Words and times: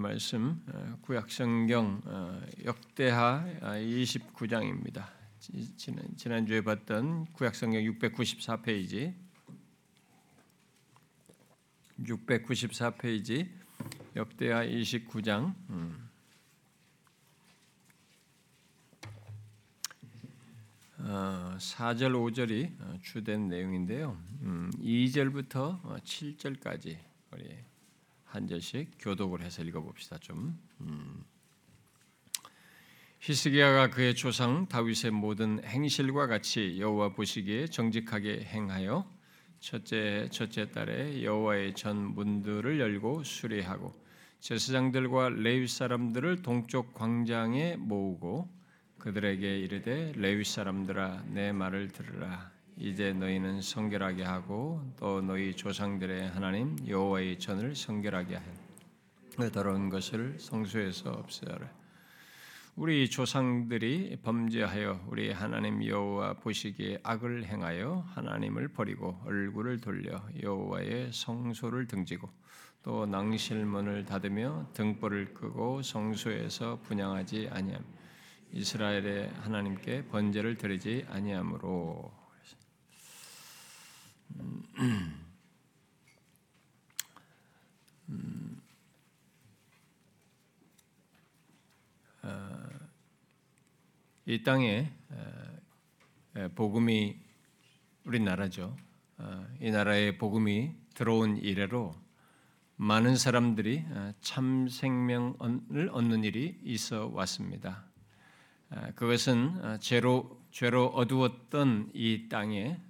말씀 0.00 0.62
어, 0.66 0.98
구약성경 1.02 2.02
어, 2.06 2.40
역대하 2.64 3.44
29장입니다. 3.60 5.06
지난 5.76 6.16
지난 6.16 6.46
주에 6.46 6.62
봤던 6.62 7.26
구약성경 7.32 7.82
694페이지 7.82 9.14
694페이지 12.00 13.48
역대하 14.16 14.64
29장 14.64 15.54
4절 20.98 22.12
5절이 22.14 23.02
주된 23.02 23.48
내용인데요. 23.48 24.18
2절부터 24.42 25.84
음, 25.84 25.96
7절까지 25.96 26.98
우리 27.32 27.69
한 28.30 28.46
절씩 28.46 28.92
교독을 29.00 29.42
해서 29.42 29.62
읽어봅시다. 29.62 30.18
좀 30.18 30.58
음. 30.80 31.24
히스기야가 33.18 33.90
그의 33.90 34.14
조상 34.14 34.66
다윗의 34.68 35.10
모든 35.10 35.62
행실과 35.64 36.26
같이 36.26 36.80
여호와 36.80 37.10
보시기에 37.10 37.66
정직하게 37.66 38.44
행하여 38.44 39.04
첫째 39.58 40.28
첫째 40.30 40.70
달에 40.70 41.22
여호와의 41.22 41.74
전 41.74 41.96
문들을 42.14 42.78
열고 42.80 43.24
수리하고 43.24 43.92
제사장들과 44.38 45.30
레위 45.30 45.66
사람들을 45.66 46.42
동쪽 46.42 46.94
광장에 46.94 47.76
모으고 47.76 48.48
그들에게 48.98 49.58
이르되 49.58 50.12
레위 50.16 50.44
사람들아 50.44 51.24
내 51.26 51.52
말을 51.52 51.88
들으라 51.88 52.52
이제 52.82 53.12
너희는 53.12 53.60
성결하게 53.60 54.22
하고 54.24 54.80
또 54.98 55.20
너희 55.20 55.54
조상들의 55.54 56.30
하나님 56.30 56.78
여호와의 56.88 57.38
전을 57.38 57.76
성결하게 57.76 58.36
하여 58.36 59.50
더러운 59.50 59.90
것을 59.90 60.38
성소에서 60.38 61.10
없애라. 61.10 61.68
우리 62.76 63.10
조상들이 63.10 64.16
범죄하여 64.22 65.04
우리 65.08 65.30
하나님 65.30 65.84
여호와 65.84 66.32
보시기에 66.34 67.00
악을 67.02 67.44
행하여 67.44 68.06
하나님을 68.14 68.68
버리고 68.68 69.20
얼굴을 69.26 69.82
돌려 69.82 70.18
여호와의 70.42 71.12
성소를 71.12 71.86
등지고 71.86 72.30
또 72.82 73.04
낭실문을 73.04 74.06
닫으며 74.06 74.70
등불을 74.72 75.34
끄고 75.34 75.82
성소에서 75.82 76.80
분양하지 76.84 77.50
아니함 77.52 77.84
이스라엘의 78.52 79.28
하나님께 79.42 80.06
번제를 80.06 80.56
드리지 80.56 81.04
아니함으로 81.10 82.19
음, 88.08 88.60
어, 92.22 92.68
이 94.26 94.42
땅에 94.42 94.90
어, 96.36 96.48
복음이 96.54 97.16
우리나라죠. 98.04 98.76
어, 99.18 99.46
이 99.60 99.70
나라에 99.70 100.18
복음이 100.18 100.74
들어온 100.94 101.36
이래로 101.36 101.94
많은 102.76 103.16
사람들이 103.16 103.84
참 104.20 104.66
생명을 104.68 105.90
얻는 105.92 106.24
일이 106.24 106.58
있어 106.64 107.10
왔습니다. 107.12 107.84
그것은 108.94 109.78
죄로 109.80 110.40
죄로 110.50 110.86
어두웠던 110.86 111.90
이 111.92 112.28
땅에 112.30 112.80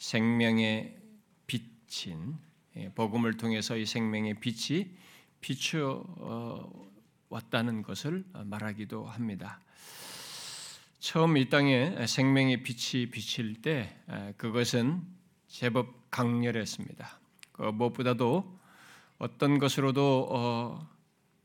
생명의 0.00 0.96
빛인 1.46 2.38
예, 2.76 2.88
복음을 2.94 3.36
통해서 3.36 3.76
이 3.76 3.84
생명의 3.84 4.40
빛이 4.40 4.96
비추어 5.40 6.02
어, 6.16 6.90
왔다는 7.28 7.82
것을 7.82 8.24
말하기도 8.32 9.04
합니다. 9.04 9.60
처음 11.00 11.36
이 11.36 11.48
땅에 11.48 12.06
생명의 12.06 12.62
빛이 12.62 13.10
비칠 13.10 13.60
때 13.60 13.94
그것은 14.36 15.02
제법 15.46 16.10
강렬했습니다. 16.10 17.20
그 17.52 17.62
무엇보다도 17.62 18.58
어떤 19.18 19.58
것으로도 19.58 20.28
어, 20.30 20.88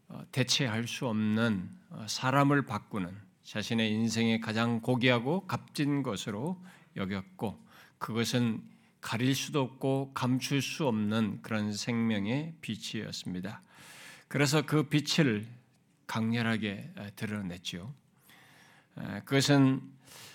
어, 0.08 0.22
대체할 0.32 0.88
수 0.88 1.08
없는 1.08 1.70
사람을 2.08 2.66
바꾸는 2.66 3.16
자신의 3.44 3.92
인생의 3.92 4.40
가장 4.40 4.80
고귀하고 4.80 5.46
값진 5.46 6.04
것으로 6.04 6.64
여겼고 6.96 7.65
그것은 7.98 8.62
가릴 9.02 9.36
수도 9.36 9.62
없고 9.62 10.12
감출 10.14 10.62
수 10.62 10.88
없는 10.88 11.42
그런 11.42 11.74
생명의 11.74 12.54
빛이었습니다. 12.62 13.62
그래서 14.28 14.64
그 14.64 14.84
빛을 14.84 15.46
강렬하게 16.08 16.92
드러냈죠. 17.16 17.94
그것은 19.26 19.82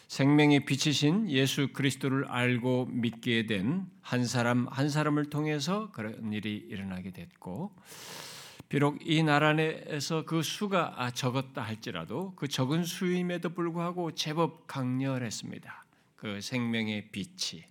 생명의 0.08 0.64
빛이신 0.64 1.30
예수 1.30 1.72
그리스도를 1.72 2.26
알고 2.26 2.86
믿게 2.86 3.46
된 3.46 4.00
한 4.10 4.24
사람 4.24 4.66
한 4.66 4.88
사람을 4.88 5.26
통해서 5.26 5.92
그런 5.92 6.32
일이 6.32 6.56
일어나게 6.56 7.12
됐고 7.12 7.70
비록 8.68 8.98
이 9.06 9.22
나라 9.22 9.52
내에서 9.52 10.24
그 10.24 10.42
수가 10.42 11.12
적었다 11.14 11.62
할지라도 11.62 12.32
그 12.34 12.48
적은 12.48 12.82
수임에도 12.82 13.50
불구하고 13.50 14.16
제법 14.16 14.66
강렬했습니다. 14.66 15.84
그 16.20 16.42
생명의 16.42 17.08
빛이. 17.12 17.64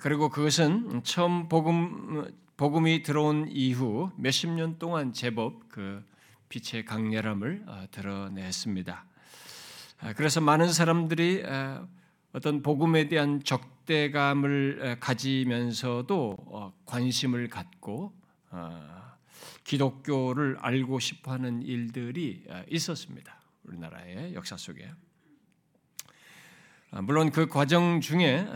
그리고 0.00 0.28
그것은 0.28 1.04
처음 1.04 1.48
복음 1.48 2.24
복음이 2.56 3.04
들어온 3.04 3.48
이후 3.48 4.10
몇십 4.16 4.50
년 4.50 4.76
동안 4.80 5.12
제법 5.12 5.68
그 5.68 6.04
빛의 6.48 6.84
강렬함을 6.84 7.64
어, 7.66 7.84
드러냈습니다. 7.92 9.04
그래서 10.16 10.40
많은 10.40 10.72
사람들이 10.72 11.44
어떤 12.32 12.62
복음에 12.62 13.06
대한 13.06 13.42
적대감을 13.44 14.98
가지면서도 14.98 16.36
어, 16.46 16.72
관심을 16.86 17.48
갖고 17.48 18.12
어, 18.50 19.14
기독교를 19.62 20.56
알고 20.58 20.98
싶어하는 20.98 21.62
일들이 21.62 22.44
있었습니다. 22.68 23.40
우리나라의 23.62 24.34
역사 24.34 24.56
속에. 24.56 24.90
아, 26.96 27.02
물론 27.02 27.32
그 27.32 27.48
과정 27.48 28.00
중에 28.00 28.46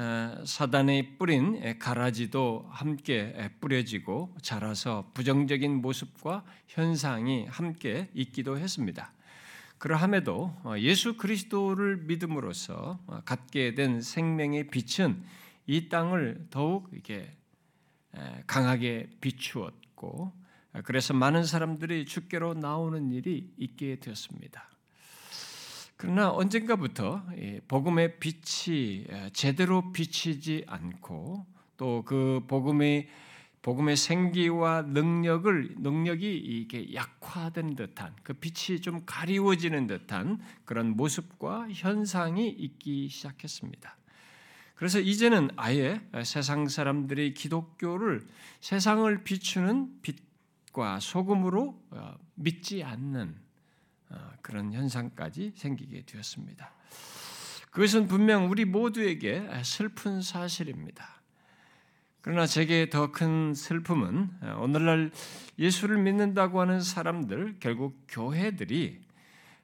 사단의 0.44 1.18
뿌린 1.18 1.76
가라지도 1.80 2.68
함께 2.70 3.50
뿌려지고 3.60 4.32
자라서 4.42 5.10
부정적인 5.12 5.82
모습과 5.82 6.44
현상이 6.68 7.46
함께 7.46 8.08
있기도 8.14 8.56
했습니다. 8.56 9.12
그러함에도 9.78 10.56
어, 10.62 10.74
예수 10.78 11.16
그리스도를 11.16 11.96
믿음으로써 12.04 13.00
어, 13.08 13.20
갖게 13.24 13.74
된 13.74 14.00
생명의 14.00 14.68
빛은 14.68 15.20
이 15.66 15.88
땅을 15.88 16.46
더욱 16.50 16.90
이렇게 16.92 17.36
강하게 18.46 19.10
비추었고 19.20 20.32
그래서 20.84 21.12
많은 21.12 21.42
사람들이 21.42 22.06
주께로 22.06 22.54
나오는 22.54 23.10
일이 23.10 23.52
있게 23.58 23.96
되었습니다. 23.98 24.77
그러나 25.98 26.30
언젠가부터 26.30 27.22
복음의 27.68 28.18
빛이 28.18 29.04
제대로 29.34 29.92
비치지 29.92 30.64
않고 30.66 31.44
또 31.76 32.02
그 32.04 32.42
복음의 32.48 33.08
복음의 33.62 33.96
생기와 33.96 34.82
능력을 34.82 35.74
능력이 35.78 36.36
이게 36.36 36.94
약화된 36.94 37.76
듯한 37.76 38.14
그 38.22 38.32
빛이 38.32 38.80
좀 38.80 39.02
가리워지는 39.04 39.86
듯한 39.86 40.40
그런 40.64 40.96
모습과 40.96 41.68
현상이 41.70 42.48
있기 42.48 43.08
시작했습니다. 43.08 43.96
그래서 44.76 45.00
이제는 45.00 45.50
아예 45.56 46.00
세상 46.24 46.68
사람들이 46.68 47.34
기독교를 47.34 48.26
세상을 48.60 49.24
비추는 49.24 50.00
빛과 50.02 51.00
소금으로 51.00 51.82
어, 51.90 52.14
믿지 52.36 52.84
않는 52.84 53.34
어, 53.34 53.47
그런 54.42 54.72
현상까지 54.72 55.52
생기게 55.56 56.02
되었습니다. 56.06 56.72
그것은 57.70 58.08
분명 58.08 58.50
우리 58.50 58.64
모두에게 58.64 59.48
슬픈 59.62 60.22
사실입니다. 60.22 61.18
그러나 62.20 62.46
제게 62.46 62.90
더 62.90 63.12
큰 63.12 63.54
슬픔은 63.54 64.30
어, 64.42 64.60
오늘날 64.60 65.10
예수를 65.58 65.98
믿는다고 66.02 66.60
하는 66.60 66.80
사람들, 66.80 67.56
결국 67.60 68.04
교회들이 68.08 69.00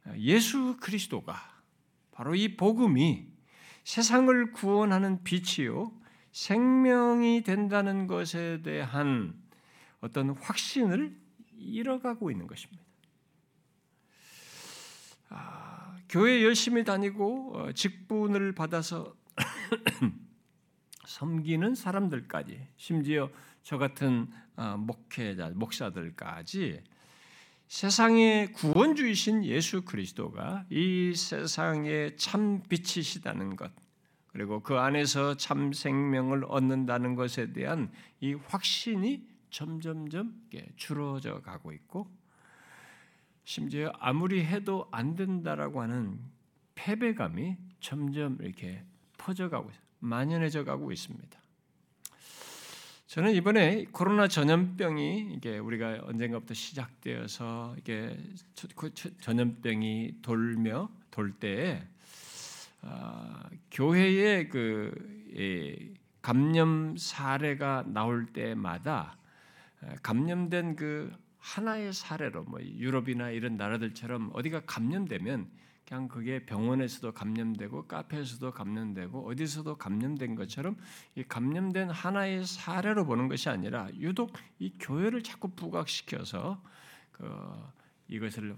어, 0.07 0.15
예수 0.17 0.77
그리스도가 0.81 1.35
바로 2.13 2.35
이 2.35 2.57
복음이 2.57 3.27
세상을 3.85 4.53
구원하는 4.53 5.23
빛이요, 5.25 5.93
생명이 6.33 7.43
된다는 7.43 8.07
것에 8.07 8.63
대한 8.63 9.35
어떤 10.01 10.31
확신을 10.31 11.15
잃어가고 11.59 12.31
있는 12.31 12.47
것입니다. 12.47 12.83
아, 15.35 15.97
교회 16.09 16.43
열심히 16.45 16.85
다니고 16.85 17.57
어, 17.57 17.73
직분을 17.73 18.55
받아서 18.55 19.15
섬기는 21.07 21.75
사람들까지 21.75 22.69
심지어 22.77 23.31
저 23.63 23.79
같은 23.79 24.29
어, 24.57 24.77
목회자, 24.79 25.51
목사들까지 25.55 26.83
세상의 27.67 28.53
구원주이신 28.53 29.45
예수 29.45 29.83
그리스도가 29.83 30.65
이 30.71 31.15
세상의 31.17 32.17
참 32.17 32.63
빛이시다는 32.69 33.57
것, 33.57 33.73
그리고 34.29 34.61
그 34.61 34.75
안에서 34.75 35.37
참 35.37 35.73
생명을 35.73 36.45
얻는다는 36.47 37.15
것에 37.15 37.53
대한 37.53 37.91
이 38.21 38.35
확신이 38.35 39.27
점점점 39.51 40.35
줄어져 40.77 41.41
가고 41.41 41.73
있고, 41.73 42.09
심지어 43.45 43.93
아무리 43.99 44.45
해도 44.45 44.89
안 44.91 45.15
된다라고 45.15 45.83
하는 45.83 46.19
패배감이 46.75 47.57
점점 47.81 48.39
이렇게 48.41 48.83
퍼져가고 49.19 49.71
만연해져 50.01 50.65
가고 50.65 50.93
있습니다. 50.93 51.39
저는 53.07 53.33
이번에 53.35 53.85
코로나 53.93 54.27
전염병이 54.27 55.35
이게 55.37 55.59
우리가 55.59 56.01
언젠가부터 56.05 56.53
시작되어서 56.55 57.77
이게 57.79 58.17
그 58.75 58.93
전염병이 58.93 60.17
돌며 60.21 60.91
돌 61.11 61.33
때에 61.33 61.87
아, 62.81 63.49
교회의 63.71 64.49
그 64.49 65.95
감염 66.21 66.97
사례가 66.97 67.85
나올 67.87 68.27
때마다 68.27 69.17
감염된 70.03 70.77
그 70.77 71.13
하나의 71.45 71.93
사례로 71.93 72.45
뭐 72.45 72.59
유럽이나 72.63 73.29
이런 73.29 73.59
나라들처럼 73.59 74.31
어디가 74.33 74.63
감염되면 74.65 75.47
그냥 75.87 76.09
그게 76.09 76.47
병원에서도 76.47 77.13
감염되고 77.13 77.87
카페에서도 77.87 78.51
감염되고 78.51 79.29
어디서도 79.29 79.77
감염된 79.77 80.37
것처럼 80.37 80.77
이 81.15 81.23
감염된 81.23 81.91
하나의 81.91 82.47
사례로 82.47 83.05
보는 83.05 83.29
것이 83.29 83.51
아니라 83.51 83.91
유독 83.99 84.33
이 84.59 84.73
교회를 84.79 85.23
자꾸 85.23 85.49
부각시켜서 85.49 86.63
그 87.13 87.31
이것을 88.09 88.57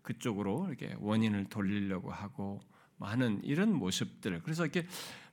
그쪽으로 0.00 0.68
이렇게 0.68 0.96
원인을 1.00 1.50
돌리려고 1.50 2.10
하고 2.10 2.60
뭐 2.96 3.08
하는 3.08 3.44
이런 3.44 3.74
모습들. 3.74 4.40
그래서 4.42 4.64
이렇게 4.64 4.86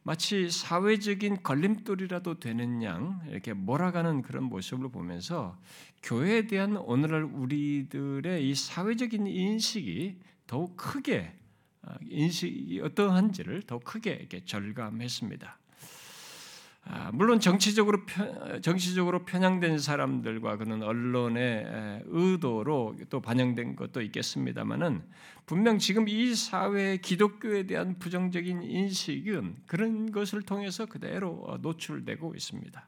마치 0.09 0.49
사회적인 0.49 1.43
걸림돌이라도 1.43 2.39
되는 2.39 2.81
양 2.81 3.21
이렇게 3.29 3.53
몰아가는 3.53 4.23
그런 4.23 4.45
모습을 4.45 4.89
보면서 4.89 5.55
교회에 6.01 6.47
대한 6.47 6.77
오늘날 6.77 7.25
우리들의 7.25 8.49
이 8.49 8.55
사회적인 8.55 9.27
인식이 9.27 10.17
더욱 10.47 10.75
크게 10.75 11.31
어, 11.83 11.93
인식이 12.01 12.81
어떠한지를 12.81 13.61
더 13.67 13.77
크게 13.77 14.13
이렇게 14.13 14.43
절감했습니다. 14.43 15.59
아, 16.91 17.11
물론 17.13 17.39
정치적으로 17.39 17.99
정치적으로 18.63 19.23
편향된 19.23 19.77
사람들과 19.77 20.57
그런 20.57 20.81
언론의 20.81 22.01
의도로 22.07 22.95
또 23.11 23.21
반영된 23.21 23.75
것도 23.75 24.01
있겠습니다만은 24.01 25.03
분명 25.45 25.77
지금 25.77 26.09
이 26.09 26.33
사회의 26.33 26.97
기독교에 26.99 27.67
대한 27.67 27.99
부정적인 27.99 28.63
인식은 28.63 29.57
그런 29.67 30.11
것을 30.11 30.41
통해서 30.41 30.87
그대로 30.87 31.43
어, 31.45 31.57
노출되고 31.57 32.33
있습니다. 32.33 32.87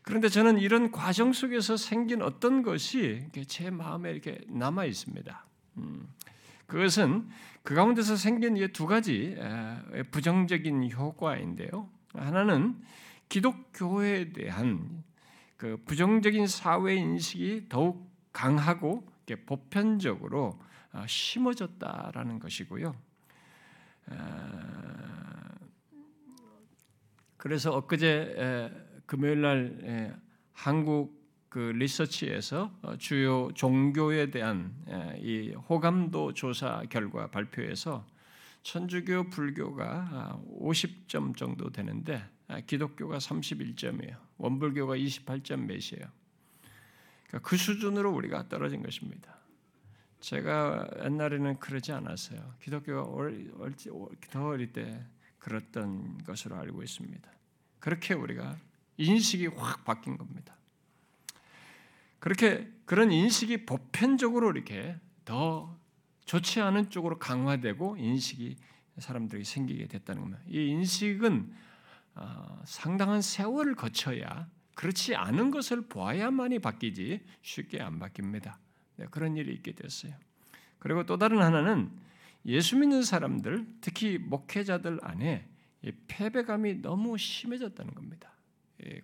그런데 0.00 0.30
저는 0.30 0.58
이런 0.58 0.90
과정 0.90 1.34
속에서 1.34 1.76
생긴 1.76 2.22
어떤 2.22 2.62
것이 2.62 3.26
제 3.46 3.68
마음에 3.68 4.10
이렇게 4.10 4.40
남아 4.48 4.86
있습니다. 4.86 5.44
음, 5.78 6.08
그것은 6.66 7.28
그 7.62 7.74
가운데서 7.74 8.16
생긴 8.16 8.54
두 8.72 8.86
가지 8.86 9.36
부정적인 10.12 10.92
효과인데요. 10.92 11.90
하나는 12.18 12.80
기독교에 13.28 14.32
대한 14.32 15.04
그 15.56 15.76
부정적인 15.84 16.46
사회 16.46 16.94
인식이 16.94 17.66
더욱 17.68 18.10
강하고 18.32 19.06
보편적으로 19.46 20.58
어, 20.92 21.04
심어졌다라는 21.06 22.38
것이고요. 22.38 22.94
그래서 27.36 27.72
엊그제 27.72 28.70
금요일 29.06 29.40
날 29.40 30.20
한국 30.52 31.16
그 31.48 31.58
리서치에서 31.58 32.70
어, 32.82 32.96
주요 32.98 33.48
종교에 33.54 34.30
대한 34.30 34.74
이 35.18 35.54
호감도 35.68 36.34
조사 36.34 36.82
결과 36.90 37.28
발표에서 37.28 38.04
천주교, 38.66 39.30
불교가 39.30 40.40
50점 40.60 41.30
아, 41.30 41.32
정도 41.36 41.70
되는데 41.70 42.20
아, 42.48 42.58
기독교가 42.60 43.18
31점이에요. 43.18 44.16
원불교가 44.38 44.96
28점 44.96 45.66
몇이에요. 45.66 46.10
그러니까 47.28 47.48
그 47.48 47.56
수준으로 47.56 48.12
우리가 48.12 48.48
떨어진 48.48 48.82
것입니다. 48.82 49.36
제가 50.18 50.90
옛날에는 51.04 51.60
그러지 51.60 51.92
않았어요. 51.92 52.54
기독교가 52.60 53.08
더 54.30 54.46
어릴 54.48 54.72
때 54.72 55.06
그랬던 55.38 56.24
것으로 56.24 56.56
알고 56.56 56.82
있습니다. 56.82 57.30
그렇게 57.78 58.14
우리가 58.14 58.56
인식이 58.96 59.46
확 59.46 59.84
바뀐 59.84 60.18
겁니다. 60.18 60.56
그렇게 62.18 62.68
그런 62.84 63.12
인식이 63.12 63.64
보편적으로 63.64 64.50
이렇게 64.50 64.96
더 65.24 65.78
좋지 66.26 66.60
않은 66.60 66.90
쪽으로 66.90 67.18
강화되고 67.18 67.96
인식이 67.96 68.56
사람들이 68.98 69.44
생기게 69.44 69.86
됐다는 69.86 70.22
겁니다. 70.22 70.42
이 70.48 70.68
인식은 70.68 71.52
어, 72.16 72.62
상당한 72.64 73.22
세월을 73.22 73.74
거쳐야 73.74 74.48
그렇지 74.74 75.14
않은 75.14 75.50
것을 75.50 75.82
보아야만이 75.82 76.58
바뀌지 76.58 77.24
쉽게 77.42 77.80
안 77.80 77.98
바뀝니다. 77.98 78.56
네, 78.96 79.06
그런 79.10 79.36
일이 79.36 79.52
있게 79.54 79.72
됐어요. 79.72 80.12
그리고 80.78 81.04
또 81.04 81.16
다른 81.16 81.40
하나는 81.42 81.90
예수 82.44 82.76
믿는 82.76 83.02
사람들, 83.02 83.66
특히 83.80 84.18
목회자들 84.18 85.00
안에 85.02 85.48
패배감이 86.08 86.82
너무 86.82 87.18
심해졌다는 87.18 87.94
겁니다. 87.94 88.30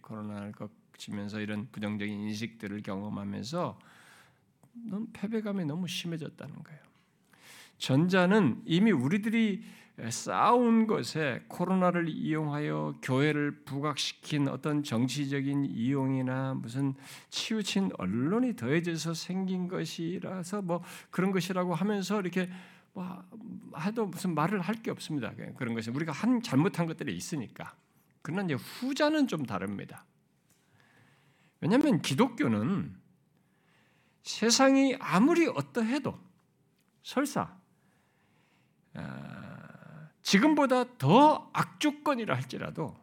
코로나를 0.00 0.52
지면서 0.96 1.40
이런 1.40 1.68
부정적인 1.70 2.14
인식들을 2.20 2.82
경험하면서 2.82 3.78
패배감이 5.12 5.64
너무 5.64 5.88
심해졌다는 5.88 6.62
거예요. 6.62 6.91
전자는 7.82 8.62
이미 8.64 8.92
우리들이 8.92 9.64
쌓아온 10.08 10.86
것에 10.86 11.42
코로나를 11.48 12.08
이용하여 12.08 13.00
교회를 13.02 13.64
부각시킨 13.64 14.46
어떤 14.46 14.84
정치적인 14.84 15.64
이용이나 15.64 16.54
무슨 16.54 16.94
치우친 17.30 17.90
언론이 17.98 18.54
더해져서 18.54 19.14
생긴 19.14 19.66
것이라서 19.66 20.62
뭐 20.62 20.84
그런 21.10 21.32
것이라고 21.32 21.74
하면서 21.74 22.20
이렇게 22.20 22.48
뭐 22.92 23.24
해도 23.80 24.06
무슨 24.06 24.36
말을 24.36 24.60
할 24.60 24.76
게 24.76 24.92
없습니다. 24.92 25.32
그런 25.56 25.74
것이 25.74 25.90
우리가 25.90 26.12
한 26.12 26.40
잘못한 26.40 26.86
것들이 26.86 27.16
있으니까. 27.16 27.74
그러나 28.22 28.44
이제 28.44 28.54
후자는 28.54 29.26
좀 29.26 29.44
다릅니다. 29.44 30.04
왜냐하면 31.60 32.00
기독교는 32.00 32.94
세상이 34.22 34.96
아무리 35.00 35.48
어떠해도 35.48 36.16
설사 37.02 37.40
아, 37.42 37.61
지금보다 40.22 40.84
더 40.98 41.50
악조건이라 41.52 42.34
할지라도 42.34 42.96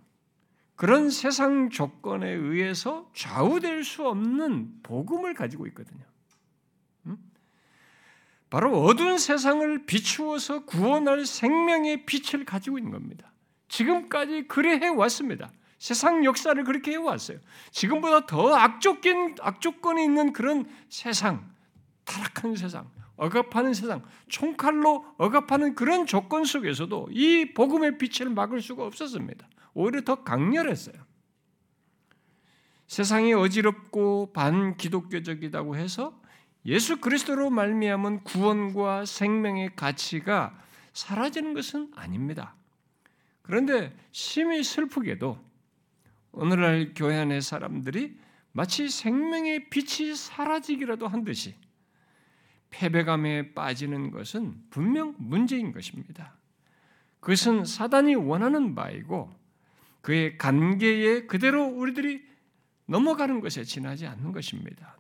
그런 0.75 1.10
세상 1.10 1.69
조건에 1.69 2.29
의해서 2.29 3.10
좌우될 3.13 3.84
수 3.84 4.08
없는 4.08 4.81
복음을 4.84 5.34
가지고 5.34 5.67
있거든요. 5.67 6.05
바로 8.50 8.81
어두운 8.81 9.19
세상을 9.19 9.86
비추어서 9.86 10.65
구원할 10.65 11.25
생명의 11.25 12.05
빛을 12.05 12.46
가지고 12.46 12.79
있는 12.79 12.91
겁니다. 12.91 13.31
지금까지 13.67 14.48
그래 14.48 14.79
해 14.79 14.88
왔습니다. 14.88 15.51
세상 15.77 16.25
역사를 16.25 16.62
그렇게 16.63 16.91
해왔어요. 16.91 17.39
지금보다 17.72 18.25
더 18.25 18.55
악조건, 18.55 19.36
악조건이 19.39 20.03
있는 20.03 20.34
그런 20.34 20.65
세상, 20.89 21.53
타락한 22.05 22.55
세상, 22.55 22.89
억압하는 23.19 23.73
세상, 23.73 24.03
총칼로 24.29 25.05
억압하는 25.17 25.75
그런 25.75 26.05
조건 26.05 26.45
속에서도 26.45 27.09
이 27.11 27.53
복음의 27.53 27.97
빛을 27.97 28.29
막을 28.29 28.61
수가 28.61 28.85
없었습니다. 28.85 29.47
오히려 29.73 30.01
더 30.01 30.23
강렬했어요. 30.23 30.95
세상이 32.88 33.33
어지럽고 33.33 34.31
반기독교적이라고 34.33 35.75
해서 35.75 36.19
예수 36.65 36.97
그리스도로 36.97 37.49
말미암은 37.49 38.23
구원과 38.23 39.05
생명의 39.05 39.75
가치가 39.75 40.57
사라지는 40.93 41.53
것은 41.53 41.91
아닙니다. 41.95 42.55
그런데 43.41 43.95
심히 44.11 44.63
슬프게도 44.63 45.38
오늘날 46.31 46.93
교회 46.95 47.17
안의 47.17 47.41
사람들이 47.41 48.17
마치 48.51 48.89
생명의 48.89 49.69
빛이 49.69 50.15
사라지기라도 50.15 51.07
한 51.07 51.23
듯이 51.23 51.55
패배감에 52.69 53.53
빠지는 53.53 54.11
것은 54.11 54.55
분명 54.69 55.15
문제인 55.17 55.71
것입니다. 55.71 56.35
그것은 57.19 57.65
사단이 57.65 58.15
원하는 58.15 58.75
바이고 58.75 59.33
그의 60.01 60.38
관계에 60.38 61.25
그대로 61.25 61.65
우리들이 61.65 62.23
넘어가는 62.85 63.39
것에 63.39 63.63
지나지 63.63 64.07
않는 64.07 64.31
것입니다. 64.31 64.97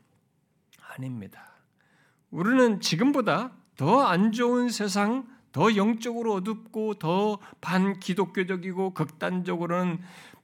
아닙니다. 0.81 1.53
우리는 2.29 2.81
지금보다 2.81 3.53
더 3.75 4.05
안 4.05 4.31
좋은 4.31 4.69
세상, 4.69 5.25
더 5.51 5.75
영적으로 5.75 6.33
어둡고 6.35 6.95
더 6.95 7.39
반기독교적이고 7.61 8.93
극단적으로는 8.93 9.99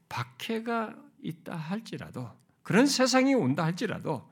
박해가 0.09 0.95
있다 1.21 1.55
할지라도 1.55 2.31
그런 2.63 2.87
세상이 2.87 3.35
온다 3.35 3.65
할지라도 3.65 4.27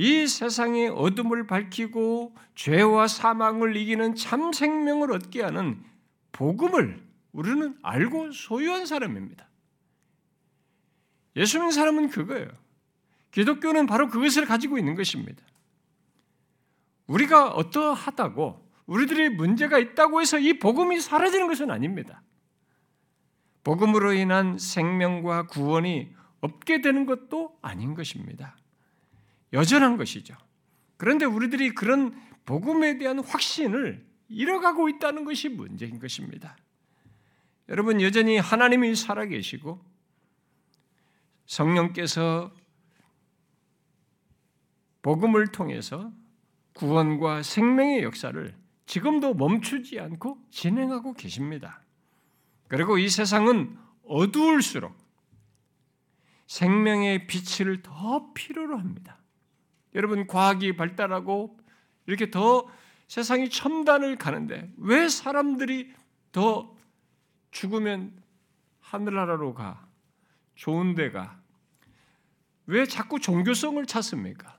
이 0.00 0.26
세상의 0.26 0.88
어둠을 0.88 1.46
밝히고 1.46 2.34
죄와 2.54 3.06
사망을 3.06 3.76
이기는 3.76 4.14
참 4.14 4.50
생명을 4.50 5.12
얻게 5.12 5.42
하는 5.42 5.84
복음을 6.32 7.06
우리는 7.32 7.76
알고 7.82 8.32
소유한 8.32 8.86
사람입니다. 8.86 9.46
예수 11.36 11.58
믿는 11.58 11.72
사람은 11.72 12.08
그거예요. 12.08 12.48
기독교는 13.32 13.84
바로 13.84 14.08
그것을 14.08 14.46
가지고 14.46 14.78
있는 14.78 14.94
것입니다. 14.94 15.44
우리가 17.06 17.50
어떠하다고 17.50 18.70
우리들이 18.86 19.28
문제가 19.28 19.78
있다고 19.78 20.22
해서 20.22 20.38
이 20.38 20.58
복음이 20.58 20.98
사라지는 20.98 21.46
것은 21.46 21.70
아닙니다. 21.70 22.22
복음으로 23.64 24.14
인한 24.14 24.56
생명과 24.56 25.48
구원이 25.48 26.14
없게 26.40 26.80
되는 26.80 27.04
것도 27.04 27.58
아닌 27.60 27.92
것입니다. 27.92 28.56
여전한 29.52 29.96
것이죠. 29.96 30.36
그런데 30.96 31.24
우리들이 31.24 31.74
그런 31.74 32.14
복음에 32.44 32.98
대한 32.98 33.18
확신을 33.20 34.06
잃어가고 34.28 34.88
있다는 34.88 35.24
것이 35.24 35.48
문제인 35.48 35.98
것입니다. 35.98 36.56
여러분 37.68 38.00
여전히 38.00 38.38
하나님이 38.38 38.94
살아계시고 38.96 39.84
성령께서 41.46 42.52
복음을 45.02 45.48
통해서 45.48 46.12
구원과 46.74 47.42
생명의 47.42 48.02
역사를 48.02 48.54
지금도 48.86 49.34
멈추지 49.34 50.00
않고 50.00 50.38
진행하고 50.50 51.14
계십니다. 51.14 51.82
그리고 52.68 52.98
이 52.98 53.08
세상은 53.08 53.78
어두울수록 54.04 54.96
생명의 56.46 57.26
빛을 57.28 57.82
더 57.82 58.32
필요로 58.32 58.76
합니다. 58.76 59.19
여러분 59.94 60.26
과학이 60.26 60.76
발달하고 60.76 61.58
이렇게 62.06 62.30
더 62.30 62.68
세상이 63.08 63.50
첨단을 63.50 64.16
가는데 64.16 64.70
왜 64.76 65.08
사람들이 65.08 65.92
더 66.32 66.76
죽으면 67.50 68.12
하늘나라로 68.80 69.54
가 69.54 69.88
좋은 70.54 70.94
데가 70.94 71.40
왜 72.66 72.86
자꾸 72.86 73.18
종교성을 73.18 73.84
찾습니까? 73.86 74.58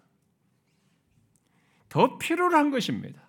더 1.88 2.18
필요로 2.18 2.58
한 2.58 2.72
것입니다. 2.72 3.22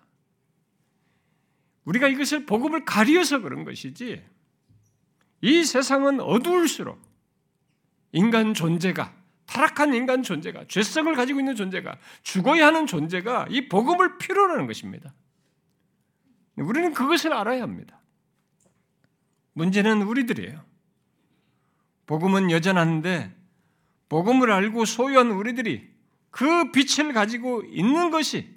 우리가 1.85 2.07
이것을 2.07 2.45
복음을 2.45 2.83
가리어서 2.85 3.39
그런 3.39 3.63
것이지 3.63 4.23
이 5.41 5.63
세상은 5.63 6.19
어두울수록 6.19 7.01
인간 8.13 8.53
존재가 8.53 9.22
타락한 9.45 9.93
인간 9.93 10.23
존재가 10.23 10.65
죄성을 10.67 11.13
가지고 11.15 11.39
있는 11.39 11.55
존재가 11.55 11.97
죽어야 12.23 12.67
하는 12.67 12.85
존재가 12.87 13.47
이 13.49 13.67
복음을 13.67 14.17
필요로 14.17 14.53
하는 14.53 14.67
것입니다. 14.67 15.13
우리는 16.55 16.93
그것을 16.93 17.33
알아야 17.33 17.61
합니다. 17.61 17.99
문제는 19.53 20.03
우리들이에요. 20.03 20.63
복음은 22.05 22.51
여전한데 22.51 23.33
복음을 24.09 24.51
알고 24.51 24.85
소유한 24.85 25.31
우리들이 25.31 25.89
그 26.29 26.71
빛을 26.71 27.13
가지고 27.13 27.63
있는 27.63 28.11
것이 28.11 28.53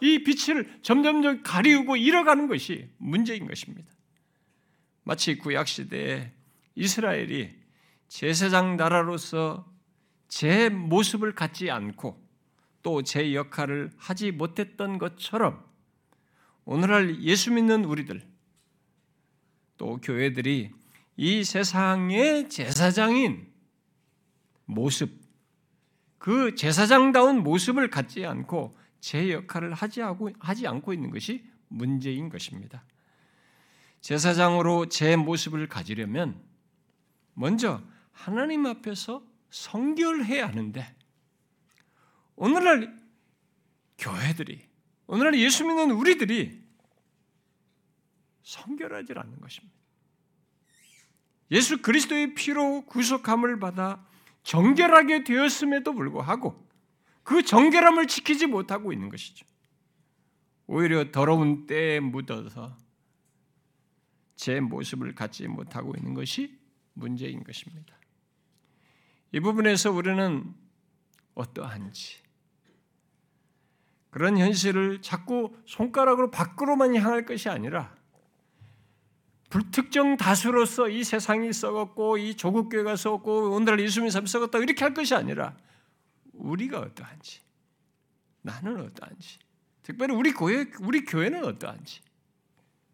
이 0.00 0.22
빛을 0.22 0.80
점점점 0.82 1.42
가리우고 1.42 1.96
잃어가는 1.96 2.46
것이 2.46 2.90
문제인 2.98 3.46
것입니다. 3.46 3.90
마치 5.02 5.36
구약 5.38 5.66
시대에 5.66 6.32
이스라엘이 6.74 7.50
제사장 8.08 8.76
나라로서 8.76 9.67
제 10.28 10.68
모습을 10.68 11.34
갖지 11.34 11.70
않고 11.70 12.22
또 12.82 13.02
제 13.02 13.34
역할을 13.34 13.90
하지 13.96 14.30
못했던 14.30 14.98
것처럼 14.98 15.64
오늘날 16.64 17.20
예수 17.22 17.52
믿는 17.52 17.84
우리들 17.84 18.22
또 19.76 19.98
교회들이 19.98 20.72
이 21.16 21.44
세상의 21.44 22.48
제사장인 22.48 23.52
모습, 24.64 25.10
그 26.18 26.54
제사장다운 26.54 27.42
모습을 27.42 27.90
갖지 27.90 28.24
않고 28.26 28.76
제 29.00 29.32
역할을 29.32 29.72
하지, 29.72 30.00
하고, 30.00 30.30
하지 30.38 30.66
않고 30.66 30.92
있는 30.92 31.10
것이 31.10 31.44
문제인 31.68 32.28
것입니다. 32.28 32.84
제사장으로 34.00 34.86
제 34.86 35.16
모습을 35.16 35.68
가지려면 35.68 36.40
먼저 37.34 37.82
하나님 38.12 38.66
앞에서 38.66 39.22
성결해야 39.50 40.48
하는데 40.48 40.96
오늘날 42.36 42.96
교회들이 43.98 44.66
오늘날 45.06 45.38
예수 45.38 45.64
믿는 45.64 45.90
우리들이 45.90 46.62
성결하지 48.42 49.12
않는 49.14 49.40
것입니다. 49.40 49.76
예수 51.50 51.80
그리스도의 51.80 52.34
피로 52.34 52.82
구속함을 52.86 53.58
받아 53.58 54.06
정결하게 54.42 55.24
되었음에도 55.24 55.94
불구하고 55.94 56.66
그 57.22 57.42
정결함을 57.42 58.06
지키지 58.06 58.46
못하고 58.46 58.92
있는 58.92 59.08
것이죠. 59.08 59.46
오히려 60.66 61.10
더러운 61.10 61.66
때에 61.66 62.00
묻어서 62.00 62.76
제 64.36 64.60
모습을 64.60 65.14
갖지 65.14 65.46
못하고 65.48 65.94
있는 65.96 66.14
것이 66.14 66.58
문제인 66.94 67.42
것입니다. 67.42 67.97
이 69.32 69.40
부분에서 69.40 69.90
우리는 69.90 70.54
어떠한지 71.34 72.18
그런 74.10 74.38
현실을 74.38 75.02
자꾸 75.02 75.54
손가락으로 75.66 76.30
밖으로만 76.30 76.96
향할 76.96 77.24
것이 77.24 77.48
아니라 77.48 77.94
불특정 79.50 80.16
다수로서 80.16 80.88
이 80.88 81.04
세상이 81.04 81.52
썩었고 81.52 82.18
이 82.18 82.34
조국 82.34 82.68
교회가 82.68 82.96
썩었고 82.96 83.54
오늘날 83.54 83.80
예수님이 83.80 84.10
삶 84.10 84.26
썩었다 84.26 84.58
이렇게 84.58 84.84
할 84.84 84.94
것이 84.94 85.14
아니라 85.14 85.56
우리가 86.32 86.80
어떠한지 86.80 87.40
나는 88.42 88.80
어떠한지 88.80 89.38
특별히 89.82 90.14
우리 90.14 90.32
교회 90.32 90.66
우리 90.80 91.04
교회는 91.04 91.44
어떠한지 91.44 92.00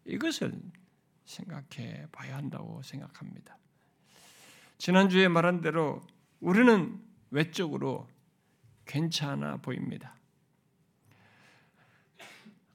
이것을 0.05 0.53
생각해 1.25 2.07
봐야 2.11 2.37
한다고 2.37 2.81
생각합니다. 2.83 3.57
지난주에 4.77 5.27
말한 5.27 5.61
대로 5.61 6.01
우리는 6.45 7.01
외적으로 7.31 8.07
괜찮아 8.85 9.57
보입니다. 9.57 10.15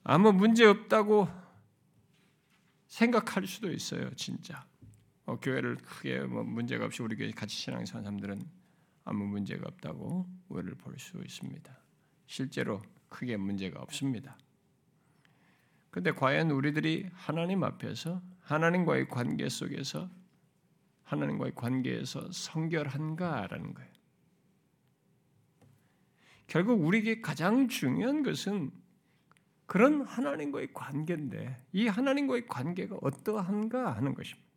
아무 0.02 0.32
문제 0.32 0.64
없다고 0.64 1.28
생각할 2.88 3.46
수도 3.46 3.70
있어요, 3.70 4.12
진짜. 4.16 4.66
어, 5.24 5.38
교회를 5.38 5.76
크게 5.76 6.18
뭐 6.22 6.42
문제가 6.42 6.84
없이 6.84 7.00
우리 7.00 7.14
교회 7.14 7.30
같이 7.30 7.54
신앙생활 7.54 8.02
사람들은 8.02 8.42
아무 9.04 9.24
문제가 9.26 9.68
없다고 9.68 10.26
우리를 10.48 10.74
볼 10.74 10.98
수 10.98 11.18
있습니다. 11.18 11.72
실제로 12.26 12.82
크게 13.08 13.36
문제가 13.36 13.80
없습니다. 13.82 14.36
근데 15.92 16.10
과연 16.10 16.50
우리들이 16.50 17.08
하나님 17.12 17.62
앞에서 17.62 18.20
하나님과의 18.40 19.08
관계 19.08 19.48
속에서 19.48 20.10
하나님과의 21.10 21.52
관계에서 21.54 22.30
성결한가라는 22.30 23.74
거예요. 23.74 23.90
결국 26.46 26.84
우리에게 26.84 27.20
가장 27.20 27.68
중요한 27.68 28.22
것은 28.22 28.70
그런 29.66 30.02
하나님과의 30.02 30.72
관계인데 30.72 31.64
이 31.72 31.86
하나님과의 31.86 32.46
관계가 32.46 32.98
어떠한가 33.02 33.92
하는 33.92 34.14
것입니다. 34.14 34.48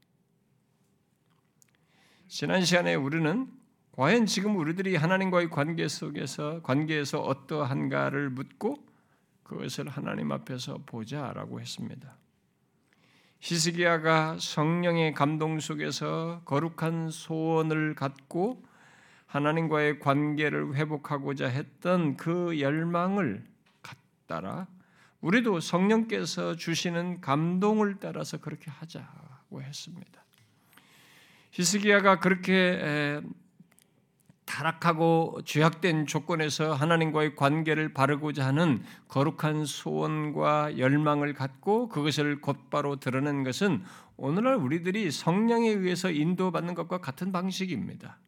지난 2.27 2.65
시간에 2.65 2.95
우리는 2.95 3.48
과연 3.91 4.25
지금 4.25 4.55
우리들이 4.55 4.95
하나님과의 4.95 5.51
관계 5.51 5.88
속에서 5.88 6.63
관계에서 6.63 7.22
어떠한가를 7.22 8.31
묻고 8.31 8.88
그것을 9.43 9.88
하나님 9.88 10.31
앞에서 10.31 10.79
보자라고 10.86 11.62
했습니다. 11.62 12.17
히스기야가 13.43 14.38
성령의 14.39 15.13
감동 15.13 15.59
속에서 15.59 16.41
거룩한 16.45 17.09
소원을 17.09 17.93
갖고 17.93 18.63
하나님과의 19.25 20.00
관계를 20.00 20.75
회복하고자 20.75 21.47
했던 21.50 22.15
그 22.15 22.62
열망을 22.62 23.43
따라 24.27 24.65
우리도 25.19 25.59
성령께서 25.59 26.55
주시는 26.55 27.19
감동을 27.19 27.97
따라서 28.00 28.38
그렇게 28.38 28.71
하자고 28.71 29.62
했습니다. 29.62 30.23
히스기야가 31.51 32.21
그렇게 32.21 33.21
타락하고 34.45 35.41
죄악된 35.45 36.05
조건에서 36.05 36.73
하나님과의 36.73 37.35
관계를 37.35 37.93
바르고자 37.93 38.45
하는 38.45 38.83
거룩한 39.07 39.65
소원과 39.65 40.77
열망을 40.77 41.33
갖고 41.33 41.89
그것을 41.89 42.41
곧바로 42.41 42.97
드러낸 42.97 43.43
것은 43.43 43.83
오늘날 44.17 44.55
우리들이 44.55 45.12
성령에 45.12 45.69
의해서 45.69 46.12
인도받는 46.12 46.75
것과 46.75 47.00
같은 47.00 47.31
방식입니다. 47.31 48.19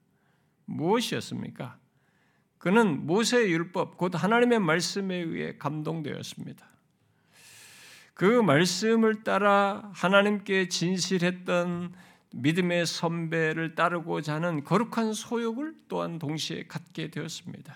무엇이었습니까? 0.66 1.78
그는 2.58 3.06
모세의 3.06 3.52
율법, 3.52 3.98
곧 3.98 4.16
하나님의 4.16 4.60
말씀에 4.60 5.16
의해 5.16 5.56
감동되었습니다. 5.58 6.66
그 8.16 8.24
말씀을 8.24 9.24
따라 9.24 9.92
하나님께 9.94 10.70
진실했던 10.70 11.94
믿음의 12.36 12.86
선배를 12.86 13.76
따르고자 13.76 14.36
하는 14.36 14.64
거룩한 14.64 15.14
소욕을 15.14 15.74
또한 15.88 16.20
동시에 16.20 16.66
갖게 16.68 17.10
되었습니다. 17.10 17.76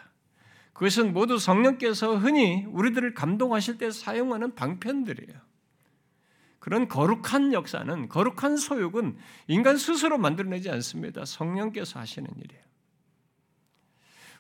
그것은 0.74 1.13
모두 1.13 1.38
성령께서 1.38 2.18
흔히 2.18 2.66
우리들을 2.70 3.13
감동하실 3.13 3.78
때 3.78 3.92
사용하는 3.92 4.56
방편들이에요. 4.56 5.39
그런 6.60 6.88
거룩한 6.88 7.54
역사는 7.54 8.10
거룩한 8.10 8.58
소욕은 8.58 9.18
인간 9.48 9.78
스스로 9.78 10.18
만들어내지 10.18 10.70
않습니다. 10.70 11.25
성령께서 11.25 12.00
하시는 12.00 12.30
일이에요. 12.38 12.68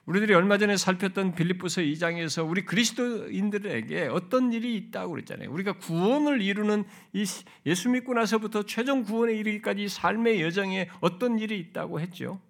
우리들이 0.09 0.33
얼마 0.33 0.57
전에 0.57 0.75
살폈던 0.75 1.35
빌립보서 1.35 1.81
2장에서 1.81 2.49
우리 2.49 2.65
그리스도인들에게 2.65 4.07
어떤 4.07 4.51
일이 4.51 4.75
있다고 4.75 5.11
그랬잖아요. 5.11 5.51
우리가 5.51 5.73
구원을 5.73 6.41
이루는 6.41 6.85
이 7.13 7.25
예수 7.67 7.89
믿고 7.89 8.15
나서부터 8.15 8.63
최종 8.63 9.03
구원에 9.03 9.35
이르기까지 9.35 9.87
삶의 9.87 10.41
여정에 10.41 10.89
어떤 11.01 11.37
일이 11.37 11.59
있다고 11.59 11.99
했죠. 11.99 12.41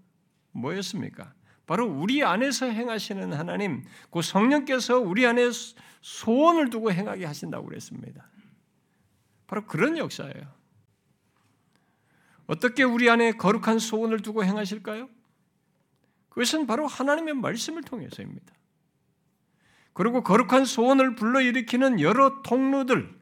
뭐였습니까? 0.53 1.33
바로 1.65 1.85
우리 1.85 2.23
안에서 2.23 2.65
행하시는 2.67 3.33
하나님, 3.33 3.83
그 4.09 4.21
성령께서 4.21 4.97
우리 4.97 5.25
안에 5.25 5.49
소원을 5.99 6.69
두고 6.69 6.93
행하게 6.93 7.25
하신다고 7.25 7.65
그랬습니다. 7.65 8.29
바로 9.47 9.65
그런 9.65 9.97
역사예요. 9.97 10.47
어떻게 12.47 12.83
우리 12.83 13.09
안에 13.09 13.33
거룩한 13.33 13.79
소원을 13.79 14.21
두고 14.21 14.45
행하실까요? 14.45 15.09
그것은 16.39 16.67
바로 16.67 16.87
하나님의 16.87 17.33
말씀을 17.33 17.83
통해서입니다. 17.83 18.53
그리고 19.91 20.23
거룩한 20.23 20.63
소원을 20.63 21.15
불러일으키는 21.15 21.99
여러 21.99 22.41
통로들, 22.43 23.13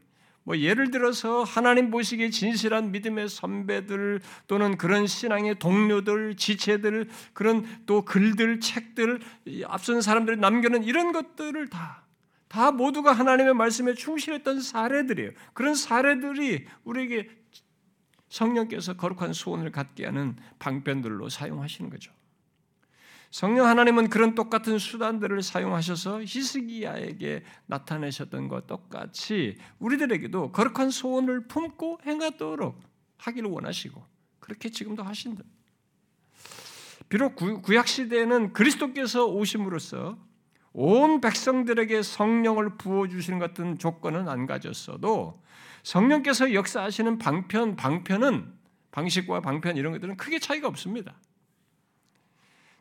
뭐 0.43 0.55
예를 0.59 0.91
들어서 0.91 1.41
하나님 1.41 1.89
보시기에 1.89 2.29
진실한 2.29 2.91
믿음의 2.91 3.27
선배들 3.27 4.21
또는 4.45 4.77
그런 4.77 5.07
신앙의 5.07 5.57
동료들, 5.57 6.35
지체들, 6.35 7.09
그런 7.33 7.65
또 7.87 8.03
글들, 8.05 8.59
책들, 8.59 9.19
앞선 9.65 10.01
사람들이 10.01 10.37
남겨놓은 10.37 10.83
이런 10.83 11.11
것들을 11.11 11.69
다, 11.69 12.03
다 12.47 12.71
모두가 12.71 13.13
하나님의 13.13 13.55
말씀에 13.55 13.95
충실했던 13.95 14.61
사례들이에요. 14.61 15.31
그런 15.53 15.73
사례들이 15.73 16.67
우리에게 16.83 17.29
성령께서 18.29 18.95
거룩한 18.95 19.33
소원을 19.33 19.71
갖게 19.71 20.05
하는 20.05 20.35
방편들로 20.59 21.29
사용하시는 21.29 21.89
거죠. 21.89 22.16
성령 23.29 23.67
하나님은 23.67 24.09
그런 24.09 24.35
똑같은 24.35 24.79
수단들을 24.79 25.41
사용하셔서 25.41 26.21
히스기야에게 26.21 27.43
나타내셨던 27.65 28.47
것 28.47 28.67
똑같이 28.67 29.57
우리들에게도 29.79 30.51
거룩한 30.51 30.89
소원을 30.89 31.47
품고 31.47 31.99
행하도록 32.05 32.79
하기를 33.17 33.49
원하시고 33.49 34.03
그렇게 34.39 34.69
지금도 34.69 35.03
하신다. 35.03 35.43
비록 37.09 37.35
구약 37.35 37.87
시대에는 37.87 38.53
그리스도께서 38.53 39.25
오심으로써 39.25 40.17
온 40.73 41.21
백성들에게 41.21 42.03
성령을 42.03 42.77
부어 42.77 43.07
주시는 43.07 43.39
같은 43.39 43.77
조건은 43.77 44.29
안 44.29 44.45
가졌어도 44.45 45.41
성령께서 45.83 46.53
역사하시는 46.53 47.17
방편 47.17 47.75
방편은 47.75 48.53
방식과 48.91 49.41
방편 49.41 49.77
이런 49.77 49.93
것들은 49.93 50.17
크게 50.17 50.39
차이가 50.39 50.67
없습니다. 50.67 51.15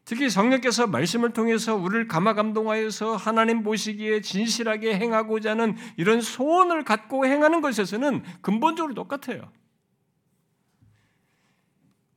특히 0.07 0.31
성령께서 0.31 0.87
말씀을 0.87 1.33
통해서 1.33 1.75
우리를 1.75 2.07
감화 2.07 2.33
감동하여서 2.33 3.17
하나님 3.17 3.65
보시기에 3.65 4.21
진실하게 4.21 4.95
행하고자 4.95 5.51
하는 5.51 5.77
이런 5.97 6.21
소원을 6.21 6.85
갖고 6.85 7.27
행하는 7.27 7.61
것에서는 7.61 8.23
근본적으로 8.41 8.95
똑같아요. 8.95 9.51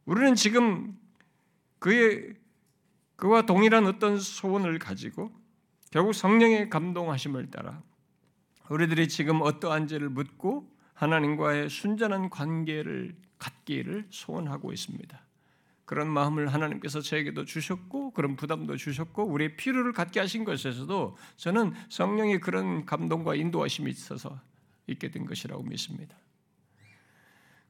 우리는 0.06 0.36
지금 0.36 1.00
그의 1.80 2.36
그와 3.16 3.42
동일한 3.42 3.88
어떤 3.88 4.20
소원을 4.20 4.78
가지고 4.78 5.32
결국 5.90 6.14
성령의 6.14 6.70
감동하심을 6.70 7.50
따라 7.50 7.82
우리들이 8.70 9.08
지금 9.08 9.42
어떠한지를 9.42 10.10
묻고 10.10 10.72
하나님과의 10.94 11.72
순전한 11.72 12.30
관계를 12.30 13.16
갖기를 13.40 14.06
소원하고 14.12 14.72
있습니다. 14.72 15.29
그런 15.90 16.08
마음을 16.08 16.54
하나님께서 16.54 17.02
저에게도 17.02 17.46
주셨고 17.46 18.12
그런 18.12 18.36
부담도 18.36 18.78
주셨고 18.78 19.24
우리의 19.24 19.58
필요를 19.58 19.92
갖게 19.92 20.20
하신 20.20 20.44
것에서도 20.44 21.18
저는 21.36 21.74
성령의 21.90 22.42
그런 22.42 22.86
감동과 22.86 23.34
인도하심이 23.34 23.90
있어서 23.90 24.40
있게 24.86 25.10
된 25.10 25.26
것이라고 25.26 25.64
믿습니다. 25.64 26.16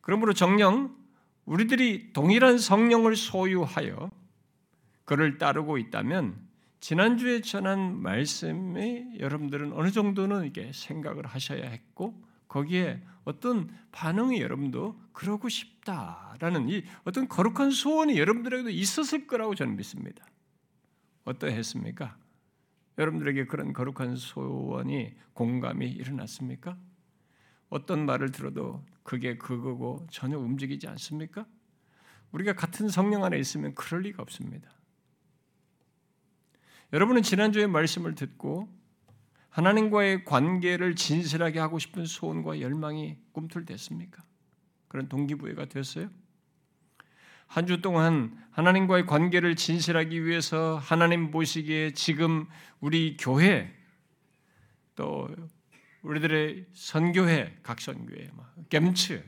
그러므로 0.01 0.33
정령 0.33 0.97
우리들이 1.45 2.11
동일한 2.11 2.57
성령을 2.57 3.15
소유하여 3.15 4.11
그를 5.05 5.37
따르고 5.37 5.77
있다면 5.77 6.35
지난주에 6.81 7.39
전한 7.39 8.01
말씀에 8.01 9.13
여러분들은 9.17 9.71
어느 9.71 9.91
정도는 9.91 10.45
이게 10.45 10.71
생각을 10.73 11.25
하셔야 11.25 11.69
했고 11.69 12.21
거기에 12.49 13.01
어떤 13.29 13.69
반응이 13.91 14.41
여러분도 14.41 14.99
그러고 15.13 15.49
싶다라는 15.49 16.67
이 16.69 16.83
어떤 17.03 17.27
거룩한 17.27 17.69
소원이 17.69 18.17
여러분들에게도 18.17 18.71
있었을 18.71 19.27
거라고 19.27 19.53
저는 19.53 19.75
믿습니다. 19.75 20.25
어떠했습니까? 21.25 22.17
여러분들에게 22.97 23.45
그런 23.45 23.71
거룩한 23.71 24.15
소원이 24.15 25.13
공감이 25.33 25.87
일어났습니까? 25.87 26.75
어떤 27.69 28.07
말을 28.07 28.31
들어도 28.31 28.83
그게 29.03 29.37
그거고 29.37 30.07
전혀 30.09 30.39
움직이지 30.39 30.87
않습니까? 30.87 31.45
우리가 32.31 32.53
같은 32.53 32.89
성령 32.89 33.23
안에 33.23 33.37
있으면 33.37 33.75
그럴 33.75 34.01
리가 34.01 34.23
없습니다. 34.23 34.71
여러분은 36.93 37.21
지난주에 37.21 37.67
말씀을 37.67 38.15
듣고 38.15 38.67
하나님과의 39.49 40.25
관계를 40.25 40.95
진실하게 40.95 41.59
하고 41.59 41.79
싶은 41.79 42.05
소원과 42.05 42.61
열망이 42.61 43.17
꿈틀댔습니까? 43.31 44.23
그런 44.87 45.07
동기부여가 45.09 45.65
됐어요? 45.65 46.09
한 47.47 47.65
주 47.65 47.81
동안 47.81 48.37
하나님과의 48.51 49.07
관계를 49.07 49.55
진실하기 49.55 50.23
위해서 50.23 50.77
하나님 50.77 51.31
보시기에 51.31 51.93
지금 51.93 52.47
우리 52.79 53.17
교회 53.17 53.73
또 54.95 55.27
우리들의 56.03 56.67
선교회, 56.73 57.57
각선교회, 57.63 58.29
gem츠, 58.69 59.23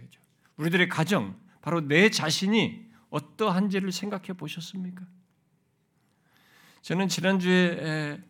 우리들의 0.58 0.88
가정, 0.88 1.36
바로 1.62 1.82
내 1.82 2.10
자신이 2.10 2.92
어떠한지를 3.10 3.92
생각해 3.92 4.34
보셨습니까? 4.34 5.04
저는 6.84 7.08
지난주에 7.08 8.22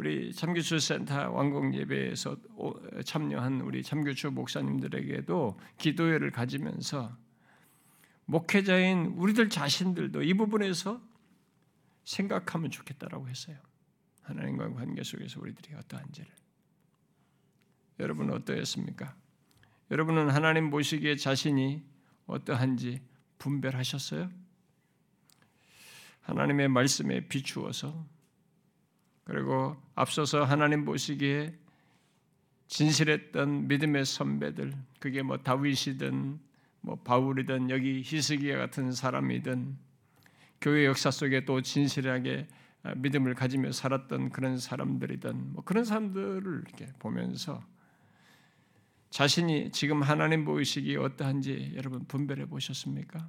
우리 0.00 0.32
참교추 0.32 0.78
센터 0.78 1.30
왕국 1.30 1.74
예배에서 1.74 2.34
참여한 3.04 3.60
우리 3.60 3.82
참교추 3.82 4.30
목사님들에게도 4.30 5.60
기도회를 5.76 6.30
가지면서 6.30 7.14
목회자인 8.24 9.12
우리들 9.18 9.50
자신들도 9.50 10.22
이 10.22 10.32
부분에서 10.32 11.02
생각하면 12.04 12.70
좋겠다라고 12.70 13.28
했어요. 13.28 13.58
하나님과의 14.22 14.72
관계 14.72 15.02
속에서 15.02 15.38
우리들이 15.38 15.74
어떠한지를. 15.74 16.30
여러분은 17.98 18.32
어떠했습니까? 18.36 19.14
여러분은 19.90 20.30
하나님 20.30 20.70
보시기에 20.70 21.16
자신이 21.16 21.84
어떠한지 22.26 23.02
분별하셨어요? 23.36 24.30
하나님의 26.22 26.68
말씀에 26.68 27.28
비추어서 27.28 28.08
그리고 29.30 29.76
앞서서 29.94 30.42
하나님 30.42 30.84
보시기에 30.84 31.54
진실했던 32.66 33.68
믿음의 33.68 34.04
선배들, 34.04 34.74
그게 34.98 35.22
뭐 35.22 35.38
다윗이든 35.38 36.40
뭐 36.80 36.96
바울이든 36.96 37.70
여기 37.70 38.02
히스기야 38.04 38.58
같은 38.58 38.90
사람이든 38.90 39.76
교회 40.60 40.84
역사 40.84 41.12
속에 41.12 41.44
또 41.44 41.62
진실하게 41.62 42.48
믿음을 42.96 43.34
가지며 43.34 43.70
살았던 43.70 44.30
그런 44.30 44.58
사람들이든 44.58 45.52
뭐 45.52 45.62
그런 45.64 45.84
사람들을 45.84 46.64
이렇게 46.66 46.92
보면서 46.98 47.62
자신이 49.10 49.70
지금 49.70 50.02
하나님 50.02 50.44
보이시기 50.44 50.96
어떠한지 50.96 51.74
여러분 51.76 52.04
분별해 52.06 52.46
보셨습니까? 52.46 53.28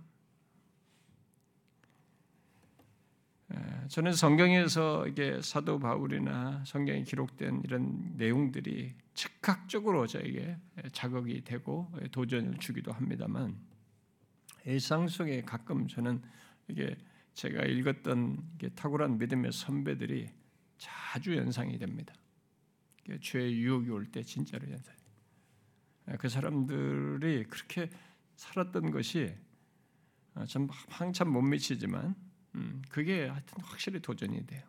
저는 3.87 4.13
성경에서 4.13 5.07
이게 5.07 5.41
사도 5.41 5.79
바울이나 5.79 6.63
성경에 6.65 7.03
기록된 7.03 7.61
이런 7.65 8.15
내용들이 8.15 8.95
즉각적으로 9.13 10.07
저에게 10.07 10.57
자극이 10.93 11.43
되고 11.43 11.91
도전을 12.11 12.57
주기도 12.59 12.91
합니다만 12.93 13.57
일상 14.65 15.07
속에 15.07 15.41
가끔 15.41 15.87
저는 15.87 16.21
이게 16.67 16.95
제가 17.33 17.63
읽었던 17.65 18.59
탁월한 18.75 19.17
믿음의 19.17 19.51
선배들이 19.51 20.29
자주 20.77 21.35
연상이 21.35 21.77
됩니다. 21.77 22.13
죄의 23.21 23.57
유혹이 23.59 23.89
올 23.89 24.05
때 24.11 24.23
진짜로 24.23 24.69
연상. 24.69 24.95
그 26.19 26.29
사람들이 26.29 27.45
그렇게 27.45 27.89
살았던 28.35 28.91
것이 28.91 29.33
참 30.47 30.67
한참 30.87 31.29
못 31.29 31.41
미치지만 31.41 32.15
음, 32.55 32.81
그게 32.89 33.27
하여튼 33.27 33.63
확실히 33.63 33.99
도전이 34.01 34.45
돼요. 34.45 34.63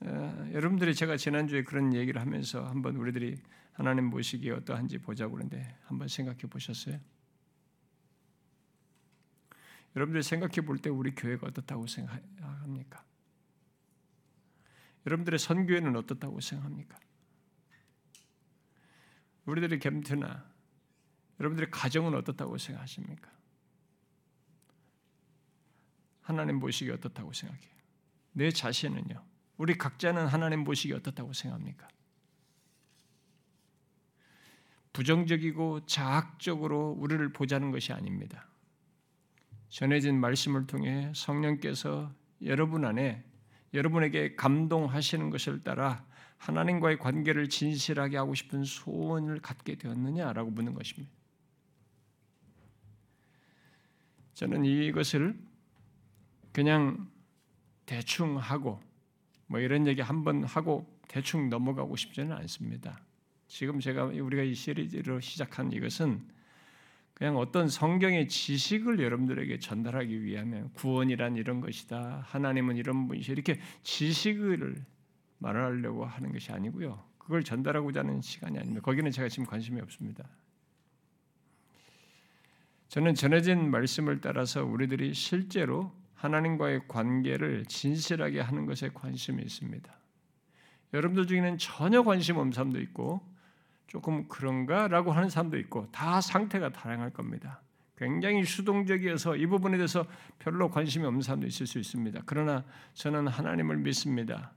어, 0.00 0.50
여러분들이 0.52 0.94
제가 0.94 1.16
지난주에 1.16 1.62
그런 1.62 1.94
얘기를 1.94 2.20
하면서 2.20 2.64
한번 2.66 2.96
우리들이 2.96 3.38
하나님 3.72 4.06
모시기 4.06 4.50
어떠한지 4.50 4.98
보자고 4.98 5.32
그러는데 5.32 5.76
한번 5.84 6.08
생각해 6.08 6.40
보셨어요? 6.40 7.00
여러분들이 9.96 10.22
생각해 10.22 10.60
볼 10.66 10.78
때 10.78 10.90
우리 10.90 11.14
교회가 11.14 11.46
어떻다고 11.46 11.86
생각합니까? 11.86 13.04
여러분들의 15.06 15.38
선교회는 15.38 15.96
어떻다고 15.96 16.40
생각합니까? 16.40 16.98
우리들의 19.46 19.78
겸트나 19.78 20.50
여러분들의 21.38 21.70
가정은 21.70 22.14
어떻다고 22.14 22.58
생각하십니까? 22.58 23.30
하나님 26.24 26.58
보시기 26.58 26.90
어떻다고 26.90 27.32
생각해요? 27.32 27.74
내 28.32 28.50
자신은요? 28.50 29.22
우리 29.58 29.74
각자는 29.78 30.26
하나님 30.26 30.64
보시기 30.64 30.92
어떻다고 30.94 31.32
생각합니까? 31.32 31.86
부정적이고 34.92 35.86
자학적으로 35.86 36.96
우리를 36.98 37.32
보자는 37.32 37.70
것이 37.70 37.92
아닙니다. 37.92 38.48
전해진 39.68 40.18
말씀을 40.18 40.66
통해 40.66 41.12
성령께서 41.14 42.12
여러분 42.42 42.84
안에 42.84 43.22
여러분에게 43.74 44.36
감동하시는 44.36 45.30
것을 45.30 45.62
따라 45.62 46.06
하나님과의 46.38 46.98
관계를 46.98 47.48
진실하게 47.48 48.16
하고 48.16 48.34
싶은 48.34 48.64
소원을 48.64 49.40
갖게 49.40 49.74
되었느냐라고 49.76 50.50
묻는 50.50 50.74
것입니다. 50.74 51.12
저는 54.34 54.64
이것을 54.64 55.38
그냥 56.54 57.10
대충 57.84 58.38
하고 58.38 58.80
뭐 59.48 59.58
이런 59.60 59.86
얘기 59.86 60.00
한 60.00 60.22
번 60.24 60.44
하고 60.44 60.86
대충 61.08 61.50
넘어가고 61.50 61.96
싶지는 61.96 62.32
않습니다. 62.32 62.98
지금 63.48 63.80
제가 63.80 64.04
우리가 64.04 64.42
이 64.44 64.54
시리즈로 64.54 65.20
시작한 65.20 65.72
이것은 65.72 66.26
그냥 67.12 67.36
어떤 67.36 67.68
성경의 67.68 68.28
지식을 68.28 69.00
여러분들에게 69.00 69.58
전달하기 69.58 70.22
위하면 70.22 70.72
구원이란 70.74 71.36
이런 71.36 71.60
것이다. 71.60 72.24
하나님은 72.26 72.76
이런 72.76 73.08
분이시 73.08 73.32
이렇게 73.32 73.60
지식을 73.82 74.76
말하려고 75.38 76.04
하는 76.04 76.32
것이 76.32 76.52
아니고요. 76.52 77.04
그걸 77.18 77.42
전달하고자 77.42 78.00
하는 78.00 78.20
시간이 78.20 78.58
아닙니다. 78.58 78.80
거기는 78.80 79.10
제가 79.10 79.28
지금 79.28 79.44
관심이 79.44 79.80
없습니다. 79.80 80.28
저는 82.88 83.14
전해진 83.14 83.70
말씀을 83.70 84.20
따라서 84.20 84.64
우리들이 84.64 85.14
실제로 85.14 85.92
하나님과의 86.24 86.88
관계를 86.88 87.66
진실하게 87.66 88.40
하는 88.40 88.64
것에 88.64 88.88
관심이 88.94 89.42
있습니다. 89.42 89.92
여러분들 90.94 91.26
중에는 91.26 91.58
전혀 91.58 92.02
관심 92.02 92.38
없는 92.38 92.52
사람도 92.52 92.80
있고 92.80 93.20
조금 93.86 94.26
그런가라고 94.28 95.12
하는 95.12 95.28
사람도 95.28 95.58
있고 95.58 95.90
다 95.92 96.20
상태가 96.20 96.72
다양할 96.72 97.10
겁니다. 97.10 97.60
굉장히 97.96 98.44
수동적이어서 98.44 99.36
이 99.36 99.46
부분에 99.46 99.76
대해서 99.76 100.06
별로 100.38 100.70
관심이 100.70 101.04
없는 101.04 101.20
사람도 101.20 101.46
있을 101.46 101.66
수 101.66 101.78
있습니다. 101.78 102.22
그러나 102.24 102.64
저는 102.94 103.28
하나님을 103.28 103.76
믿습니다. 103.78 104.52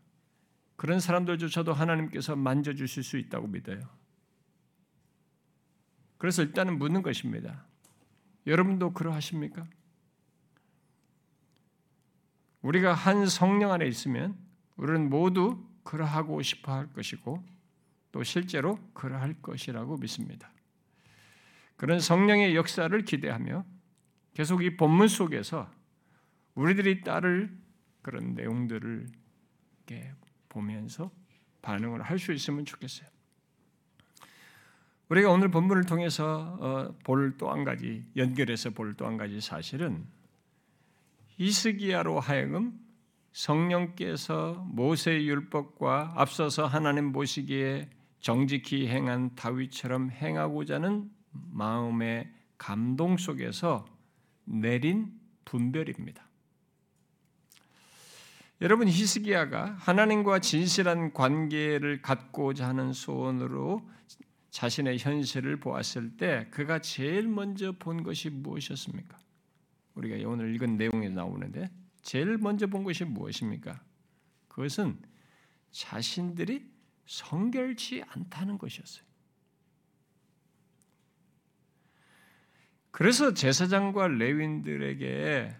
그런 0.76 1.00
사람들조차도 1.00 1.74
하나님께서 1.74 2.36
만져주실 2.36 3.04
수 3.04 3.18
있다고 3.18 3.48
믿어요. 3.48 3.82
그래서 6.18 6.44
일단은 6.44 6.80
묻는 6.80 7.02
것입니다. 7.02 7.66
여러분도 8.48 8.94
그러하십니까? 8.94 9.68
우리가 12.68 12.94
한 12.94 13.28
성령 13.28 13.72
안에 13.72 13.88
있으면 13.88 14.38
우리는 14.76 15.10
모두 15.10 15.64
그러하고 15.84 16.42
싶어 16.42 16.74
할 16.74 16.92
것이고 16.92 17.42
또 18.12 18.24
실제로 18.24 18.78
그러할 18.94 19.36
것이라고 19.42 19.96
믿습니다. 19.96 20.52
그런 21.78 22.02
성령의 22.02 22.58
역사를 22.58 23.02
기대하며 23.06 23.64
계속 24.34 24.64
이 24.64 24.76
본문 24.76 25.08
속에서 25.08 25.72
우리들이 26.56 27.02
따를 27.02 27.58
그런 28.02 28.34
내용들을 28.34 29.08
보면서 30.50 31.10
반응을 31.62 32.02
할 32.02 32.20
수 32.20 32.34
있으면 32.34 32.66
좋겠어요. 32.66 33.08
우리가 35.08 35.32
오늘 35.32 35.50
본문을 35.52 35.86
통해서 35.86 36.58
어, 36.60 36.98
볼또 37.06 37.50
한 37.50 37.64
가지 37.64 38.06
연결해서 38.18 38.72
볼 38.72 38.94
또 38.98 39.06
한 39.06 39.16
가지 39.16 39.40
사실은 39.40 40.06
이스기야로 41.38 42.20
하여금 42.20 42.80
성령께서 43.32 44.66
모세의 44.68 45.28
율법과 45.28 46.14
앞서서 46.16 46.66
하나님 46.66 47.12
보시기에 47.12 47.90
정직히 48.20 48.88
행한 48.88 49.36
다윗처럼 49.36 50.10
행하고자 50.10 50.76
하는 50.76 51.10
마음의 51.32 52.32
감동 52.58 53.18
속에서 53.18 53.86
내린 54.46 55.12
분별입니다. 55.46 56.26
여러분 58.62 58.88
히스기야가 58.88 59.76
하나님과 59.78 60.40
진실한 60.40 61.14
관계를 61.14 62.02
갖고자 62.02 62.68
하는 62.68 62.92
소원으로 62.92 63.88
자신의 64.50 64.98
현실을 64.98 65.60
보았을 65.60 66.18
때 66.18 66.48
그가 66.50 66.80
제일 66.80 67.28
먼저 67.28 67.74
본 67.74 68.02
것이 68.02 68.32
무엇이었습니까? 68.32 69.16
우리가 69.98 70.30
오늘 70.30 70.54
읽은 70.56 70.78
내용에 70.78 71.10
나오는데 71.10 71.70
제일 72.04 72.38
먼저 72.38 72.68
본 72.68 72.84
것이 72.84 73.04
무엇입니까? 73.04 73.82
그것은 74.48 75.02
자신들이 75.72 76.70
성결치 77.06 78.04
않다는 78.08 78.58
것이었어요. 78.58 79.06
그래서 82.92 83.34
제사장과 83.34 84.08
레윈들에게 84.08 85.56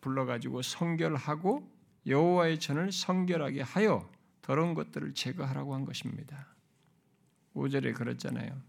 불러가지고 0.00 0.62
성결하고 0.62 1.68
여호와의 2.06 2.60
전을 2.60 2.92
성결하게 2.92 3.62
하여 3.62 4.10
더러운 4.42 4.74
것들을 4.74 5.14
제거하라고 5.14 5.74
한 5.74 5.84
것입니다. 5.84 6.54
5절에 7.54 7.94
그랬잖아요. 7.94 8.62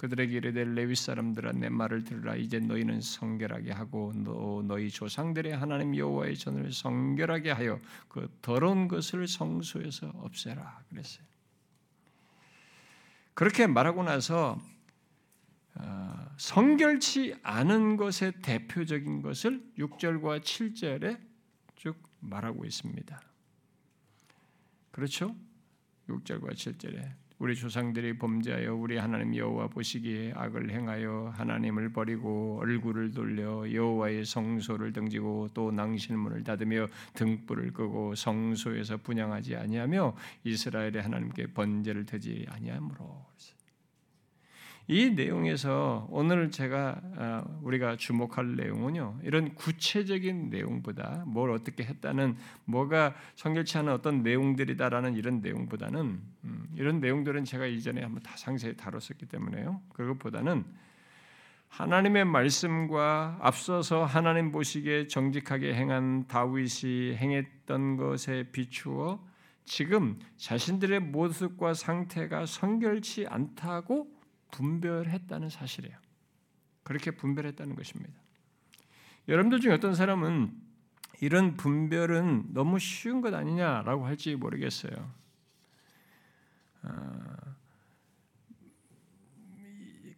그들에게 0.00 0.34
이르되 0.34 0.64
레위 0.64 0.94
사람들아 0.94 1.52
내 1.52 1.68
말을 1.68 2.04
들으라 2.04 2.34
이제 2.34 2.58
너희는 2.58 3.02
성결하게 3.02 3.72
하고 3.72 4.14
너, 4.16 4.62
너희 4.64 4.88
조상들의 4.88 5.54
하나님 5.54 5.94
여호와의 5.94 6.38
전을 6.38 6.72
성결하게 6.72 7.50
하여 7.50 7.78
그 8.08 8.34
더러운 8.40 8.88
것을 8.88 9.28
성소에서 9.28 10.08
없애라 10.14 10.84
그랬어요. 10.88 11.22
그렇게 13.34 13.66
말하고 13.66 14.02
나서 14.02 14.58
어, 15.74 16.34
성결치 16.38 17.36
않은 17.42 17.98
것의 17.98 18.40
대표적인 18.40 19.20
것을 19.20 19.62
6절과 19.76 20.40
7절에 20.40 21.20
쭉 21.76 22.02
말하고 22.20 22.64
있습니다. 22.64 23.20
그렇죠? 24.92 25.36
6절과 26.08 26.52
7절에 26.52 27.19
우리 27.40 27.56
조상들이 27.56 28.18
범죄하여 28.18 28.74
우리 28.74 28.98
하나님 28.98 29.34
여호와 29.34 29.68
보시기에 29.68 30.34
악을 30.36 30.70
행하여 30.70 31.32
하나님을 31.34 31.90
버리고 31.90 32.58
얼굴을 32.60 33.12
돌려 33.12 33.64
여호와의 33.72 34.26
성소를 34.26 34.92
등지고 34.92 35.48
또 35.54 35.70
낭실문을 35.70 36.44
닫으며 36.44 36.86
등불을 37.14 37.72
끄고 37.72 38.14
성소에서 38.14 38.98
분양하지 38.98 39.56
아니하며 39.56 40.14
이스라엘의 40.44 41.00
하나님께 41.00 41.54
번제를 41.54 42.04
드지 42.04 42.44
아니하므로 42.50 43.24
이 44.90 45.10
내용에서 45.10 46.08
오늘 46.10 46.50
제가 46.50 47.00
아, 47.16 47.44
우리가 47.62 47.94
주목할 47.94 48.56
내용은요. 48.56 49.20
이런 49.22 49.54
구체적인 49.54 50.50
내용보다 50.50 51.22
뭘 51.28 51.52
어떻게 51.52 51.84
했다는 51.84 52.36
뭐가 52.64 53.14
성결치 53.36 53.78
않은 53.78 53.92
어떤 53.92 54.24
내용들이다라는 54.24 55.14
이런 55.14 55.42
내용보다는 55.42 56.20
음, 56.42 56.68
이런 56.74 56.98
내용들은 56.98 57.44
제가 57.44 57.66
이전에 57.66 58.02
한번 58.02 58.20
다 58.24 58.32
상세히 58.36 58.76
다뤘었기 58.76 59.26
때문에요. 59.26 59.80
그것보다는 59.92 60.64
하나님의 61.68 62.24
말씀과 62.24 63.38
앞서서 63.40 64.04
하나님 64.04 64.50
보시기에 64.50 65.06
정직하게 65.06 65.72
행한 65.72 66.26
다윗이 66.26 67.14
행했던 67.14 67.96
것에 67.96 68.48
비추어 68.50 69.24
지금 69.64 70.18
자신들의 70.36 70.98
모습과 70.98 71.74
상태가 71.74 72.44
성결치 72.44 73.28
않다고 73.28 74.18
분별했다는 74.50 75.48
사실이에요. 75.48 75.96
그렇게 76.82 77.10
분별했다는 77.10 77.74
것입니다. 77.74 78.12
여러분들 79.28 79.60
중에 79.60 79.72
어떤 79.72 79.94
사람은 79.94 80.52
이런 81.20 81.56
분별은 81.56 82.52
너무 82.52 82.78
쉬운 82.78 83.20
것 83.20 83.34
아니냐라고 83.34 84.06
할지 84.06 84.34
모르겠어요. 84.36 85.12
아, 86.82 87.36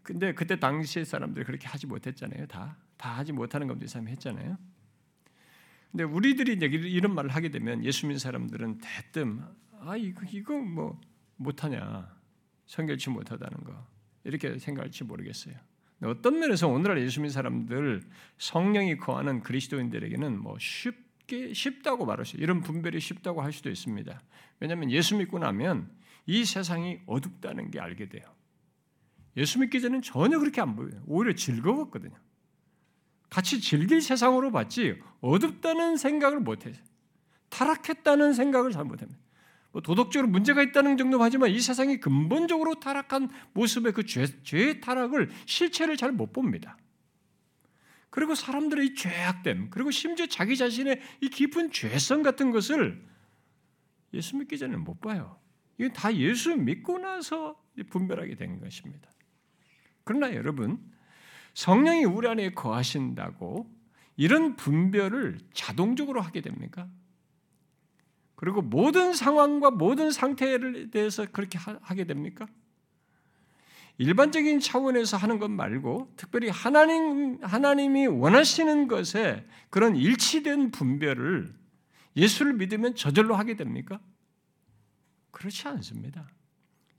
근데 0.03 0.35
그때 0.35 0.59
당시의 0.59 1.05
사람들이 1.05 1.45
그렇게 1.45 1.67
하지 1.69 1.87
못했잖아요. 1.87 2.47
다. 2.47 2.77
다 2.97 3.17
하지 3.17 3.33
못하는 3.33 3.67
것도 3.67 3.85
이 3.85 3.89
사람이 3.89 4.11
했잖아요. 4.13 4.57
근데 5.91 6.05
우리들이 6.05 6.53
이런 6.55 7.15
말을 7.15 7.31
하게 7.31 7.51
되면 7.51 7.85
예수 7.85 8.07
믿는 8.07 8.19
사람들은 8.19 8.79
대뜸 8.79 9.45
아 9.81 9.97
이거 9.97 10.23
이거 10.31 10.59
뭐 10.59 10.99
못하냐 11.37 12.09
성결치 12.67 13.11
못하다는 13.11 13.65
거 13.65 13.87
이렇게 14.25 14.59
생각할지 14.59 15.05
모르겠어요. 15.05 15.55
어떤 16.03 16.39
면에서 16.41 16.69
오늘날 16.69 17.01
예수 17.01 17.21
믿는 17.21 17.31
사람들 17.31 18.03
성령이 18.39 18.97
거하는 18.97 19.41
그리스도인들에게는 19.41 20.41
뭐 20.41 20.57
쉽게 20.59 21.55
쉽다고 21.55 22.07
말할 22.07 22.27
수 22.27 22.37
이런 22.37 22.61
분별이 22.61 22.99
쉽다고 22.99 23.43
할 23.43 23.53
수도 23.53 23.71
있습니다. 23.71 24.21
왜냐하면 24.59 24.91
예수 24.91 25.17
믿고 25.17 25.39
나면 25.39 25.91
이 26.27 26.45
세상이 26.45 27.01
어둡다는 27.07 27.71
게 27.71 27.81
알게 27.81 28.09
돼요. 28.09 28.25
예수 29.37 29.61
믿기 29.61 29.81
전에는 29.81 30.03
전혀 30.03 30.39
그렇게 30.39 30.61
안 30.61 30.75
보여요. 30.75 31.03
오히려 31.07 31.35
즐거웠거든요. 31.35 32.17
같이 33.31 33.61
즐길 33.61 34.03
세상으로 34.03 34.51
봤지 34.51 35.01
어둡다는 35.21 35.97
생각을 35.97 36.41
못해요. 36.41 36.75
타락했다는 37.49 38.35
생각을 38.35 38.73
잘 38.73 38.85
못합니다. 38.85 39.22
뭐 39.73 39.81
도덕적으로 39.81 40.29
문제가 40.29 40.63
있다는 40.63 40.97
정도 40.97 41.23
하지만 41.23 41.51
이 41.51 41.59
세상이 41.59 41.99
근본적으로 41.99 42.79
타락한 42.79 43.31
모습의 43.55 43.93
그 43.93 44.05
죄, 44.05 44.27
죄의 44.43 44.81
타락을 44.81 45.31
실체를 45.47 45.97
잘 45.97 46.13
못 46.13 46.33
봅니다. 46.33 46.77
그리고 48.11 48.35
사람들의 48.35 48.87
이 48.87 48.95
죄악됨, 48.95 49.71
그리고 49.71 49.91
심지어 49.91 50.27
자기 50.27 50.59
자신의 50.59 51.01
이 51.23 51.31
깊은 51.31 51.73
죄성 51.73 52.23
같은 52.23 52.51
것을 52.51 53.03
예수 54.13 54.37
믿기 54.37 54.59
전에는 54.59 54.85
못 54.85 55.01
봐요. 55.01 55.41
이건 55.79 55.95
다 55.95 56.15
예수 56.15 56.55
믿고 56.55 56.99
나서 56.99 57.59
분별하게 57.89 58.35
된 58.35 58.61
것입니다. 58.61 59.11
그러나 60.05 60.35
여러분, 60.35 60.79
성령이 61.55 62.05
우리 62.05 62.29
안에 62.29 62.51
거하신다고 62.53 63.71
이런 64.17 64.57
분별을 64.57 65.39
자동적으로 65.55 66.21
하게 66.21 66.43
됩니까? 66.43 66.91
그리고 68.43 68.61
모든 68.61 69.13
상황과 69.13 69.71
모든 69.71 70.11
상태에 70.11 70.59
대해서 70.91 71.25
그렇게 71.31 71.61
하게 71.61 72.03
됩니까? 72.03 72.49
일반적인 73.99 74.59
차원에서 74.59 75.17
하는 75.17 75.39
것 75.39 75.49
말고 75.49 76.13
특별히 76.17 76.49
하나님 76.49 77.39
하나님이 77.41 78.09
원하시는 78.09 78.89
것에 78.89 79.47
그런 79.71 79.95
일치된 79.95 80.73
분별을 80.73 81.55
예수를 82.17 82.55
믿으면 82.55 82.97
저절로 82.97 83.37
하게 83.37 83.55
됩니까? 83.55 84.01
그렇지 85.31 85.69
않습니다. 85.69 86.29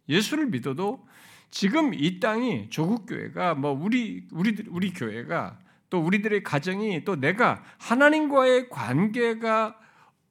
예수를 0.07 0.45
믿어도 0.45 1.05
지금 1.51 1.93
이 1.93 2.21
땅이 2.21 2.69
조국 2.69 3.05
교회가 3.05 3.55
뭐 3.55 3.71
우리 3.71 4.29
우리 4.31 4.55
우리 4.69 4.93
교회가 4.93 5.59
또 5.89 5.99
우리들의 5.99 6.41
가정이 6.43 7.03
또 7.03 7.17
내가 7.17 7.65
하나님과의 7.79 8.69
관계가 8.69 9.82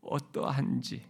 어떠한지 0.03 1.05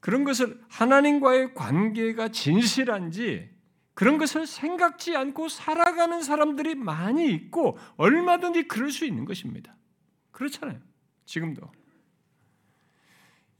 그런 0.00 0.24
것을 0.24 0.62
하나님과의 0.68 1.54
관계가 1.54 2.28
진실한지 2.28 3.50
그런 3.94 4.16
것을 4.16 4.46
생각지 4.46 5.16
않고 5.16 5.48
살아가는 5.48 6.22
사람들이 6.22 6.76
많이 6.76 7.32
있고 7.32 7.78
얼마든지 7.96 8.68
그럴 8.68 8.92
수 8.92 9.04
있는 9.04 9.24
것입니다. 9.24 9.76
그렇잖아요. 10.30 10.78
지금도. 11.24 11.68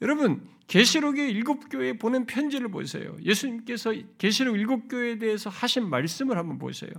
여러분 0.01 0.49
계시록의 0.69 1.33
일곱 1.33 1.69
교회에 1.69 1.95
보낸 1.95 2.25
편지를 2.25 2.69
보세요. 2.69 3.17
예수님께서 3.21 3.93
계시록 4.17 4.57
일곱 4.57 4.87
교회에 4.87 5.19
대해서 5.19 5.51
하신 5.51 5.89
말씀을 5.91 6.39
한번 6.39 6.59
보세요. 6.59 6.93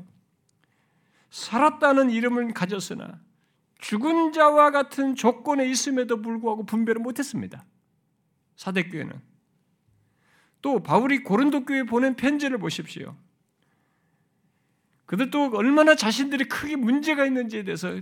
살았다는 1.30 2.10
이름을 2.10 2.54
가졌으나 2.54 3.22
죽은 3.80 4.34
자와 4.34 4.72
같은 4.72 5.16
조건에 5.16 5.68
있음에도 5.70 6.22
불구하고 6.22 6.66
분별을 6.66 7.02
못했습니다. 7.02 7.66
사대교회는 8.56 9.22
또 10.62 10.84
바울이 10.84 11.24
고린도 11.24 11.66
교회에 11.66 11.84
보낸 11.84 12.16
편지를 12.16 12.58
보십시오. 12.58 13.16
그들도 15.06 15.52
얼마나 15.56 15.96
자신들이 15.96 16.46
크게 16.46 16.76
문제가 16.76 17.26
있는지에 17.26 17.64
대해서 17.64 18.00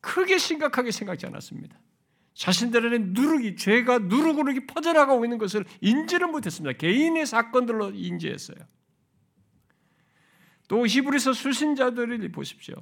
크게 0.00 0.38
심각하게 0.38 0.90
생각지 0.90 1.26
않았습니다. 1.26 1.78
자신들의 2.34 2.98
누룩이 3.00 3.56
죄가 3.56 3.98
누룩으로 3.98 4.54
퍼져나가고 4.66 5.24
있는 5.24 5.38
것을 5.38 5.64
인지를 5.80 6.28
못했습니다. 6.28 6.76
개인의 6.78 7.26
사건들로 7.26 7.90
인지했어요. 7.90 8.58
또 10.68 10.86
히브리서 10.86 11.32
수신자들을 11.32 12.28
보십시오. 12.32 12.74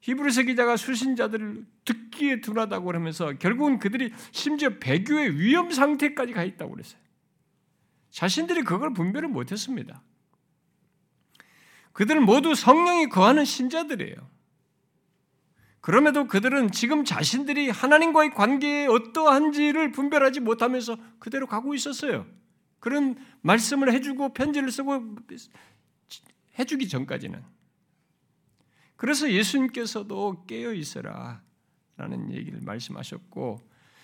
히브리서 0.00 0.42
기자가 0.42 0.76
수신자들을 0.76 1.66
듣기에 1.84 2.40
둔하다고 2.40 2.86
그러면서 2.86 3.32
결국은 3.38 3.78
그들이 3.78 4.12
심지어 4.30 4.70
배교의 4.78 5.38
위험 5.38 5.70
상태까지 5.70 6.32
가 6.32 6.44
있다고 6.44 6.72
그랬어요. 6.72 7.00
자신들이 8.10 8.62
그걸 8.62 8.94
분별을 8.94 9.28
못했습니다. 9.28 10.02
그들은 11.92 12.24
모두 12.24 12.54
성령이 12.54 13.08
거하는 13.08 13.44
신자들이에요. 13.44 14.14
그럼에도 15.80 16.26
그들은 16.26 16.70
지금 16.70 17.04
자신들이 17.04 17.70
하나님과의 17.70 18.34
관계에 18.34 18.86
어떠한지를 18.86 19.90
분별하지 19.92 20.40
못하면서 20.40 20.96
그대로 21.18 21.46
가고 21.46 21.74
있었어요. 21.74 22.26
그런 22.78 23.16
말씀을 23.40 23.92
해주고 23.92 24.32
편지를 24.32 24.70
쓰고 24.70 25.16
해주기 26.58 26.88
전까지는. 26.88 27.42
그래서 28.98 29.30
예수님께서도 29.30 30.44
깨어 30.46 30.74
있어라 30.74 31.40
라는 31.96 32.32
얘기를 32.32 32.60
말씀하셨고 32.60 33.60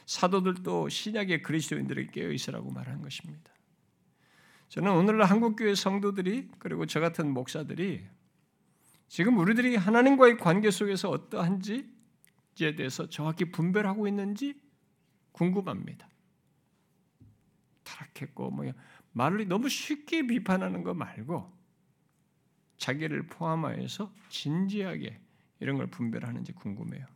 사도들도 0.06 0.88
신약의 0.88 1.42
그리스도인들에게 1.42 2.12
깨어 2.12 2.30
있으라고 2.30 2.70
말한 2.70 3.02
것입니다. 3.02 3.52
저는 4.68 4.92
오늘날 4.92 5.28
한국교회 5.28 5.74
성도들이 5.74 6.48
그리고 6.60 6.86
저 6.86 7.00
같은 7.00 7.28
목사들이 7.28 8.06
지금 9.08 9.36
우리들이 9.38 9.74
하나님과의 9.74 10.38
관계 10.38 10.70
속에서 10.70 11.10
어떠한지에 11.10 12.76
대해서 12.76 13.08
정확히 13.08 13.50
분별하고 13.50 14.06
있는지 14.06 14.60
궁금합니다. 15.32 16.08
타락했고 17.82 18.52
뭐 18.52 18.72
말을 19.10 19.48
너무 19.48 19.68
쉽게 19.68 20.28
비판하는 20.28 20.84
거 20.84 20.94
말고 20.94 21.52
자기를 22.78 23.26
포함하여서 23.26 24.12
진지하게 24.28 25.18
이런 25.60 25.76
걸 25.76 25.86
분별하는지 25.86 26.52
궁금해요. 26.52 27.06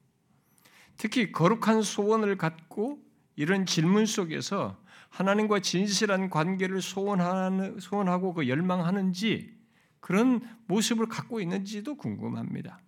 특히 0.96 1.30
거룩한 1.32 1.82
소원을 1.82 2.36
갖고 2.36 3.02
이런 3.36 3.66
질문 3.66 4.06
속에서 4.06 4.82
하나님과 5.10 5.60
진실한 5.60 6.28
관계를 6.28 6.82
소원하는, 6.82 7.78
소원하고 7.80 8.34
그 8.34 8.48
열망하는지 8.48 9.56
그런 10.00 10.40
모습을 10.66 11.06
갖고 11.06 11.40
있는지도 11.40 11.96
궁금합니다. 11.96 12.80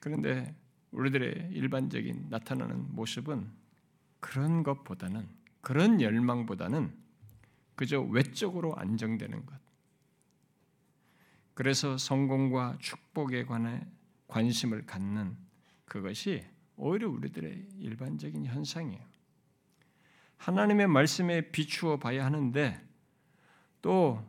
그런데 0.00 0.54
우리들의 0.90 1.50
일반적인 1.52 2.26
나타나는 2.28 2.94
모습은 2.94 3.50
그런 4.20 4.62
것보다는 4.62 5.26
그런 5.60 6.00
열망보다는 6.00 7.03
그저 7.74 8.00
외적으로 8.00 8.76
안정되는 8.76 9.46
것. 9.46 9.54
그래서 11.54 11.96
성공과 11.96 12.78
축복에 12.80 13.44
관해 13.44 13.86
관심을 14.26 14.86
갖는 14.86 15.36
그것이 15.84 16.44
오히려 16.76 17.08
우리들의 17.08 17.68
일반적인 17.78 18.46
현상이에요. 18.46 19.00
하나님의 20.36 20.88
말씀에 20.88 21.52
비추어 21.52 21.98
봐야 21.98 22.24
하는데 22.24 22.80
또 23.80 24.22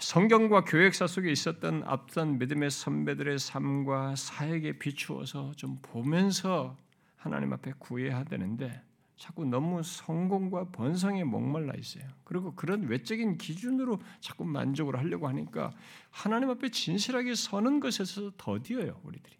성경과 0.00 0.64
교역사 0.64 1.06
속에 1.06 1.30
있었던 1.30 1.84
앞선 1.84 2.38
믿음의 2.38 2.70
선배들의 2.70 3.38
삶과 3.38 4.16
사역에 4.16 4.78
비추어서 4.78 5.52
좀 5.52 5.78
보면서 5.82 6.76
하나님 7.16 7.52
앞에 7.52 7.74
구해야 7.78 8.24
되는데 8.24 8.82
자꾸 9.20 9.44
너무 9.44 9.82
성공과 9.82 10.70
번성에 10.70 11.24
목말라 11.24 11.74
있어요. 11.76 12.04
그리고 12.24 12.54
그런 12.54 12.84
외적인 12.84 13.36
기준으로 13.36 14.00
자꾸 14.18 14.46
만족을 14.46 14.96
하려고 14.96 15.28
하니까 15.28 15.74
하나님 16.08 16.48
앞에 16.48 16.70
진실하게 16.70 17.34
서는 17.34 17.80
것에서 17.80 18.32
더디어요, 18.38 18.98
우리들이. 19.04 19.36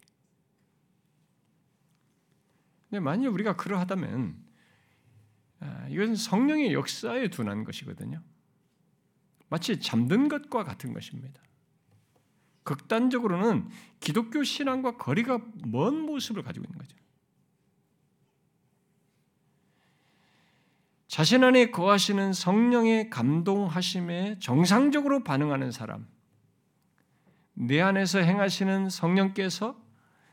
근데 2.91 2.99
만약 2.99 3.33
우리가 3.33 3.55
그러하다면 3.55 4.37
아, 5.61 5.87
이것은 5.89 6.15
성령의 6.15 6.73
역사에 6.73 7.29
둔한 7.31 7.63
것이거든요. 7.63 8.21
마치 9.49 9.79
잠든 9.79 10.27
것과 10.27 10.63
같은 10.63 10.93
것입니다. 10.93 11.41
극단적으로는 12.61 13.67
기독교 13.99 14.43
신앙과 14.43 14.97
거리가 14.97 15.39
먼 15.65 16.01
모습을 16.01 16.43
가지고 16.43 16.65
있는 16.67 16.77
거죠. 16.77 16.95
자신 21.11 21.43
안에 21.43 21.71
거하시는 21.71 22.31
성령의 22.31 23.09
감동하심에 23.09 24.37
정상적으로 24.39 25.25
반응하는 25.25 25.69
사람, 25.69 26.07
내 27.53 27.81
안에서 27.81 28.19
행하시는 28.19 28.89
성령께서 28.89 29.75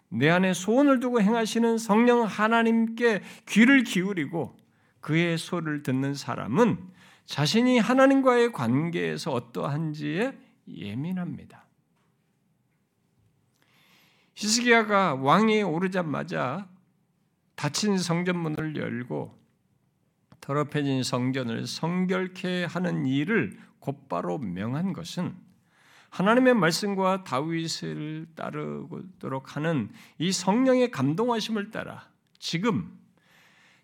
내 0.08 0.30
안에 0.30 0.52
소원을 0.52 1.00
두고 1.00 1.20
행하시는 1.20 1.78
성령 1.78 2.22
하나님께 2.22 3.22
귀를 3.48 3.82
기울이고 3.82 4.56
그의 5.00 5.36
소를 5.36 5.82
듣는 5.82 6.14
사람은 6.14 6.78
자신이 7.26 7.80
하나님과의 7.80 8.52
관계에서 8.52 9.32
어떠한지에 9.32 10.38
예민합니다. 10.68 11.66
히스기야가 14.36 15.16
왕위에 15.16 15.62
오르자마자 15.62 16.68
닫힌 17.56 17.98
성전문을 17.98 18.76
열고 18.76 19.38
더럽혀진 20.48 21.02
성전을 21.02 21.66
성결케 21.66 22.64
하는 22.64 23.04
일을 23.04 23.58
곧바로 23.80 24.38
명한 24.38 24.94
것은 24.94 25.36
하나님의 26.08 26.54
말씀과 26.54 27.22
다윗을 27.22 28.28
따르도록 28.34 29.56
하는 29.56 29.90
이 30.16 30.32
성령의 30.32 30.90
감동하심을 30.90 31.70
따라 31.70 32.08
지금 32.38 32.98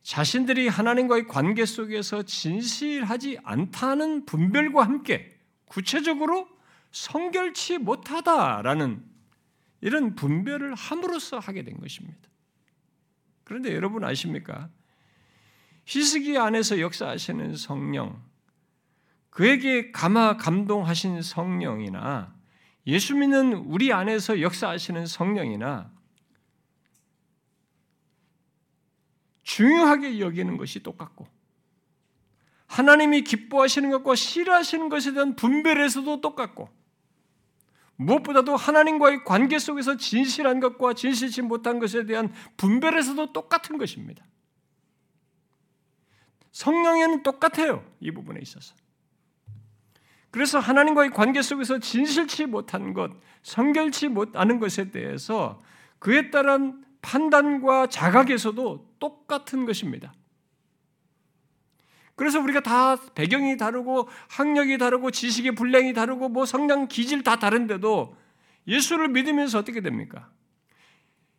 자신들이 0.02 0.68
하나님과의 0.68 1.26
관계 1.26 1.66
속에서 1.66 2.22
진실하지 2.22 3.40
않다는 3.44 4.24
분별과 4.24 4.84
함께 4.84 5.38
구체적으로 5.66 6.48
성결치 6.92 7.76
못하다라는 7.76 9.04
이런 9.82 10.14
분별을 10.14 10.74
함으로써 10.74 11.38
하게 11.40 11.62
된 11.62 11.78
것입니다. 11.78 12.20
그런데 13.44 13.74
여러분 13.74 14.02
아십니까? 14.02 14.70
히스기 15.84 16.38
안에서 16.38 16.80
역사하시는 16.80 17.56
성령, 17.56 18.22
그에게 19.30 19.90
감화 19.90 20.36
감동하신 20.36 21.22
성령이나 21.22 22.34
예수 22.86 23.16
믿는 23.16 23.52
우리 23.54 23.92
안에서 23.92 24.40
역사하시는 24.40 25.06
성령이나 25.06 25.90
중요하게 29.42 30.20
여기는 30.20 30.56
것이 30.56 30.82
똑같고 30.82 31.26
하나님이 32.66 33.22
기뻐하시는 33.22 33.90
것과 33.90 34.14
싫어하시는 34.14 34.88
것에 34.88 35.12
대한 35.12 35.36
분별에서도 35.36 36.20
똑같고 36.20 36.68
무엇보다도 37.96 38.56
하나님과의 38.56 39.24
관계 39.24 39.58
속에서 39.58 39.96
진실한 39.96 40.60
것과 40.60 40.94
진실치 40.94 41.42
못한 41.42 41.78
것에 41.78 42.06
대한 42.06 42.32
분별에서도 42.56 43.32
똑같은 43.32 43.78
것입니다. 43.78 44.24
성령에는 46.54 47.22
똑같아요. 47.24 47.84
이 48.00 48.12
부분에 48.12 48.38
있어서. 48.40 48.74
그래서 50.30 50.58
하나님과의 50.58 51.10
관계 51.10 51.42
속에서 51.42 51.78
진실치 51.78 52.46
못한 52.46 52.94
것, 52.94 53.10
성결치 53.42 54.08
못하는 54.08 54.58
것에 54.60 54.90
대해서 54.90 55.60
그에 55.98 56.30
따른 56.30 56.84
판단과 57.02 57.88
자각에서도 57.88 58.94
똑같은 58.98 59.66
것입니다. 59.66 60.14
그래서 62.16 62.40
우리가 62.40 62.60
다 62.60 62.96
배경이 63.14 63.56
다르고 63.56 64.08
학력이 64.30 64.78
다르고 64.78 65.10
지식의 65.10 65.56
분량이 65.56 65.92
다르고 65.92 66.28
뭐 66.28 66.46
성장 66.46 66.86
기질 66.86 67.24
다 67.24 67.36
다른데도 67.36 68.16
예수를 68.68 69.08
믿으면서 69.08 69.58
어떻게 69.58 69.80
됩니까? 69.80 70.30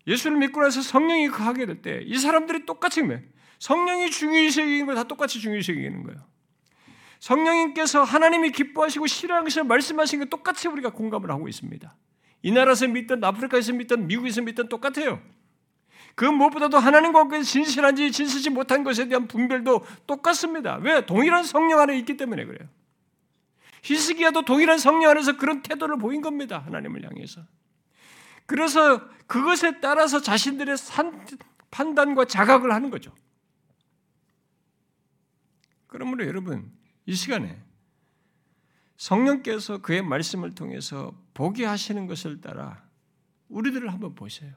예수를 0.08 0.38
믿고 0.38 0.62
나서 0.62 0.82
성령이 0.82 1.30
거하게 1.30 1.66
될 1.66 1.82
때 1.82 2.02
이 2.04 2.18
사람들이 2.18 2.66
똑같이 2.66 3.02
성령이 3.60 4.12
중요시 4.12 4.62
여기는 4.62 4.86
걸 4.86 4.96
다 4.96 5.04
똑같이 5.04 5.40
중요시 5.40 5.72
여기는 5.72 6.04
거예요. 6.04 6.20
성령님께서 7.20 8.04
하나님이 8.04 8.52
기뻐하시고 8.52 9.08
싫어하시고 9.08 9.66
말씀하신 9.66 10.20
게 10.20 10.26
똑같이 10.26 10.68
우리가 10.68 10.92
공감을 10.92 11.32
하고 11.32 11.48
있습니다. 11.48 11.96
이 12.44 12.52
나라에서 12.52 12.88
믿든 12.88 13.24
아프리카에서 13.24 13.74
믿든 13.74 14.08
미국에서 14.08 14.42
믿든 14.42 14.70
똑같아요. 14.70 15.22
그 16.14 16.24
무엇보다도 16.26 16.78
하나님과 16.78 17.22
함께 17.22 17.42
진실한지 17.42 18.12
진실지 18.12 18.50
못한 18.50 18.84
것에 18.84 19.08
대한 19.08 19.28
분별도 19.28 19.84
똑같습니다. 20.08 20.78
왜? 20.82 21.06
동일한 21.06 21.44
성령 21.44 21.80
안에 21.80 21.98
있기 22.00 22.16
때문에 22.16 22.46
그래요. 22.46 22.70
히스기야도 23.84 24.44
동일한 24.44 24.78
성령 24.78 25.12
안에서 25.12 25.38
그런 25.38 25.62
태도를 25.62 25.98
보인 25.98 26.22
겁니다. 26.22 26.62
하나님을 26.66 27.04
향해서. 27.04 27.42
그래서 28.46 29.02
그것에 29.28 29.80
따라서 29.80 30.22
자신들의 30.22 30.78
산, 30.78 31.26
판단과 31.72 32.26
자각을 32.26 32.72
하는 32.72 32.90
거죠. 32.90 33.12
그러므로 35.96 36.26
여러분, 36.28 36.78
이 37.06 37.16
시간에 37.16 37.58
성령께서 38.98 39.78
그의 39.78 40.02
말씀을 40.02 40.54
통해서 40.54 41.18
보게 41.34 41.64
하시는 41.64 42.06
것을 42.06 42.42
따라 42.42 42.86
우리들을 43.48 43.90
한번 43.94 44.14
보세요. 44.14 44.54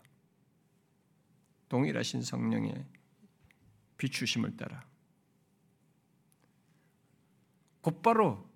동일하신 1.68 2.22
성령의 2.22 2.85
비추심을 3.98 4.57
따라 4.57 4.85
곧바로 7.83 8.51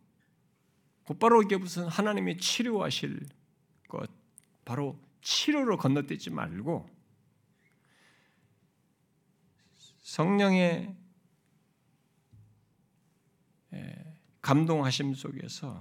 곧바로 1.04 1.40
이게 1.44 1.56
무슨 1.56 1.86
하나님이 1.86 2.38
치료하실 2.38 3.28
것 3.86 4.10
바로 4.64 5.00
치료로 5.20 5.78
건너뛰지 5.78 6.30
말고 6.30 6.90
성령의 10.00 10.96
감동하심 14.40 15.14
속에서 15.14 15.80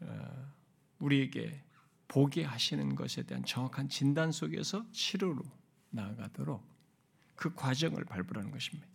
어, 0.00 0.52
우리에게 0.98 1.62
보게 2.08 2.44
하시는 2.44 2.94
것에 2.94 3.22
대한 3.22 3.44
정확한 3.44 3.88
진단 3.88 4.32
속에서 4.32 4.84
치료로 4.90 5.42
나아가도록 5.90 6.62
그 7.36 7.54
과정을 7.54 8.04
밟으라는 8.04 8.50
것입니다. 8.50 8.88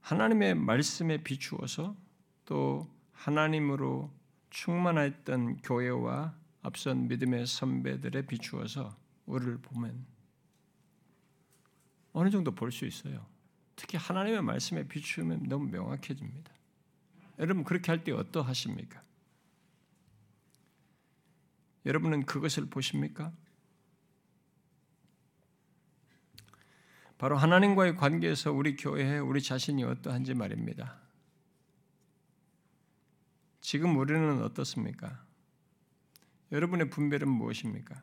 하나님의 0.00 0.54
말씀에 0.54 1.22
비추어서 1.22 1.96
또 2.44 2.90
하나님으로 3.12 4.12
충만했던 4.50 5.58
교회와 5.58 6.34
앞선 6.62 7.08
믿음의 7.08 7.46
선배들에 7.46 8.26
비추어서 8.26 8.96
우리를 9.26 9.58
보면 9.58 10.13
어느 12.14 12.30
정도 12.30 12.52
볼 12.52 12.70
수 12.72 12.86
있어요. 12.86 13.26
특히 13.76 13.98
하나님의 13.98 14.40
말씀에 14.42 14.86
비추면 14.86 15.42
너무 15.48 15.68
명확해집니다. 15.70 16.52
여러분 17.40 17.64
그렇게 17.64 17.90
할 17.90 18.02
때 18.04 18.12
어떠하십니까? 18.12 19.02
여러분은 21.84 22.24
그것을 22.24 22.66
보십니까? 22.66 23.32
바로 27.18 27.36
하나님과의 27.36 27.96
관계에서 27.96 28.52
우리 28.52 28.76
교회에 28.76 29.18
우리 29.18 29.42
자신이 29.42 29.82
어떠한지 29.82 30.34
말입니다. 30.34 31.00
지금 33.60 33.96
우리는 33.96 34.42
어떻습니까? 34.42 35.24
여러분의 36.52 36.90
분별은 36.90 37.28
무엇입니까? 37.28 38.00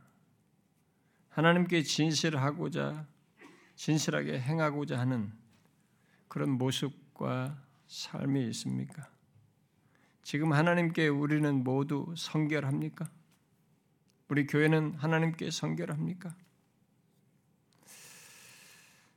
하나님께 1.30 1.84
진실하고자 1.84 3.08
진실하게 3.82 4.40
행하고자 4.40 5.00
하는 5.00 5.34
그런 6.28 6.52
모습과 6.52 7.60
삶이 7.88 8.48
있습니까? 8.50 9.10
지금 10.22 10.54
하나님께 10.54 11.08
우리는 11.08 11.64
모두 11.64 12.14
성결합니까? 12.16 13.10
우리 14.28 14.46
교회는 14.46 14.94
하나님께 14.94 15.50
성결합니까? 15.50 16.36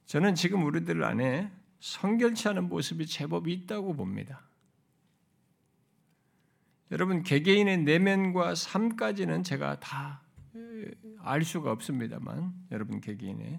저는 0.07 0.35
지금 0.35 0.65
우리들 0.65 1.05
안에 1.05 1.53
성결치 1.81 2.49
않은 2.49 2.71
모습이 2.71 3.07
제법 3.07 3.49
있다고 3.49 3.95
봅니다. 3.95 4.49
여러분 6.91 7.23
개개인의 7.23 7.83
내면과 7.83 8.55
삶까지는 8.55 9.43
제가 9.43 9.79
다 9.81 10.25
알 11.25 11.43
수가 11.43 11.73
없습니다만 11.73 12.53
여러분 12.71 13.01
개개인의 13.01 13.59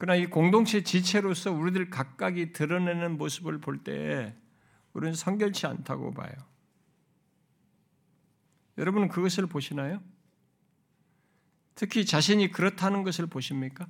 그러나 0.00 0.18
이 0.18 0.24
공동체 0.24 0.82
지체로서 0.82 1.52
우리들 1.52 1.90
각각이 1.90 2.52
드러내는 2.54 3.18
모습을 3.18 3.58
볼 3.60 3.84
때 3.84 4.34
우리는 4.94 5.12
성결치 5.12 5.66
않다고 5.66 6.14
봐요. 6.14 6.32
여러분은 8.78 9.08
그것을 9.08 9.46
보시나요? 9.46 10.02
특히 11.74 12.06
자신이 12.06 12.50
그렇다는 12.50 13.02
것을 13.02 13.26
보십니까? 13.26 13.86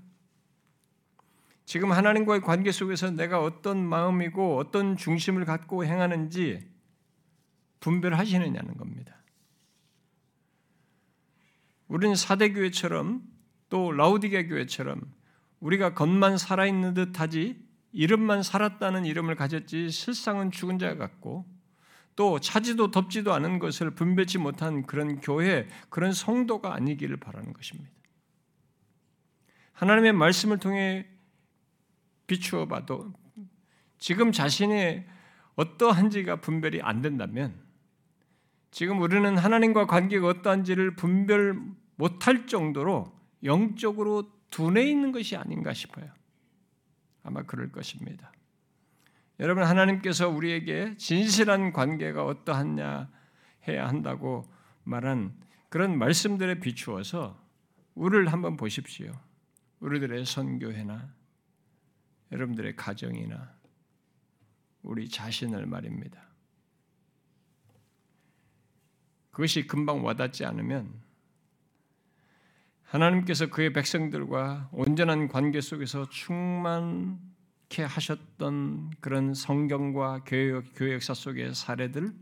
지금 1.65 1.93
하나님과의 1.93 2.41
관계 2.41 2.73
속에서 2.73 3.13
내가 3.13 3.41
어떤 3.41 3.79
마음이고 3.79 4.59
어떤 4.59 4.97
중심을 4.97 5.45
갖고 5.45 5.85
행하는지 5.85 6.69
분별하시느냐는 7.79 8.77
겁니다. 8.77 9.23
우리는 11.87 12.17
사대 12.17 12.53
교회처럼 12.53 13.23
또 13.69 13.93
라우디게 13.93 14.49
교회처럼 14.49 15.20
우리가 15.61 15.95
겉만 15.95 16.39
살아있는 16.39 16.95
듯하지 16.95 17.63
이름만 17.93 18.43
살았다는 18.43 19.05
이름을 19.05 19.35
가졌지 19.35 19.91
실상은 19.91 20.51
죽은 20.51 20.79
자 20.79 20.97
같고 20.97 21.45
또 22.17 22.39
차지도 22.39 22.91
덥지도 22.91 23.33
않은 23.35 23.59
것을 23.59 23.93
분별치 23.93 24.39
못한 24.39 24.83
그런 24.87 25.21
교회, 25.21 25.69
그런 25.89 26.13
성도가 26.13 26.75
아니기를 26.75 27.17
바라는 27.17 27.53
것입니다. 27.53 27.91
하나님의 29.73 30.13
말씀을 30.13 30.59
통해 30.59 31.07
비추어 32.27 32.67
봐도 32.67 33.13
지금 33.99 34.33
자신의 34.33 35.07
어떠한지가 35.57 36.41
분별이 36.41 36.81
안 36.83 37.03
된다면 37.03 37.55
지금 38.71 39.01
우리는 39.01 39.37
하나님과 39.37 39.87
관계가 39.87 40.27
어떠한지를 40.29 40.97
분별 40.97 41.61
못할 41.97 42.47
정도로 42.47 43.13
영적으로 43.43 44.31
둔해 44.51 44.83
있는 44.83 45.13
것이 45.13 45.37
아닌가 45.37 45.73
싶어요. 45.73 46.11
아마 47.23 47.43
그럴 47.43 47.71
것입니다. 47.73 48.33
여러분 49.39 49.65
하나님께서 49.65 50.29
우리에게 50.29 50.97
진실한 50.97 51.73
관계가 51.73 52.25
어떠하냐 52.25 53.11
해야 53.69 53.89
한다고 53.89 54.51
말한 54.85 55.35
그런 55.69 55.97
말씀들에 55.99 56.61
비추어서 56.61 57.41
우리를 57.95 58.31
한번 58.33 58.57
보십시오. 58.57 59.13
우리들의 59.81 60.27
선교회나 60.27 61.15
여러분들의 62.33 62.77
가정이나 62.77 63.55
우리 64.83 65.09
자신을 65.09 65.67
말입니다. 65.67 66.23
그것이 69.31 69.67
금방 69.67 70.05
와닿지 70.05 70.45
않으면 70.45 70.93
하나님께서 72.91 73.47
그의 73.47 73.73
백성들과 73.73 74.69
온전한 74.73 75.29
관계 75.29 75.61
속에서 75.61 76.09
충만케 76.09 77.85
하셨던 77.87 78.91
그런 79.01 79.33
성경과 79.33 80.25
교회, 80.25 80.61
교회 80.75 80.95
역사 80.95 81.15
속의 81.15 81.55
사례들 81.55 82.13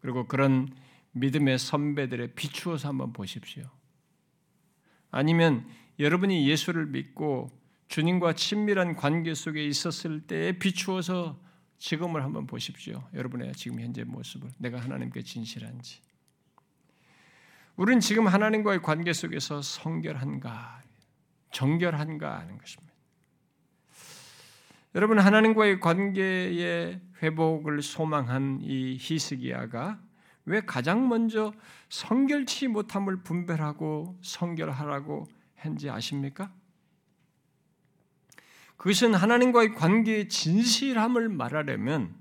그리고 0.00 0.26
그런 0.26 0.68
믿음의 1.12 1.60
선배들의 1.60 2.34
비추어서 2.34 2.88
한번 2.88 3.12
보십시오. 3.12 3.62
아니면 5.12 5.68
여러분이 6.00 6.48
예수를 6.48 6.86
믿고 6.86 7.48
주님과 7.86 8.32
친밀한 8.32 8.96
관계 8.96 9.32
속에 9.34 9.64
있었을 9.64 10.26
때에 10.26 10.58
비추어서 10.58 11.40
지금을 11.78 12.24
한번 12.24 12.48
보십시오. 12.48 13.08
여러분의 13.14 13.52
지금 13.54 13.80
현재 13.80 14.02
모습을 14.02 14.50
내가 14.58 14.80
하나님께 14.80 15.22
진실한지. 15.22 16.00
우리는 17.80 17.98
지금 17.98 18.26
하나님과의 18.26 18.82
관계 18.82 19.14
속에서 19.14 19.62
성결한가, 19.62 20.82
정결한가 21.50 22.40
하는 22.40 22.58
것입니다. 22.58 22.92
여러분 24.94 25.18
하나님과의 25.18 25.80
관계의 25.80 27.00
회복을 27.22 27.80
소망한 27.80 28.58
이 28.60 28.98
히스기야가 29.00 29.98
왜 30.44 30.60
가장 30.60 31.08
먼저 31.08 31.54
성결치 31.88 32.68
못함을 32.68 33.22
분별하고 33.22 34.18
성결하라고 34.20 35.26
했는지 35.60 35.88
아십니까? 35.88 36.52
그것은 38.76 39.14
하나님과의 39.14 39.74
관계의 39.74 40.28
진실함을 40.28 41.30
말하려면 41.30 42.14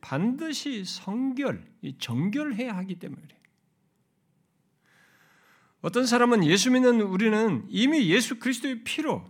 반드시 0.00 0.86
성결, 0.86 1.70
정결해야 1.98 2.74
하기 2.78 2.98
때문에 2.98 3.36
어떤 5.86 6.04
사람은 6.04 6.44
예수 6.44 6.72
믿는 6.72 7.00
우리는 7.00 7.64
이미 7.68 8.08
예수 8.08 8.40
그리스도의 8.40 8.82
피로 8.82 9.24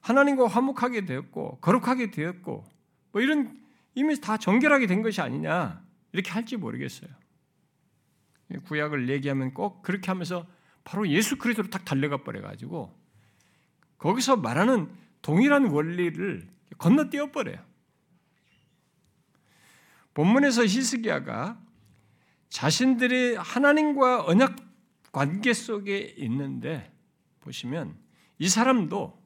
하나님과 0.00 0.46
화목하게 0.46 1.04
되었고 1.04 1.58
거룩하게 1.60 2.10
되었고 2.10 2.64
뭐 3.12 3.20
이런 3.20 3.54
이미 3.94 4.18
다 4.18 4.38
정결하게 4.38 4.86
된 4.86 5.02
것이 5.02 5.20
아니냐 5.20 5.84
이렇게 6.12 6.30
할지 6.30 6.56
모르겠어요. 6.56 7.10
구약을 8.64 9.10
얘기하면 9.10 9.52
꼭 9.52 9.82
그렇게 9.82 10.10
하면서 10.10 10.46
바로 10.84 11.06
예수 11.06 11.36
그리스도로 11.36 11.68
딱 11.68 11.84
달려가 11.84 12.16
버려 12.24 12.40
가지고 12.40 12.98
거기서 13.98 14.36
말하는 14.36 14.88
동일한 15.20 15.66
원리를 15.66 16.48
건너뛰어 16.78 17.30
버려요. 17.30 17.58
본문에서 20.14 20.64
히스기야가 20.64 21.60
자신들이 22.48 23.34
하나님과 23.36 24.24
언약 24.24 24.67
관계 25.18 25.52
속에 25.52 26.14
있는데 26.18 26.92
보시면 27.40 27.98
이 28.38 28.48
사람도 28.48 29.20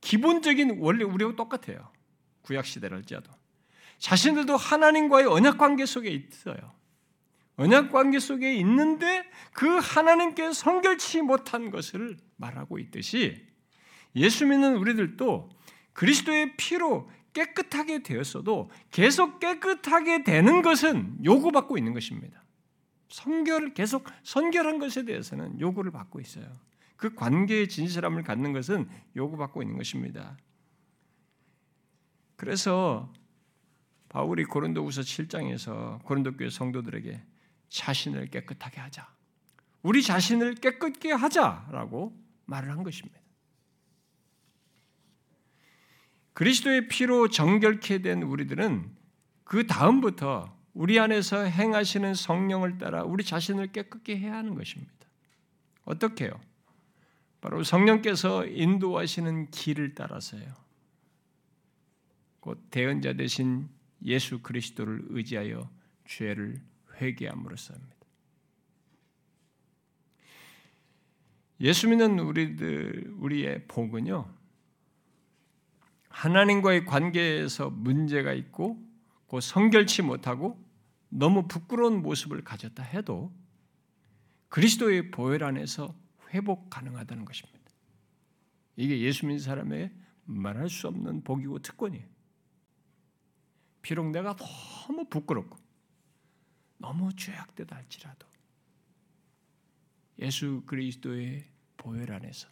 기본적인 0.00 0.78
원리 0.80 1.04
우리하고 1.04 1.36
똑같아요. 1.36 1.92
구약 2.40 2.64
시대를 2.64 2.96
할지라도 2.96 3.30
자신들도 3.98 4.56
하나님과의 4.56 5.26
언약 5.26 5.58
관계 5.58 5.84
속에 5.84 6.08
있어요. 6.08 6.72
언약 7.56 7.92
관계 7.92 8.18
속에 8.18 8.54
있는데 8.54 9.30
그 9.52 9.76
하나님께 9.76 10.54
성결치 10.54 11.20
못한 11.20 11.70
것을 11.70 12.16
말하고 12.36 12.78
있듯이 12.78 13.46
예수 14.16 14.46
믿는 14.46 14.76
우리들도 14.76 15.50
그리스도의 15.92 16.56
피로 16.56 17.10
깨끗하게 17.34 18.02
되었어도 18.02 18.70
계속 18.90 19.38
깨끗하게 19.38 20.24
되는 20.24 20.62
것은 20.62 21.22
요구받고 21.22 21.76
있는 21.76 21.92
것입니다. 21.92 22.42
성결을 23.08 23.74
계속 23.74 24.06
선결한 24.22 24.78
것에 24.78 25.04
대해서는 25.04 25.60
요구를 25.60 25.90
받고 25.90 26.20
있어요. 26.20 26.46
그 26.96 27.14
관계의 27.14 27.68
진실함을 27.68 28.24
갖는 28.24 28.52
것은 28.52 28.88
요구받고 29.16 29.62
있는 29.62 29.76
것입니다. 29.76 30.36
그래서 32.36 33.12
바울이 34.08 34.44
고린도후서 34.44 35.02
7장에서 35.02 36.02
고린도 36.04 36.36
교회 36.36 36.50
성도들에게 36.50 37.22
자신을 37.68 38.26
깨끗하게 38.28 38.80
하자. 38.80 39.08
우리 39.82 40.02
자신을 40.02 40.56
깨끗게 40.56 41.12
하자라고 41.12 42.16
말을 42.46 42.70
한 42.70 42.82
것입니다. 42.82 43.18
그리스도의 46.32 46.88
피로 46.88 47.28
정결케 47.28 48.02
된 48.02 48.22
우리들은 48.22 48.96
그 49.44 49.66
다음부터 49.66 50.57
우리 50.78 51.00
안에서 51.00 51.42
행하시는 51.42 52.14
성령을 52.14 52.78
따라 52.78 53.02
우리 53.02 53.24
자신을 53.24 53.72
깨끗게 53.72 54.16
해야 54.16 54.36
하는 54.36 54.54
것입니다. 54.54 54.92
어떻게요? 55.84 56.40
바로 57.40 57.64
성령께서 57.64 58.46
인도하시는 58.46 59.50
길을 59.50 59.96
따라서요. 59.96 60.54
곧 62.38 62.64
대언자 62.70 63.14
되신 63.14 63.68
예수 64.04 64.40
그리스도를 64.40 65.02
의지하여 65.08 65.68
죄를 66.06 66.62
회개함으로써입니다. 67.00 67.96
예수 71.60 71.88
믿는 71.88 72.20
우리들 72.20 73.14
우리의 73.16 73.64
복은요. 73.66 74.32
하나님과의 76.08 76.84
관계에서 76.84 77.68
문제가 77.68 78.32
있고 78.32 78.80
그 79.28 79.40
성결치 79.40 80.02
못하고 80.02 80.67
너무 81.08 81.48
부끄러운 81.48 82.02
모습을 82.02 82.42
가졌다 82.44 82.82
해도 82.82 83.32
그리스도의 84.48 85.10
보혈 85.10 85.44
안에서 85.44 85.94
회복 86.30 86.70
가능하다는 86.70 87.24
것입니다. 87.24 87.58
이게 88.76 89.00
예수 89.00 89.26
믿는 89.26 89.40
사람의 89.40 89.92
말할 90.24 90.68
수 90.68 90.88
없는 90.88 91.24
복이고 91.24 91.60
특권이에요. 91.60 92.06
비록 93.82 94.10
내가 94.10 94.36
너무 94.36 95.08
부끄럽고 95.08 95.58
너무 96.76 97.14
죄악되다 97.16 97.74
할지라도 97.74 98.26
예수 100.18 100.62
그리스도의 100.66 101.48
보혈 101.76 102.12
안에서 102.12 102.48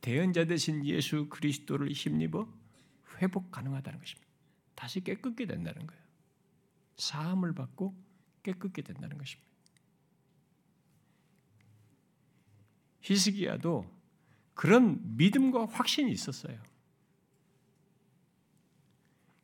대언자 0.00 0.44
되신 0.44 0.84
예수 0.84 1.28
그리스도를 1.28 1.90
힘입어 1.90 2.48
회복 3.18 3.50
가능하다는 3.50 3.98
것입니다. 3.98 4.26
다시 4.74 5.02
깨끗게 5.02 5.46
된다는 5.46 5.86
거예요. 5.86 6.05
사함을 6.96 7.54
받고 7.54 7.94
깨끗게 8.42 8.82
된다는 8.82 9.18
것입니다. 9.18 9.46
히스기야도 13.00 13.86
그런 14.54 15.00
믿음과 15.16 15.66
확신이 15.66 16.10
있었어요. 16.12 16.58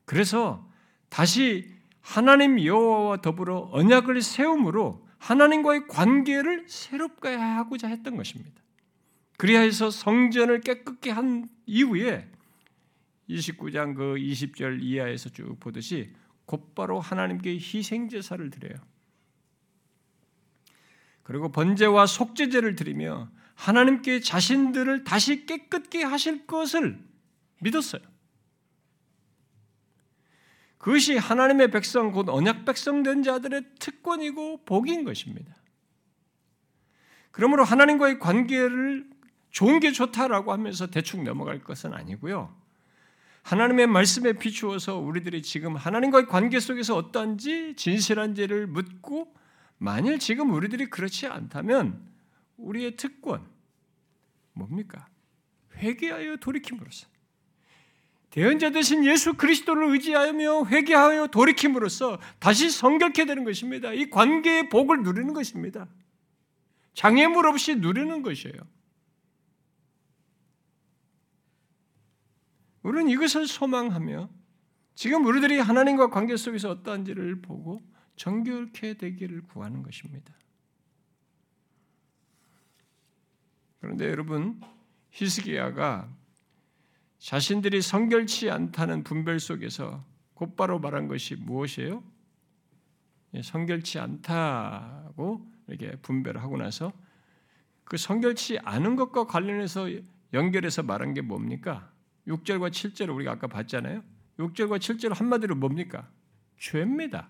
그래서 0.04 0.68
다시 1.08 1.72
하나님 2.00 2.62
여호와와 2.62 3.18
더불어 3.18 3.68
언약을 3.72 4.20
세움으로 4.22 5.06
하나님과의 5.18 5.86
관계를 5.86 6.68
새롭게 6.68 7.34
하고자 7.34 7.86
했던 7.88 8.16
것입니다. 8.16 8.60
그리하여서 9.38 9.90
성전을 9.90 10.60
깨끗게 10.62 11.10
한 11.10 11.48
이후에 11.66 12.28
29장 13.28 13.94
그 13.94 14.14
20절 14.16 14.82
이하에서 14.82 15.28
쭉 15.30 15.58
보듯이 15.60 16.12
곧바로 16.52 17.00
하나님께 17.00 17.54
희생 17.54 18.10
제사를 18.10 18.50
드려요. 18.50 18.74
그리고 21.22 21.50
번제와 21.50 22.04
속죄제를 22.04 22.76
드리며 22.76 23.30
하나님께 23.54 24.20
자신들을 24.20 25.04
다시 25.04 25.46
깨끗게 25.46 26.02
하실 26.02 26.46
것을 26.46 27.02
믿었어요. 27.60 28.02
그것이 30.76 31.16
하나님의 31.16 31.70
백성 31.70 32.12
곧 32.12 32.28
언약 32.28 32.66
백성 32.66 33.02
된 33.02 33.22
자들의 33.22 33.62
특권이고 33.78 34.64
복인 34.66 35.04
것입니다. 35.04 35.56
그러므로 37.30 37.64
하나님과의 37.64 38.18
관계를 38.18 39.08
좋은 39.50 39.80
게 39.80 39.92
좋다라고 39.92 40.52
하면서 40.52 40.86
대충 40.88 41.24
넘어갈 41.24 41.62
것은 41.62 41.94
아니고요. 41.94 42.54
하나님의 43.42 43.86
말씀에 43.88 44.34
비추어서 44.34 44.98
우리들이 44.98 45.42
지금 45.42 45.76
하나님과의 45.76 46.26
관계 46.26 46.60
속에서 46.60 46.96
어떠한지 46.96 47.74
진실한지를 47.76 48.66
묻고 48.68 49.34
만일 49.78 50.18
지금 50.18 50.52
우리들이 50.52 50.86
그렇지 50.86 51.26
않다면 51.26 52.06
우리의 52.56 52.96
특권 52.96 53.46
뭡니까? 54.52 55.08
회개하여 55.76 56.36
돌이킴으로써 56.36 57.08
대언자 58.30 58.70
되신 58.70 59.04
예수 59.04 59.34
그리스도를 59.34 59.90
의지하며 59.90 60.66
회개하여 60.66 61.26
돌이킴으로써 61.26 62.18
다시 62.38 62.70
성결케 62.70 63.26
되는 63.26 63.44
것입니다. 63.44 63.92
이 63.92 64.08
관계의 64.08 64.70
복을 64.70 65.02
누리는 65.02 65.34
것입니다. 65.34 65.86
장애물 66.94 67.46
없이 67.46 67.74
누리는 67.74 68.22
것이에요. 68.22 68.56
우리는 72.82 73.08
이것을 73.08 73.46
소망하며 73.46 74.28
지금 74.94 75.24
우리들이 75.26 75.58
하나님과 75.58 76.10
관계 76.10 76.36
속에서 76.36 76.70
어떠한지를 76.70 77.40
보고 77.40 77.82
정결케 78.16 78.94
되기를 78.94 79.42
구하는 79.42 79.82
것입니다. 79.82 80.32
그런데 83.80 84.08
여러분 84.08 84.60
히스기야가 85.10 86.08
자신들이 87.18 87.82
성결치 87.82 88.50
않다는 88.50 89.04
분별 89.04 89.40
속에서 89.40 90.04
곧바로 90.34 90.78
말한 90.78 91.08
것이 91.08 91.36
무엇이에요? 91.36 92.02
예, 93.34 93.42
성결치 93.42 93.98
않다고 93.98 95.46
이렇게 95.68 95.96
분별하고 95.96 96.56
나서 96.56 96.92
그 97.84 97.96
성결치 97.96 98.58
않은 98.58 98.96
것과 98.96 99.26
관련해서 99.26 99.88
연결해서 100.32 100.82
말한 100.82 101.14
게 101.14 101.20
뭡니까? 101.20 101.91
6절과 102.26 102.70
7절을 102.70 103.14
우리가 103.14 103.32
아까 103.32 103.46
봤잖아요. 103.46 104.02
6절과 104.38 104.78
7절 104.78 105.14
한마디로 105.14 105.54
뭡니까? 105.54 106.08
죄입니다. 106.58 107.28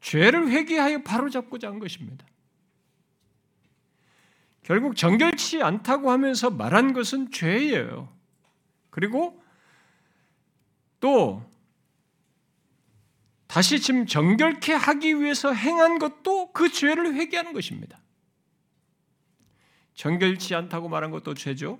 죄를 0.00 0.50
회개하여 0.50 1.02
바로잡고자 1.02 1.68
한 1.68 1.78
것입니다. 1.78 2.26
결국 4.62 4.96
정결치 4.96 5.62
않다고 5.62 6.10
하면서 6.10 6.50
말한 6.50 6.92
것은 6.92 7.30
죄예요. 7.30 8.12
그리고 8.90 9.42
또 11.00 11.44
다시 13.46 13.80
지금 13.80 14.06
정결케 14.06 14.74
하기 14.74 15.20
위해서 15.20 15.52
행한 15.52 15.98
것도 15.98 16.52
그 16.52 16.70
죄를 16.70 17.14
회개하는 17.14 17.52
것입니다. 17.52 17.99
정결치 20.00 20.54
않다고 20.54 20.88
말한 20.88 21.10
것도 21.10 21.34
죄죠. 21.34 21.78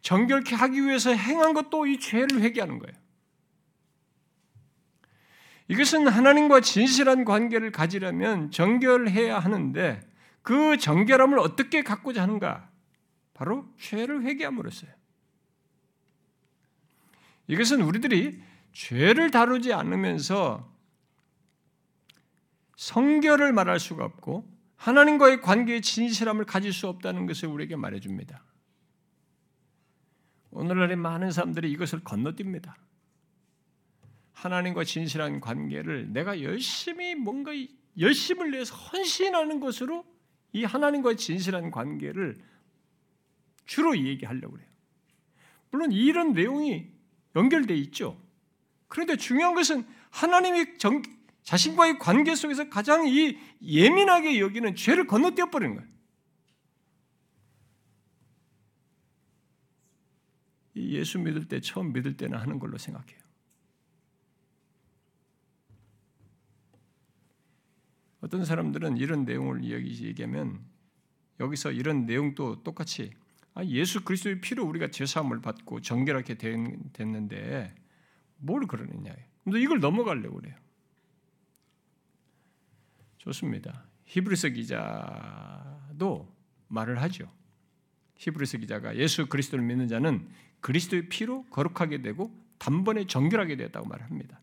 정결케 0.00 0.56
하기 0.56 0.82
위해서 0.82 1.14
행한 1.14 1.54
것도 1.54 1.86
이 1.86 2.00
죄를 2.00 2.40
회개하는 2.40 2.80
거예요. 2.80 2.96
이것은 5.68 6.08
하나님과 6.08 6.62
진실한 6.62 7.24
관계를 7.24 7.70
가지려면 7.70 8.50
정결해야 8.50 9.38
하는데 9.38 10.00
그 10.42 10.78
정결함을 10.78 11.38
어떻게 11.38 11.82
갖고자 11.82 12.22
하는가? 12.22 12.68
바로 13.34 13.72
죄를 13.78 14.22
회개함으로써요. 14.22 14.90
이것은 17.46 17.82
우리들이 17.82 18.42
죄를 18.72 19.30
다루지 19.30 19.72
않으면서 19.72 20.68
성결을 22.76 23.52
말할 23.52 23.78
수가 23.78 24.04
없고 24.04 24.55
하나님과의 24.76 25.40
관계의 25.40 25.82
진실함을 25.82 26.44
가질 26.44 26.72
수 26.72 26.88
없다는 26.88 27.26
것을 27.26 27.48
우리에게 27.48 27.76
말해줍니다. 27.76 28.44
오늘날의 30.50 30.96
많은 30.96 31.30
사람들이 31.30 31.70
이것을 31.72 32.00
건너뜁니다. 32.00 32.74
하나님과 34.32 34.84
진실한 34.84 35.40
관계를 35.40 36.12
내가 36.12 36.42
열심히 36.42 37.14
뭔가 37.14 37.52
열심을 37.98 38.50
내서 38.50 38.74
헌신하는 38.74 39.60
것으로 39.60 40.04
이 40.52 40.64
하나님과의 40.64 41.16
진실한 41.16 41.70
관계를 41.70 42.36
주로 43.64 43.96
얘기하려고 43.98 44.54
그래요. 44.54 44.68
물론 45.70 45.92
이런 45.92 46.32
내용이 46.32 46.90
연결돼 47.34 47.74
있죠. 47.76 48.20
그런데 48.88 49.16
중요한 49.16 49.54
것은 49.54 49.86
하나님이 50.10 50.78
정, 50.78 51.02
자신과의 51.46 52.00
관계 52.00 52.34
속에서 52.34 52.68
가장 52.68 53.06
이 53.06 53.38
예민하게 53.62 54.40
여기는 54.40 54.74
죄를 54.74 55.06
건너뛰어 55.06 55.48
버리는 55.48 55.76
거예요. 55.76 55.88
예수 60.74 61.20
믿을 61.20 61.46
때 61.46 61.60
처음 61.60 61.92
믿을 61.92 62.16
때는 62.16 62.36
하는 62.36 62.58
걸로 62.58 62.76
생각해요. 62.78 63.20
어떤 68.20 68.44
사람들은 68.44 68.96
이런 68.96 69.24
내용을 69.24 69.62
얘기하면 69.62 70.64
여기서 71.38 71.70
이런 71.70 72.06
내용도 72.06 72.64
똑같이 72.64 73.12
아, 73.54 73.64
예수 73.66 74.02
그리스도의 74.02 74.40
피로 74.40 74.64
우리가 74.64 74.90
죄사함을 74.90 75.42
받고 75.42 75.80
정결하게 75.80 76.38
됐는데 76.38 77.72
뭘 78.38 78.66
그러느냐. 78.66 79.14
근데 79.44 79.60
이걸 79.60 79.78
넘어가려고 79.78 80.40
그래요. 80.40 80.65
좋습니다. 83.26 83.84
히브리서 84.04 84.50
기자도 84.50 86.32
말을 86.68 87.02
하죠. 87.02 87.30
히브리서 88.16 88.58
기자가 88.58 88.96
예수 88.96 89.26
그리스도를 89.26 89.64
믿는 89.64 89.88
자는 89.88 90.28
그리스도의 90.60 91.08
피로 91.08 91.44
거룩하게 91.50 92.02
되고 92.02 92.32
단번에 92.58 93.06
정결하게 93.06 93.56
되었다고 93.56 93.86
말합니다. 93.86 94.40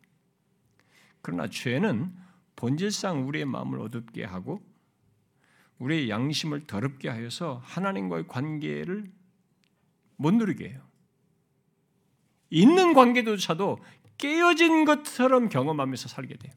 그러나 1.22 1.48
죄는 1.48 2.14
본질상 2.56 3.28
우리의 3.28 3.46
마음을 3.46 3.80
어둡게 3.80 4.26
하고 4.26 4.62
우리의 5.80 6.10
양심을 6.10 6.68
더럽게 6.68 7.10
하여서 7.10 7.62
하나님과의 7.64 8.28
관계를 8.28 9.10
못 10.18 10.34
누리게 10.34 10.70
해요. 10.70 10.82
있는 12.50 12.94
관계조차도 12.94 13.80
깨어진 14.18 14.86
것처럼 14.86 15.50
경험하면서 15.50 16.08
살게 16.10 16.38
돼요. 16.38 16.54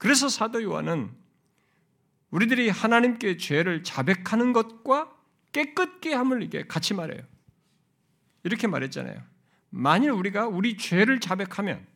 그래서 0.00 0.30
사도 0.30 0.62
요한은 0.62 1.10
우리들이 2.30 2.70
하나님께 2.70 3.36
죄를 3.36 3.84
자백하는 3.84 4.54
것과 4.54 5.14
깨끗게 5.52 6.14
함을 6.14 6.42
이게 6.42 6.66
같이 6.66 6.94
말해요. 6.94 7.22
이렇게 8.42 8.66
말했잖아요. 8.66 9.22
만일 9.68 10.12
우리가 10.12 10.48
우리 10.48 10.78
죄를 10.78 11.20
자백하면 11.20 11.86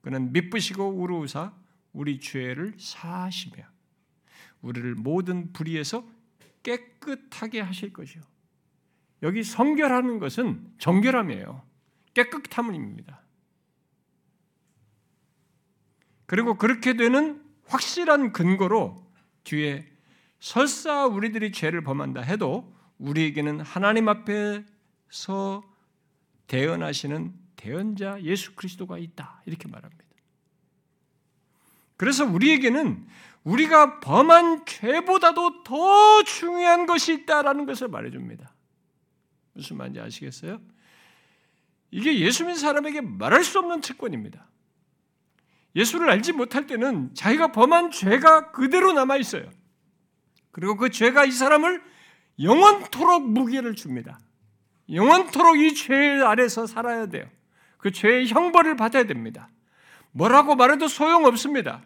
그는 0.00 0.32
미쁘시고 0.32 0.88
우루우사 0.88 1.52
우리 1.92 2.18
죄를 2.18 2.74
사하시며 2.78 3.62
우리를 4.62 4.96
모든 4.96 5.52
불의에서 5.52 6.04
깨끗하게 6.64 7.60
하실 7.60 7.92
것이요. 7.92 8.22
여기 9.22 9.44
성결하는 9.44 10.18
것은 10.18 10.68
정결함이에요. 10.78 11.62
깨끗함입니다. 12.14 13.23
그리고 16.26 16.54
그렇게 16.54 16.94
되는 16.94 17.42
확실한 17.66 18.32
근거로 18.32 19.04
뒤에 19.44 19.86
설사 20.40 21.06
우리들이 21.06 21.52
죄를 21.52 21.82
범한다 21.82 22.20
해도 22.20 22.74
우리에게는 22.98 23.60
하나님 23.60 24.08
앞에서 24.08 25.62
대언하시는 26.46 27.32
대언자 27.56 28.22
예수 28.22 28.54
그리스도가 28.54 28.98
있다. 28.98 29.42
이렇게 29.46 29.68
말합니다. 29.68 30.04
그래서 31.96 32.24
우리에게는 32.26 33.06
우리가 33.44 34.00
범한 34.00 34.66
죄보다도 34.66 35.62
더 35.64 36.22
중요한 36.24 36.86
것이 36.86 37.14
있다라는 37.14 37.66
것을 37.66 37.88
말해줍니다. 37.88 38.52
무슨 39.52 39.76
말인지 39.76 40.00
아시겠어요? 40.00 40.60
이게 41.90 42.18
예수 42.18 42.44
믿는 42.44 42.58
사람에게 42.58 43.00
말할 43.00 43.44
수 43.44 43.58
없는 43.58 43.80
특권입니다. 43.80 44.48
예수를 45.76 46.10
알지 46.10 46.32
못할 46.32 46.66
때는 46.66 47.14
자기가 47.14 47.52
범한 47.52 47.90
죄가 47.90 48.52
그대로 48.52 48.92
남아 48.92 49.16
있어요. 49.16 49.50
그리고 50.52 50.76
그 50.76 50.90
죄가 50.90 51.24
이 51.24 51.32
사람을 51.32 51.82
영원토록 52.40 53.28
무게를 53.28 53.74
줍니다. 53.74 54.18
영원토록 54.90 55.58
이 55.58 55.74
죄 55.74 55.94
아래서 56.24 56.66
살아야 56.66 57.06
돼요. 57.06 57.24
그 57.78 57.90
죄의 57.90 58.28
형벌을 58.28 58.76
받아야 58.76 59.04
됩니다. 59.04 59.48
뭐라고 60.12 60.54
말해도 60.54 60.88
소용없습니다. 60.88 61.82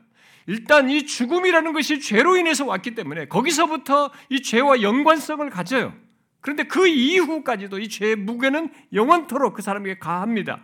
일단 0.47 0.89
이 0.91 1.05
죽음이라는 1.07 1.73
것이 1.73 2.01
죄로 2.01 2.37
인해서 2.37 2.65
왔기 2.67 2.95
때문에 2.95 3.27
거기서부터 3.29 4.11
이 4.31 4.43
죄와 4.43 4.83
연관성을 4.83 5.49
가져요. 5.51 5.95
그런데 6.41 6.65
그 6.65 6.87
이후까지도 6.87 7.79
이 7.79 7.89
죄의 7.89 8.17
무게는 8.17 8.71
영원토록 8.93 9.55
그 9.55 9.63
사람에게 9.63 9.99
가합니다. 9.99 10.63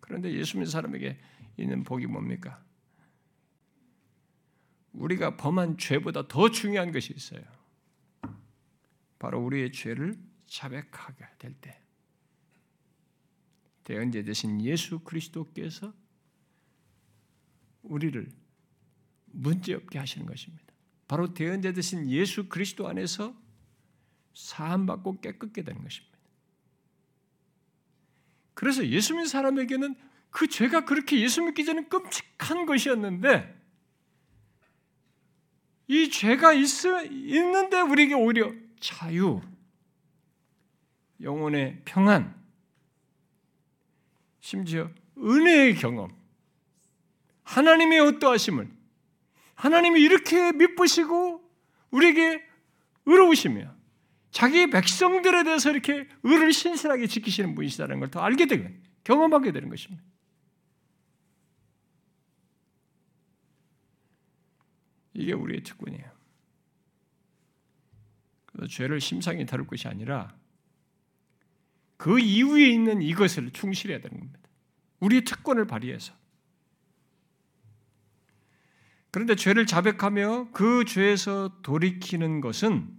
그런데 0.00 0.32
예수 0.32 0.56
믿는 0.56 0.70
사람에게 0.70 1.18
있는 1.60 1.84
복이 1.84 2.06
뭡니까? 2.06 2.62
우리가 4.92 5.36
범한 5.36 5.78
죄보다 5.78 6.26
더 6.26 6.50
중요한 6.50 6.92
것이 6.92 7.12
있어요. 7.14 7.42
바로 9.18 9.44
우리의 9.44 9.72
죄를 9.72 10.18
자백하게 10.46 11.26
될 11.38 11.54
때, 11.54 11.80
대언제 13.84 14.22
되신 14.22 14.60
예수 14.62 15.00
그리스도께서 15.00 15.92
우리를 17.82 18.30
문제없게 19.26 19.98
하시는 19.98 20.26
것입니다. 20.26 20.64
바로 21.06 21.34
대언제 21.34 21.72
되신 21.72 22.08
예수 22.08 22.48
그리스도 22.48 22.88
안에서 22.88 23.34
사함받고 24.34 25.20
깨끗게 25.20 25.62
되는 25.62 25.82
것입니다. 25.82 26.18
그래서 28.54 28.86
예수 28.86 29.14
믿는 29.14 29.26
사람에게는 29.26 30.09
그 30.30 30.46
죄가 30.46 30.84
그렇게 30.84 31.20
예수 31.20 31.42
믿기 31.42 31.64
전에 31.64 31.84
끔찍한 31.84 32.66
것이었는데 32.66 33.58
이 35.88 36.08
죄가 36.08 36.52
있, 36.52 36.66
있는데 37.10 37.80
우리에게 37.80 38.14
오히려 38.14 38.52
자유, 38.78 39.40
영혼의 41.20 41.82
평안, 41.84 42.34
심지어 44.40 44.88
은혜의 45.18 45.74
경험, 45.76 46.16
하나님의 47.42 47.98
어떠하심을 48.00 48.70
하나님이 49.56 50.00
이렇게 50.00 50.52
미쁘시고 50.52 51.42
우리에게 51.90 52.42
의로우시며 53.04 53.74
자기 54.30 54.70
백성들에 54.70 55.42
대해서 55.42 55.70
이렇게 55.70 56.08
의를 56.22 56.52
신실하게 56.52 57.08
지키시는 57.08 57.54
분이시다는 57.56 57.98
걸 57.98 58.10
더 58.10 58.20
알게 58.20 58.46
되고 58.46 58.68
경험하게 59.02 59.50
되는 59.52 59.68
것입니다. 59.68 60.09
이게 65.20 65.32
우리의 65.32 65.62
특권이에요. 65.62 66.10
그래서 68.46 68.68
죄를 68.68 69.00
심상히 69.00 69.46
다룰 69.46 69.66
것이 69.66 69.86
아니라 69.86 70.34
그 71.96 72.18
이후에 72.18 72.68
있는 72.68 73.02
이것을 73.02 73.50
충실해야 73.50 74.00
되는 74.00 74.18
겁니다. 74.18 74.40
우리의 75.00 75.24
특권을 75.24 75.66
발휘해서. 75.66 76.14
그런데 79.10 79.34
죄를 79.34 79.66
자백하며 79.66 80.50
그 80.52 80.84
죄에서 80.84 81.60
돌이키는 81.62 82.40
것은 82.40 82.96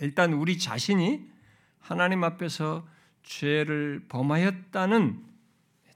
일단 0.00 0.32
우리 0.32 0.58
자신이 0.58 1.30
하나님 1.78 2.24
앞에서 2.24 2.86
죄를 3.22 4.04
범하였다는 4.08 5.24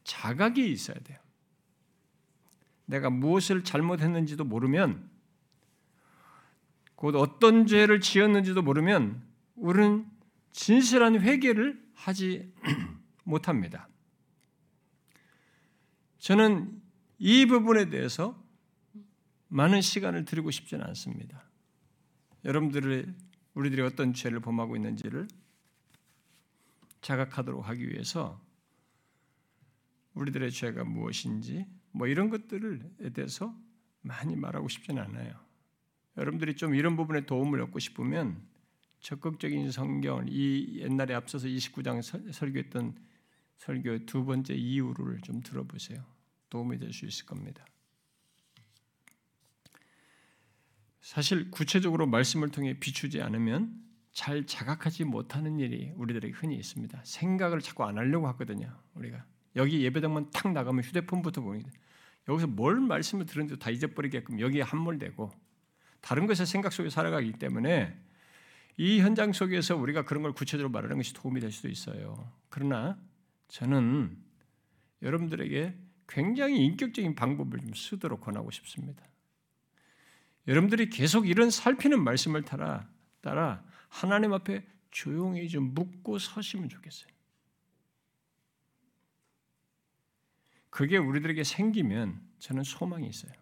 자각이 0.04 0.70
있어야 0.70 0.96
돼요. 1.00 1.18
내가 2.86 3.10
무엇을 3.10 3.64
잘못했는지도 3.64 4.44
모르면 4.44 5.15
곧 6.96 7.14
어떤 7.14 7.66
죄를 7.66 8.00
지었는지도 8.00 8.62
모르면 8.62 9.22
우리는 9.54 10.06
진실한 10.52 11.20
회개를 11.20 11.80
하지 11.94 12.52
못합니다. 13.24 13.88
저는 16.18 16.82
이 17.18 17.46
부분에 17.46 17.90
대해서 17.90 18.42
많은 19.48 19.80
시간을 19.80 20.24
드리고 20.24 20.50
싶지는 20.50 20.84
않습니다. 20.86 21.44
여러분들의 22.44 23.06
우리들이 23.54 23.82
어떤 23.82 24.12
죄를 24.12 24.40
범하고 24.40 24.76
있는지를 24.76 25.28
자각하도록 27.02 27.66
하기 27.68 27.88
위해서 27.88 28.40
우리들의 30.14 30.50
죄가 30.50 30.84
무엇인지 30.84 31.66
뭐 31.92 32.06
이런 32.06 32.30
것들에 32.30 33.10
대해서 33.12 33.54
많이 34.00 34.34
말하고 34.34 34.68
싶지는 34.68 35.02
않아요. 35.02 35.45
여러분들이 36.16 36.56
좀 36.56 36.74
이런 36.74 36.96
부분에 36.96 37.26
도움을 37.26 37.60
얻고 37.62 37.78
싶으면 37.78 38.40
적극적인 39.00 39.70
성경을 39.70 40.26
이 40.28 40.80
옛날에 40.80 41.14
앞서서 41.14 41.46
29장 41.48 42.32
설교했던 42.32 42.96
설교 43.58 44.06
두 44.06 44.24
번째 44.24 44.54
이유를 44.54 45.20
좀 45.22 45.40
들어보세요. 45.42 46.04
도움이 46.50 46.78
될 46.78 46.92
수 46.92 47.06
있을 47.06 47.26
겁니다. 47.26 47.64
사실 51.00 51.50
구체적으로 51.50 52.06
말씀을 52.06 52.50
통해 52.50 52.78
비추지 52.78 53.22
않으면 53.22 53.80
잘 54.12 54.46
자각하지 54.46 55.04
못하는 55.04 55.60
일이 55.60 55.92
우리들에게 55.94 56.34
흔히 56.34 56.56
있습니다. 56.56 57.00
생각을 57.04 57.60
자꾸 57.60 57.84
안 57.84 57.98
하려고 57.98 58.26
하거든요. 58.28 58.76
우리가 58.94 59.24
여기 59.54 59.82
예배당만 59.84 60.30
탁 60.32 60.52
나가면 60.52 60.82
휴대폰부터 60.82 61.42
보니다 61.42 61.70
여기서 62.28 62.48
뭘 62.48 62.80
말씀을 62.80 63.26
들었는지 63.26 63.58
다 63.58 63.70
잊어버리게끔 63.70 64.40
여기에 64.40 64.62
함몰되고 64.62 65.30
다른 66.06 66.28
것의 66.28 66.46
생각 66.46 66.72
속에 66.72 66.88
살아가기 66.88 67.32
때문에 67.32 68.00
이 68.76 69.00
현장 69.00 69.32
속에서 69.32 69.74
우리가 69.74 70.04
그런 70.04 70.22
걸 70.22 70.32
구체적으로 70.34 70.70
말하는 70.70 70.98
것이 70.98 71.12
도움이 71.12 71.40
될 71.40 71.50
수도 71.50 71.68
있어요. 71.68 72.32
그러나 72.48 72.96
저는 73.48 74.16
여러분들에게 75.02 75.76
굉장히 76.06 76.64
인격적인 76.64 77.16
방법을 77.16 77.58
좀 77.58 77.74
쓰도록 77.74 78.20
권하고 78.20 78.52
싶습니다. 78.52 79.04
여러분들이 80.46 80.90
계속 80.90 81.28
이런 81.28 81.50
살피는 81.50 82.00
말씀을 82.04 82.42
따라, 82.42 82.88
따라 83.20 83.64
하나님 83.88 84.32
앞에 84.32 84.64
조용히 84.92 85.48
좀 85.48 85.74
묻고 85.74 86.20
서시면 86.20 86.68
좋겠어요. 86.68 87.10
그게 90.70 90.98
우리들에게 90.98 91.42
생기면 91.42 92.20
저는 92.38 92.62
소망이 92.62 93.08
있어요. 93.08 93.32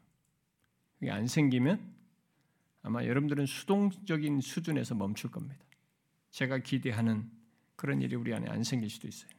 그게 0.98 1.10
안 1.10 1.26
생기면 1.26 1.93
아마 2.84 3.04
여러분들은 3.04 3.46
수동적인 3.46 4.40
수준에서 4.40 4.94
멈출 4.94 5.32
겁니다. 5.32 5.64
제가 6.30 6.58
기대하는 6.58 7.28
그런 7.74 8.00
일이 8.00 8.14
우리 8.14 8.32
안에 8.32 8.48
안 8.48 8.62
생길 8.62 8.88
수도 8.88 9.08
있어요. 9.08 9.30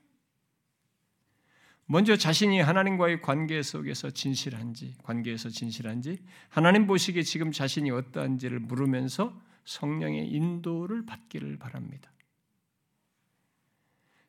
먼저 1.85 2.17
자신이 2.17 2.59
하나님과의 2.59 3.21
관계 3.21 3.61
속에서 3.61 4.09
진실한지, 4.09 4.95
관계에서 5.03 5.49
진실한지, 5.49 6.17
하나님 6.49 6.87
보시기에 6.87 7.21
지금 7.21 7.53
자신이 7.53 7.91
어떠한지를 7.91 8.59
물으면서 8.59 9.39
성령의 9.63 10.27
인도를 10.27 11.05
받기를 11.05 11.57
바랍니다. 11.57 12.11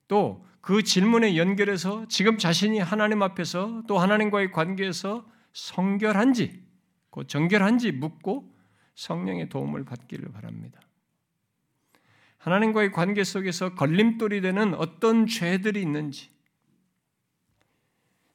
또 0.07 0.47
그 0.67 0.83
질문에 0.83 1.37
연결해서 1.37 2.07
지금 2.09 2.39
자신이 2.39 2.81
하나님 2.81 3.23
앞에서 3.23 3.85
또 3.87 4.01
하나님과의 4.01 4.51
관계에서 4.51 5.25
성결한지, 5.53 6.61
곧 7.09 7.29
정결한지 7.29 7.93
묻고 7.93 8.53
성령의 8.97 9.49
도움을 9.49 9.85
받기를 9.85 10.33
바랍니다. 10.33 10.81
하나님과의 12.39 12.93
관계 12.93 13.25
속에서 13.25 13.75
걸림돌이 13.75 14.41
되는 14.41 14.75
어떤 14.75 15.27
죄들이 15.27 15.81
있는지, 15.81 16.31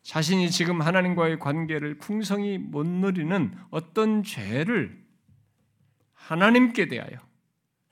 자신이 0.03 0.49
지금 0.49 0.81
하나님과의 0.81 1.39
관계를 1.39 1.97
풍성히 1.97 2.57
못 2.57 2.87
누리는 2.87 3.55
어떤 3.69 4.23
죄를 4.23 4.99
하나님께 6.13 6.87
대하여 6.87 7.19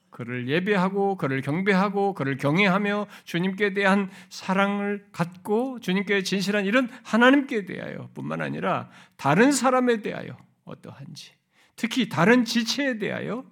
그를 0.09 0.49
예배하고 0.49 1.15
그를 1.15 1.41
경배하고 1.41 2.13
그를 2.13 2.35
경외하며 2.37 3.07
주님께 3.23 3.73
대한 3.73 4.09
사랑을 4.29 5.07
갖고 5.11 5.79
주님께 5.79 6.23
진실한 6.23 6.65
이런 6.65 6.89
하나님께 7.03 7.65
대하여 7.65 8.09
뿐만 8.13 8.41
아니라 8.41 8.89
다른 9.15 9.51
사람에 9.51 10.01
대하여 10.01 10.35
어떠한지 10.65 11.31
특히 11.79 12.09
다른 12.09 12.43
지체에 12.43 12.97
대하여 12.97 13.49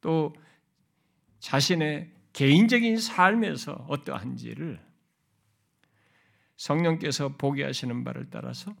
또 0.00 0.34
자신의 1.38 2.10
개인적인 2.32 2.96
삶에서 2.96 3.74
어떠한지를 3.90 4.80
성령께서 6.56 7.36
보게 7.36 7.62
하시는 7.62 8.04
바를 8.04 8.30
따라서 8.30 8.74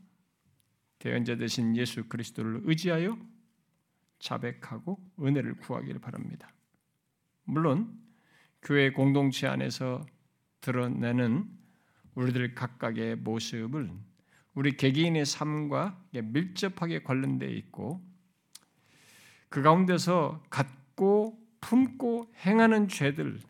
대언자 1.00 1.36
되신 1.36 1.76
예수 1.76 2.08
그리스도를 2.08 2.62
의지하여 2.64 3.18
자백하고 4.20 5.06
은혜를 5.20 5.56
구하기를 5.56 6.00
바랍니다. 6.00 6.50
물론 7.44 7.94
교회 8.62 8.90
공동체 8.90 9.46
안에서 9.46 10.00
드러내는 10.62 11.46
우리들 12.14 12.54
각각의 12.54 13.16
모습을 13.16 13.92
우리 14.54 14.78
개개인의 14.78 15.26
삶과 15.26 16.02
밀접하게 16.14 17.02
관련되어 17.02 17.50
있고 17.50 18.05
그 19.56 19.62
가운데서 19.62 20.42
갖고 20.50 21.34
품고 21.62 22.30
행하는 22.44 22.88
죄들 22.88 23.40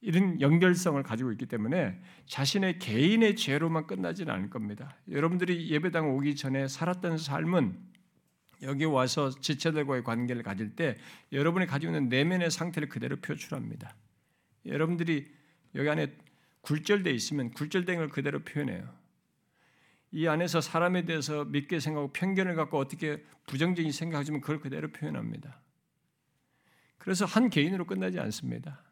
이런 0.00 0.40
연결성을 0.40 1.00
가지고 1.04 1.30
있기 1.30 1.46
때문에 1.46 2.00
자신의 2.26 2.80
개인의 2.80 3.36
죄로만 3.36 3.86
끝나지는 3.86 4.34
않을 4.34 4.50
겁니다. 4.50 4.96
여러분들이 5.08 5.70
예배당 5.70 6.16
오기 6.16 6.34
전에 6.34 6.66
살았던 6.66 7.16
삶은 7.16 7.78
여기 8.62 8.84
와서 8.86 9.30
지체들과의 9.30 10.02
관계를 10.02 10.42
가질 10.42 10.74
때 10.74 10.96
여러분이 11.30 11.66
가지고 11.66 11.94
있는 11.94 12.08
내면의 12.08 12.50
상태를 12.50 12.88
그대로 12.88 13.14
표출합니다. 13.20 13.94
여러분들이 14.66 15.32
여기 15.76 15.88
안에 15.88 16.16
굴절돼 16.62 17.12
있으면 17.12 17.52
굴절된 17.52 17.98
걸 17.98 18.08
그대로 18.08 18.40
표현해요. 18.40 18.92
이 20.12 20.28
안에서 20.28 20.60
사람에 20.60 21.04
대해서 21.06 21.44
믿게 21.46 21.80
생각하고 21.80 22.12
편견을 22.12 22.54
갖고 22.54 22.78
어떻게 22.78 23.24
부정적인 23.46 23.90
생각하지만 23.92 24.40
그걸 24.42 24.60
그대로 24.60 24.88
표현합니다. 24.88 25.60
그래서 26.98 27.24
한 27.24 27.50
개인으로 27.50 27.86
끝나지 27.86 28.20
않습니다. 28.20 28.82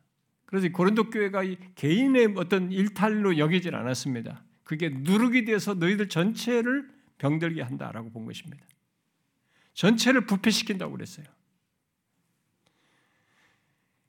그래서 0.47 0.69
고린도 0.71 1.11
교회가 1.11 1.43
개인의 1.77 2.35
어떤 2.37 2.73
일탈로 2.73 3.39
여기질 3.39 3.77
않았습니다. 3.77 4.43
그게 4.65 4.89
누룩이 4.89 5.45
돼서 5.45 5.75
너희들 5.75 6.09
전체를 6.09 6.91
병들게 7.19 7.63
한다라고 7.63 8.11
본 8.11 8.25
것입니다. 8.25 8.65
전체를 9.75 10.27
부패시킨다고 10.27 10.93
그랬어요. 10.93 11.27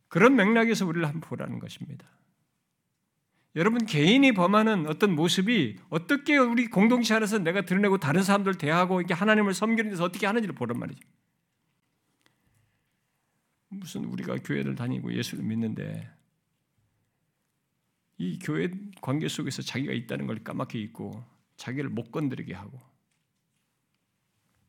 그런 0.08 0.36
맥락에서 0.36 0.86
우리를 0.86 1.06
한번 1.06 1.22
보라는 1.22 1.60
것입니다. 1.60 2.08
여러분 3.56 3.86
개인이 3.86 4.32
범하는 4.32 4.88
어떤 4.88 5.14
모습이 5.14 5.78
어떻게 5.90 6.38
우리 6.38 6.68
공동체 6.68 7.14
안에서 7.14 7.40
내가 7.40 7.62
드러내고 7.66 7.98
다른 7.98 8.24
사람들 8.24 8.56
대하고 8.56 9.02
이렇게 9.02 9.14
하나님을 9.14 9.54
섬기는 9.54 9.90
데서 9.92 10.06
어떻게 10.06 10.26
하는지를 10.26 10.56
보란 10.56 10.80
말이죠. 10.80 11.06
무슨 13.68 14.06
우리가 14.06 14.38
교회를 14.38 14.76
다니고 14.76 15.14
예수를 15.14 15.44
믿는데 15.44 16.10
이 18.18 18.40
교회 18.40 18.70
관계 19.02 19.28
속에서 19.28 19.62
자기가 19.62 19.92
있다는 19.94 20.28
걸 20.28 20.44
까맣게 20.44 20.80
잊고 20.80 21.24
자기를 21.58 21.90
못 21.90 22.12
건드리게 22.12 22.54
하고 22.54 22.80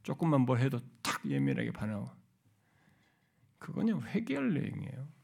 조금만 0.03 0.41
뭘 0.41 0.59
해도 0.59 0.81
탁 1.03 1.25
예민하게 1.29 1.71
반하고 1.71 2.11
그거는 3.59 4.03
회개할 4.03 4.55
내용이에요. 4.55 5.22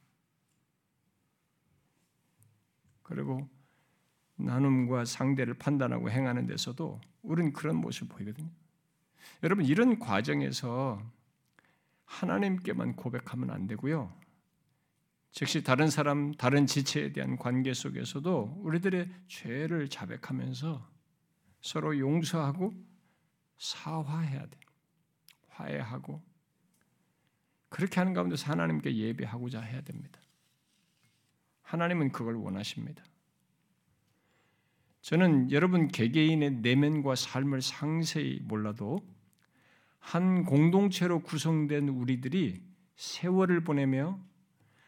그리고 3.08 3.48
나눔과 4.36 5.06
상대를 5.06 5.54
판단하고 5.54 6.10
행하는 6.10 6.46
데서도 6.46 7.00
우리는 7.22 7.52
그런 7.54 7.76
모습을 7.76 8.08
보이거든요. 8.08 8.50
여러분 9.42 9.64
이런 9.64 9.98
과정에서 9.98 11.02
하나님께만 12.04 12.96
고백하면 12.96 13.50
안 13.50 13.66
되고요. 13.66 14.12
즉시 15.32 15.62
다른 15.62 15.88
사람, 15.88 16.32
다른 16.34 16.66
지체에 16.66 17.12
대한 17.12 17.36
관계 17.36 17.72
속에서도 17.72 18.60
우리들의 18.62 19.10
죄를 19.26 19.88
자백하면서 19.88 20.86
서로 21.62 21.98
용서하고 21.98 22.72
사화해야 23.56 24.46
돼. 24.46 24.60
화해하고 25.48 26.22
그렇게 27.70 28.00
하는 28.00 28.12
가운데서 28.12 28.50
하나님께 28.50 28.94
예배하고자 28.94 29.60
해야 29.60 29.80
됩니다. 29.80 30.20
하나님은 31.68 32.12
그걸 32.12 32.34
원하십니다. 32.36 33.04
저는 35.02 35.52
여러분 35.52 35.88
개개인의 35.88 36.62
내면과 36.62 37.14
삶을 37.14 37.60
상세히 37.60 38.40
몰라도 38.42 39.06
한 39.98 40.44
공동체로 40.44 41.20
구성된 41.20 41.90
우리들이 41.90 42.62
세월을 42.96 43.64
보내며 43.64 44.18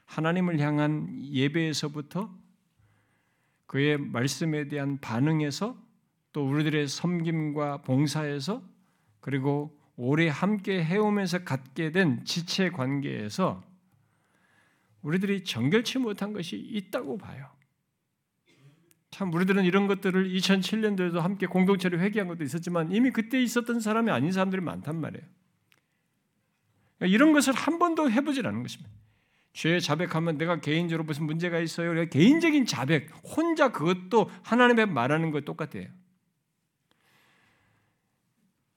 하나님을 0.06 0.58
향한 0.60 1.22
예배에서부터 1.22 2.34
그의 3.66 3.98
말씀에 3.98 4.68
대한 4.68 4.98
반응에서 5.00 5.76
또 6.32 6.48
우리들의 6.48 6.88
섬김과 6.88 7.82
봉사에서 7.82 8.62
그리고 9.20 9.78
오래 9.96 10.28
함께 10.28 10.82
해오면서 10.82 11.44
갖게 11.44 11.92
된 11.92 12.24
지체 12.24 12.70
관계에서 12.70 13.69
우리들이 15.02 15.44
정결치 15.44 15.98
못한 15.98 16.32
것이 16.32 16.56
있다고 16.56 17.18
봐요. 17.18 17.50
참 19.10 19.32
우리들은 19.32 19.64
이런 19.64 19.86
것들을 19.86 20.30
2007년도에도 20.30 21.18
함께 21.20 21.46
공동체를 21.46 22.00
회개한 22.00 22.28
것도 22.28 22.44
있었지만 22.44 22.92
이미 22.92 23.10
그때 23.10 23.42
있었던 23.42 23.80
사람이 23.80 24.10
아닌 24.10 24.30
사람들이 24.30 24.62
많단 24.62 25.00
말이에요. 25.00 25.26
그러니까 26.98 27.14
이런 27.14 27.32
것을 27.32 27.54
한 27.54 27.78
번도 27.78 28.10
해보질 28.10 28.46
않은 28.46 28.62
것입니다. 28.62 28.90
죄 29.52 29.80
자백하면 29.80 30.38
내가 30.38 30.60
개인적으로 30.60 31.04
무슨 31.04 31.24
문제가 31.26 31.58
있어요. 31.58 32.08
개인적인 32.08 32.66
자백, 32.66 33.10
혼자 33.24 33.72
그것도 33.72 34.30
하나님의 34.44 34.86
말하는 34.86 35.32
것 35.32 35.44
똑같아요. 35.44 35.88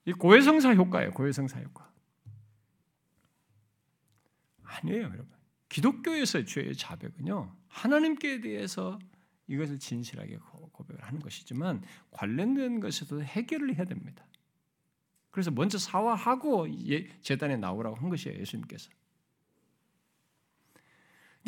이 0.06 0.14
고해성사 0.14 0.74
효과예요. 0.74 1.12
고해성사 1.12 1.60
효과. 1.62 1.92
아니에요, 4.64 5.04
여러분. 5.04 5.33
기독교에서 5.74 6.46
죄의 6.46 6.76
자백은요. 6.76 7.52
하나님께 7.68 8.42
대해서 8.42 9.00
이것을 9.48 9.80
진실하게 9.80 10.38
고백을 10.72 11.04
하는 11.04 11.20
것이지만 11.20 11.84
관련된 12.12 12.80
것에도 12.80 13.24
해결을 13.24 13.76
해야 13.76 13.86
됩니다. 13.86 14.24
그래서 15.32 15.50
먼저 15.50 15.80
사화하고 15.80 16.68
재단에 17.22 17.58
나오라고 17.58 17.96
한 17.96 18.10
것이에요. 18.10 18.40
예수님께서. 18.40 18.92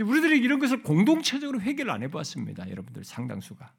우리들이 0.01 0.39
이런 0.39 0.57
것을 0.57 0.81
공동체적으로 0.81 1.61
해결 1.61 1.91
안 1.91 2.01
해봤습니다. 2.01 2.67
여러분들 2.71 3.03
상당수가. 3.03 3.71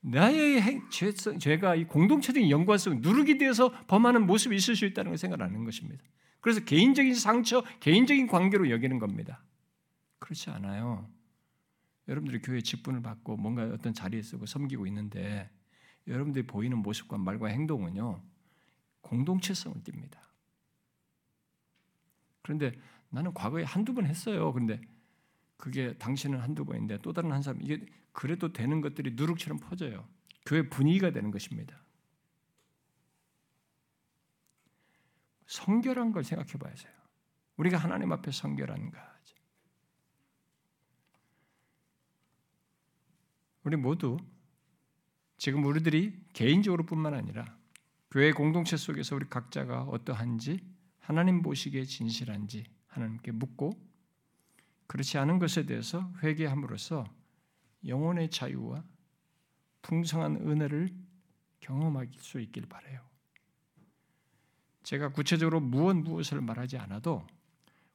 나의 0.00 0.80
죄성, 0.90 1.38
죄가 1.38 1.74
이 1.74 1.84
공동체적인 1.84 2.48
연관성, 2.48 3.02
누르기 3.02 3.36
대해서 3.36 3.70
범하는 3.86 4.26
모습이 4.26 4.56
있을 4.56 4.76
수 4.76 4.86
있다는 4.86 5.10
걸 5.10 5.18
생각 5.18 5.42
안 5.42 5.50
하는 5.50 5.64
것입니다. 5.64 6.02
그래서 6.42 6.60
개인적인 6.64 7.14
상처, 7.14 7.62
개인적인 7.80 8.26
관계로 8.26 8.68
여기는 8.68 8.98
겁니다. 8.98 9.42
그렇지 10.18 10.50
않아요. 10.50 11.08
여러분들이 12.08 12.42
교회 12.42 12.60
직분을 12.60 13.00
받고 13.00 13.36
뭔가 13.36 13.62
어떤 13.64 13.94
자리에 13.94 14.22
서고 14.22 14.44
섬기고 14.44 14.86
있는데 14.88 15.48
여러분들이 16.08 16.44
보이는 16.46 16.76
모습과 16.76 17.16
말과 17.16 17.46
행동은요 17.46 18.20
공동체성을 19.02 19.82
띱니다. 19.84 20.18
그런데 22.42 22.72
나는 23.08 23.32
과거에 23.32 23.62
한두 23.62 23.94
번 23.94 24.06
했어요. 24.06 24.52
그런데 24.52 24.80
그게 25.56 25.96
당신은 25.96 26.40
한두 26.40 26.64
번인데 26.64 26.98
또 27.02 27.12
다른 27.12 27.30
한 27.30 27.40
사람 27.40 27.62
이게 27.62 27.86
그래도 28.10 28.52
되는 28.52 28.80
것들이 28.80 29.12
누룩처럼 29.14 29.60
퍼져요. 29.60 30.08
교회 30.44 30.68
분위기가 30.68 31.12
되는 31.12 31.30
것입니다. 31.30 31.80
성결한 35.52 36.12
걸 36.12 36.24
생각해 36.24 36.52
봐야죠. 36.52 36.88
우리가 37.58 37.76
하나님 37.76 38.10
앞에 38.10 38.30
성결한가? 38.30 39.12
우리 43.64 43.76
모두 43.76 44.16
지금 45.36 45.64
우리들이 45.64 46.24
개인적으로뿐만 46.32 47.14
아니라 47.14 47.44
교회 48.10 48.32
공동체 48.32 48.76
속에서 48.76 49.14
우리 49.14 49.28
각자가 49.28 49.82
어떠한지 49.82 50.58
하나님 50.98 51.42
보시기에 51.42 51.84
진실한지 51.84 52.64
하나님께 52.86 53.30
묻고 53.32 53.72
그렇지 54.88 55.18
않은 55.18 55.38
것에 55.38 55.64
대해서 55.64 56.12
회개함으로써 56.22 57.04
영혼의 57.86 58.30
자유와 58.30 58.84
풍성한 59.82 60.36
은혜를 60.36 60.88
경험할 61.60 62.08
수 62.18 62.40
있길 62.40 62.66
바래요. 62.66 63.11
제가 64.82 65.10
구체적으로 65.10 65.60
무엇 65.60 65.96
무엇을 65.96 66.40
말하지 66.40 66.78
않아도 66.78 67.26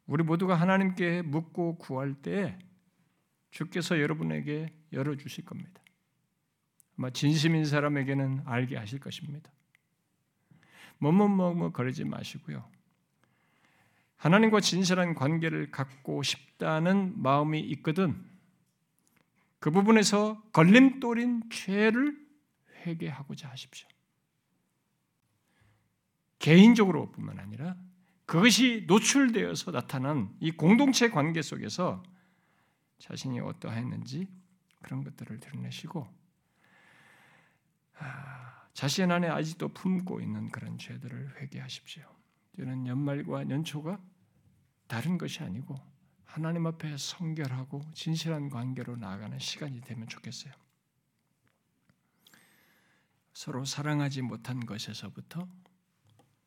우리 0.05 0.23
모두가 0.23 0.55
하나님께 0.55 1.21
묻고 1.21 1.77
구할 1.77 2.13
때 2.13 2.57
주께서 3.51 3.99
여러분에게 3.99 4.73
열어 4.93 5.15
주실 5.15 5.45
겁니다. 5.45 5.81
아마 6.97 7.09
진심인 7.09 7.65
사람에게는 7.65 8.43
알게 8.45 8.77
하실 8.77 8.99
것입니다. 8.99 9.51
뭐뭐뭐 10.99 11.71
거리지 11.71 12.05
마시고요. 12.05 12.63
하나님과 14.17 14.61
진실한 14.61 15.13
관계를 15.13 15.69
갖고 15.69 16.23
싶다는 16.23 17.13
마음이 17.21 17.59
있거든 17.59 18.25
그 19.59 19.69
부분에서 19.71 20.41
걸림돌인 20.53 21.49
죄를 21.51 22.17
회개하고자 22.85 23.49
하십시오. 23.49 23.87
개인적으로뿐만 26.39 27.39
아니라 27.39 27.75
그것이 28.25 28.85
노출되어서 28.87 29.71
나타난 29.71 30.35
이 30.39 30.51
공동체 30.51 31.09
관계 31.09 31.41
속에서 31.41 32.03
자신이 32.99 33.39
어떠했는지 33.39 34.27
그런 34.81 35.03
것들을 35.03 35.39
드러내시고 35.39 36.07
아, 37.99 38.67
자신 38.73 39.11
안에 39.11 39.27
아직도 39.27 39.69
품고 39.69 40.21
있는 40.21 40.49
그런 40.51 40.77
죄들을 40.77 41.41
회개하십시오. 41.41 42.03
저는 42.57 42.87
연말과 42.87 43.49
연초가 43.49 43.99
다른 44.87 45.17
것이 45.17 45.41
아니고 45.43 45.79
하나님 46.25 46.67
앞에 46.67 46.97
성결하고 46.97 47.81
진실한 47.93 48.49
관계로 48.49 48.95
나아가는 48.95 49.37
시간이 49.39 49.81
되면 49.81 50.07
좋겠어요. 50.07 50.53
서로 53.33 53.65
사랑하지 53.65 54.23
못한 54.23 54.65
것에서부터 54.65 55.47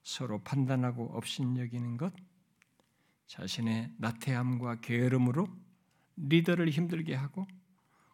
서로 0.02 0.38
판단하고 0.42 1.10
업신여기는 1.14 1.96
것, 1.96 2.12
자신의 3.26 3.92
나태함과 3.98 4.80
게으름으로 4.80 5.46
리더를 6.16 6.68
힘들게 6.70 7.14
하고 7.14 7.46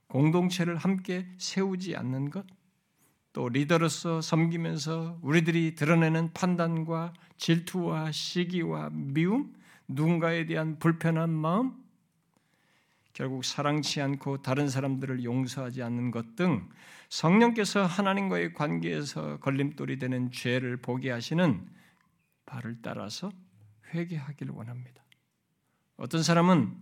공동체를 0.09 0.77
함께 0.77 1.27
세우지 1.39 1.97
않는 1.97 2.31
것, 2.31 2.47
또 3.33 3.49
리더로서 3.49 4.21
섬기면서 4.21 5.19
우리들이 5.23 5.75
드러내는 5.75 6.33
판단과 6.33 7.13
질투와 7.37 8.13
시기와 8.13 8.91
미움, 8.93 9.55
누군가에 9.89 10.47
대한 10.47 10.79
불편한 10.79 11.31
마음, 11.31 11.75
결국 13.13 13.45
사랑치 13.45 14.01
않고 14.03 14.43
다른 14.43 14.69
사람들을 14.69 15.25
용서하지 15.25 15.83
않는 15.83 16.11
것 16.11 16.37
등 16.37 16.69
성령께서 17.09 17.85
하나님과의 17.85 18.55
관계에서 18.55 19.39
걸림돌이 19.39 19.99
되는 19.99 20.31
죄를 20.31 20.77
보게 20.77 21.11
하시는 21.11 21.67
발을 22.47 22.79
따라서 22.83 23.33
회개하기를 23.95 24.55
원합니다. 24.55 25.03
어떤 25.97 26.23
사람은 26.23 26.77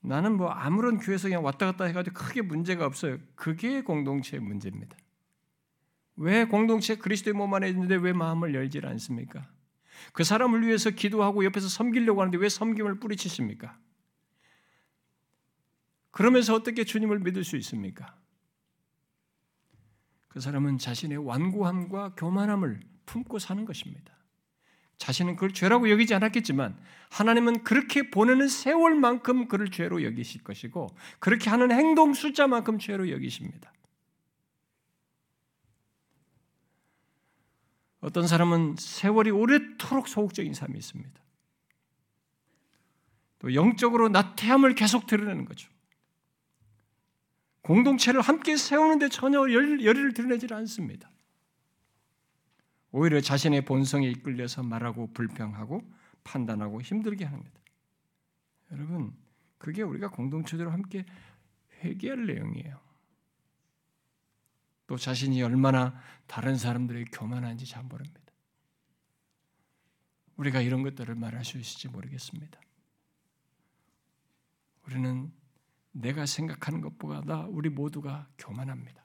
나는 0.00 0.36
뭐 0.36 0.50
아무런 0.50 0.98
교회에서 0.98 1.28
그냥 1.28 1.44
왔다 1.44 1.66
갔다 1.66 1.84
해가지고 1.84 2.14
크게 2.14 2.42
문제가 2.42 2.86
없어요. 2.86 3.18
그게 3.34 3.82
공동체의 3.82 4.40
문제입니다. 4.40 4.96
왜 6.16 6.44
공동체 6.44 6.96
그리스도의 6.96 7.34
몸 7.34 7.52
안에 7.54 7.68
있는데 7.70 7.96
왜 7.96 8.12
마음을 8.12 8.54
열지 8.54 8.80
않습니까? 8.82 9.46
그 10.12 10.24
사람을 10.24 10.66
위해서 10.66 10.90
기도하고 10.90 11.44
옆에서 11.44 11.68
섬기려고 11.68 12.20
하는데 12.20 12.38
왜 12.38 12.48
섬김을 12.48 13.00
뿌리치십니까? 13.00 13.76
그러면서 16.10 16.54
어떻게 16.54 16.84
주님을 16.84 17.18
믿을 17.18 17.44
수 17.44 17.56
있습니까? 17.56 18.16
그 20.36 20.40
사람은 20.42 20.76
자신의 20.76 21.16
완고함과 21.16 22.10
교만함을 22.14 22.78
품고 23.06 23.38
사는 23.38 23.64
것입니다. 23.64 24.12
자신은 24.98 25.36
그걸 25.36 25.54
죄라고 25.54 25.88
여기지 25.88 26.14
않았겠지만 26.14 26.78
하나님은 27.08 27.64
그렇게 27.64 28.10
보내는 28.10 28.46
세월만큼 28.46 29.48
그를 29.48 29.70
죄로 29.70 30.02
여기실 30.02 30.44
것이고 30.44 30.88
그렇게 31.20 31.48
하는 31.48 31.70
행동 31.70 32.12
숫자만큼 32.12 32.78
죄로 32.78 33.10
여기십니다. 33.10 33.72
어떤 38.00 38.26
사람은 38.26 38.76
세월이 38.78 39.30
오래도록 39.30 40.06
소극적인 40.06 40.52
삶이 40.52 40.76
있습니다. 40.76 41.18
또 43.38 43.54
영적으로 43.54 44.10
나태함을 44.10 44.74
계속 44.74 45.06
드러내는 45.06 45.46
거죠. 45.46 45.70
공동체를 47.66 48.20
함께 48.20 48.56
세우는데 48.56 49.08
전혀 49.08 49.40
열의를 49.40 50.14
드러내지 50.14 50.46
않습니다. 50.54 51.10
오히려 52.92 53.20
자신의 53.20 53.64
본성에 53.64 54.06
이끌려서 54.06 54.62
말하고 54.62 55.12
불평하고 55.12 55.82
판단하고 56.22 56.80
힘들게 56.80 57.24
합니다. 57.24 57.60
여러분, 58.70 59.16
그게 59.58 59.82
우리가 59.82 60.10
공동체적으로 60.10 60.70
함께 60.70 61.04
회개할 61.82 62.26
내용이에요. 62.26 62.80
또 64.86 64.96
자신이 64.96 65.42
얼마나 65.42 66.00
다른 66.28 66.56
사람들에게 66.56 67.10
교만한지 67.10 67.66
잘 67.66 67.82
모릅니다. 67.82 68.20
우리가 70.36 70.60
이런 70.60 70.84
것들을 70.84 71.12
말할 71.16 71.44
수 71.44 71.58
있을지 71.58 71.88
모르겠습니다. 71.88 72.60
우리는 74.86 75.32
내가 76.00 76.26
생각하는 76.26 76.80
것보다 76.80 77.46
우리 77.46 77.70
모두가 77.70 78.28
교만합니다. 78.38 79.04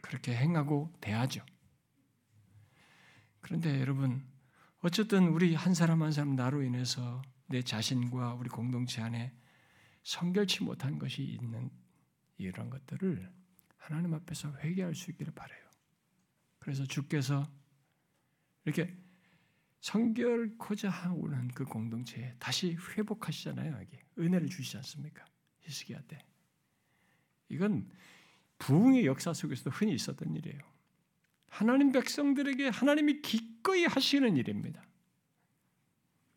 그렇게 0.00 0.34
행하고 0.34 0.92
대하죠. 1.00 1.44
그런데 3.40 3.80
여러분, 3.80 4.24
어쨌든 4.80 5.28
우리 5.28 5.54
한 5.54 5.74
사람 5.74 6.02
한 6.02 6.12
사람 6.12 6.36
나로 6.36 6.62
인해서 6.62 7.22
내 7.46 7.62
자신과 7.62 8.34
우리 8.34 8.48
공동체 8.48 9.02
안에 9.02 9.34
성결치 10.04 10.64
못한 10.64 10.98
것이 10.98 11.22
있는 11.22 11.70
이런 12.36 12.70
것들을 12.70 13.32
하나님 13.76 14.14
앞에서 14.14 14.56
회개할 14.58 14.94
수 14.94 15.10
있기를 15.10 15.32
바래요. 15.34 15.60
그래서 16.58 16.84
주께서 16.84 17.50
이렇게 18.64 18.96
성결코자 19.82 20.88
하고는 20.88 21.48
그 21.48 21.64
공동체에 21.64 22.34
다시 22.38 22.76
회복하시잖아요. 22.96 23.76
여기 23.80 23.98
은혜를 24.16 24.48
주시지 24.48 24.76
않습니까? 24.76 25.24
히스기야 25.62 26.00
때. 26.02 26.24
이건 27.48 27.90
부흥의 28.58 29.06
역사 29.06 29.32
속에서도 29.32 29.70
흔히 29.70 29.94
있었던 29.94 30.36
일이에요. 30.36 30.60
하나님 31.48 31.90
백성들에게 31.90 32.68
하나님이 32.68 33.22
기꺼이 33.22 33.84
하시는 33.84 34.36
일입니다. 34.36 34.84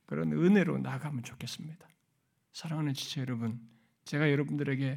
그런 0.07 0.33
은혜로 0.33 0.79
나가면 0.79 1.23
좋겠습니다. 1.23 1.87
사랑하는 2.51 2.95
지체 2.95 3.21
여러분, 3.21 3.61
제가 4.05 4.31
여러분들에게 4.31 4.95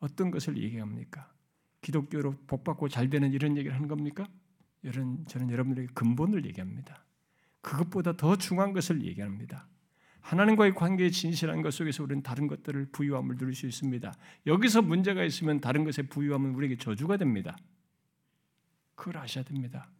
어떤 0.00 0.32
것을 0.32 0.58
얘기합니까? 0.58 1.32
기독교로 1.82 2.32
복받고 2.48 2.88
잘 2.88 3.08
되는 3.08 3.32
이런 3.32 3.56
얘기를 3.56 3.76
하는 3.76 3.86
겁니까? 3.86 4.26
이런 4.82 5.24
저는 5.26 5.50
여러분들에게 5.50 5.92
근본을 5.94 6.44
얘기합니다. 6.46 7.05
그것보다 7.66 8.16
더 8.16 8.36
중요한 8.36 8.72
것을 8.72 9.02
얘기합니다. 9.02 9.66
하나님과의 10.20 10.74
관계의 10.74 11.10
진실한 11.10 11.62
것 11.62 11.72
속에서 11.72 12.04
우리는 12.04 12.22
다른 12.22 12.46
것들을 12.46 12.86
부유함을 12.92 13.36
누릴 13.36 13.54
수 13.54 13.66
있습니다. 13.66 14.14
여기서 14.46 14.82
문제가 14.82 15.24
있으면 15.24 15.60
다른 15.60 15.82
것의 15.82 16.08
부유함은 16.08 16.54
우리에게 16.54 16.76
저주가 16.76 17.16
됩니다. 17.16 17.56
그걸 18.94 19.18
아셔야 19.18 19.42
됩니다. 19.42 19.90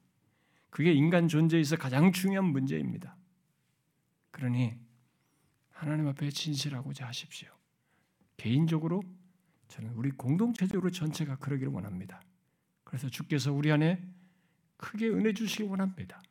그게 0.71 0.93
인간 0.93 1.27
존재에서 1.27 1.77
가장 1.77 2.13
중요한 2.13 2.47
문제입니다. 2.51 3.17
그러니 4.31 4.79
하나님 5.71 6.07
앞에 6.07 6.31
진실하고자 6.31 7.07
하십시오. 7.09 7.49
개인적으로 8.37 9.03
저는 9.69 9.91
우리 9.95 10.13
공동체적으로 10.13 10.91
전체가 10.91 11.37
그러기를 11.39 11.73
원합니다. 11.73 12.23
그래서 12.85 13.09
주께서 13.09 13.53
우리 13.53 13.73
안에 13.73 14.01
크게 14.77 15.09
은혜 15.09 15.33
주시기 15.33 15.65
원합니다. 15.65 16.23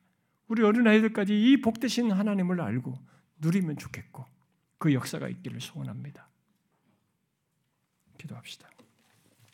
우리 0.48 0.62
어린아이들까지 0.62 1.34
이 1.34 1.60
복되신 1.60 2.10
하나님을 2.10 2.60
알고 2.60 2.98
누리면 3.38 3.76
좋겠고 3.76 4.24
그 4.78 4.94
역사가 4.94 5.28
있기를 5.28 5.60
소원합니다. 5.60 6.28
기도합시다. 8.18 8.68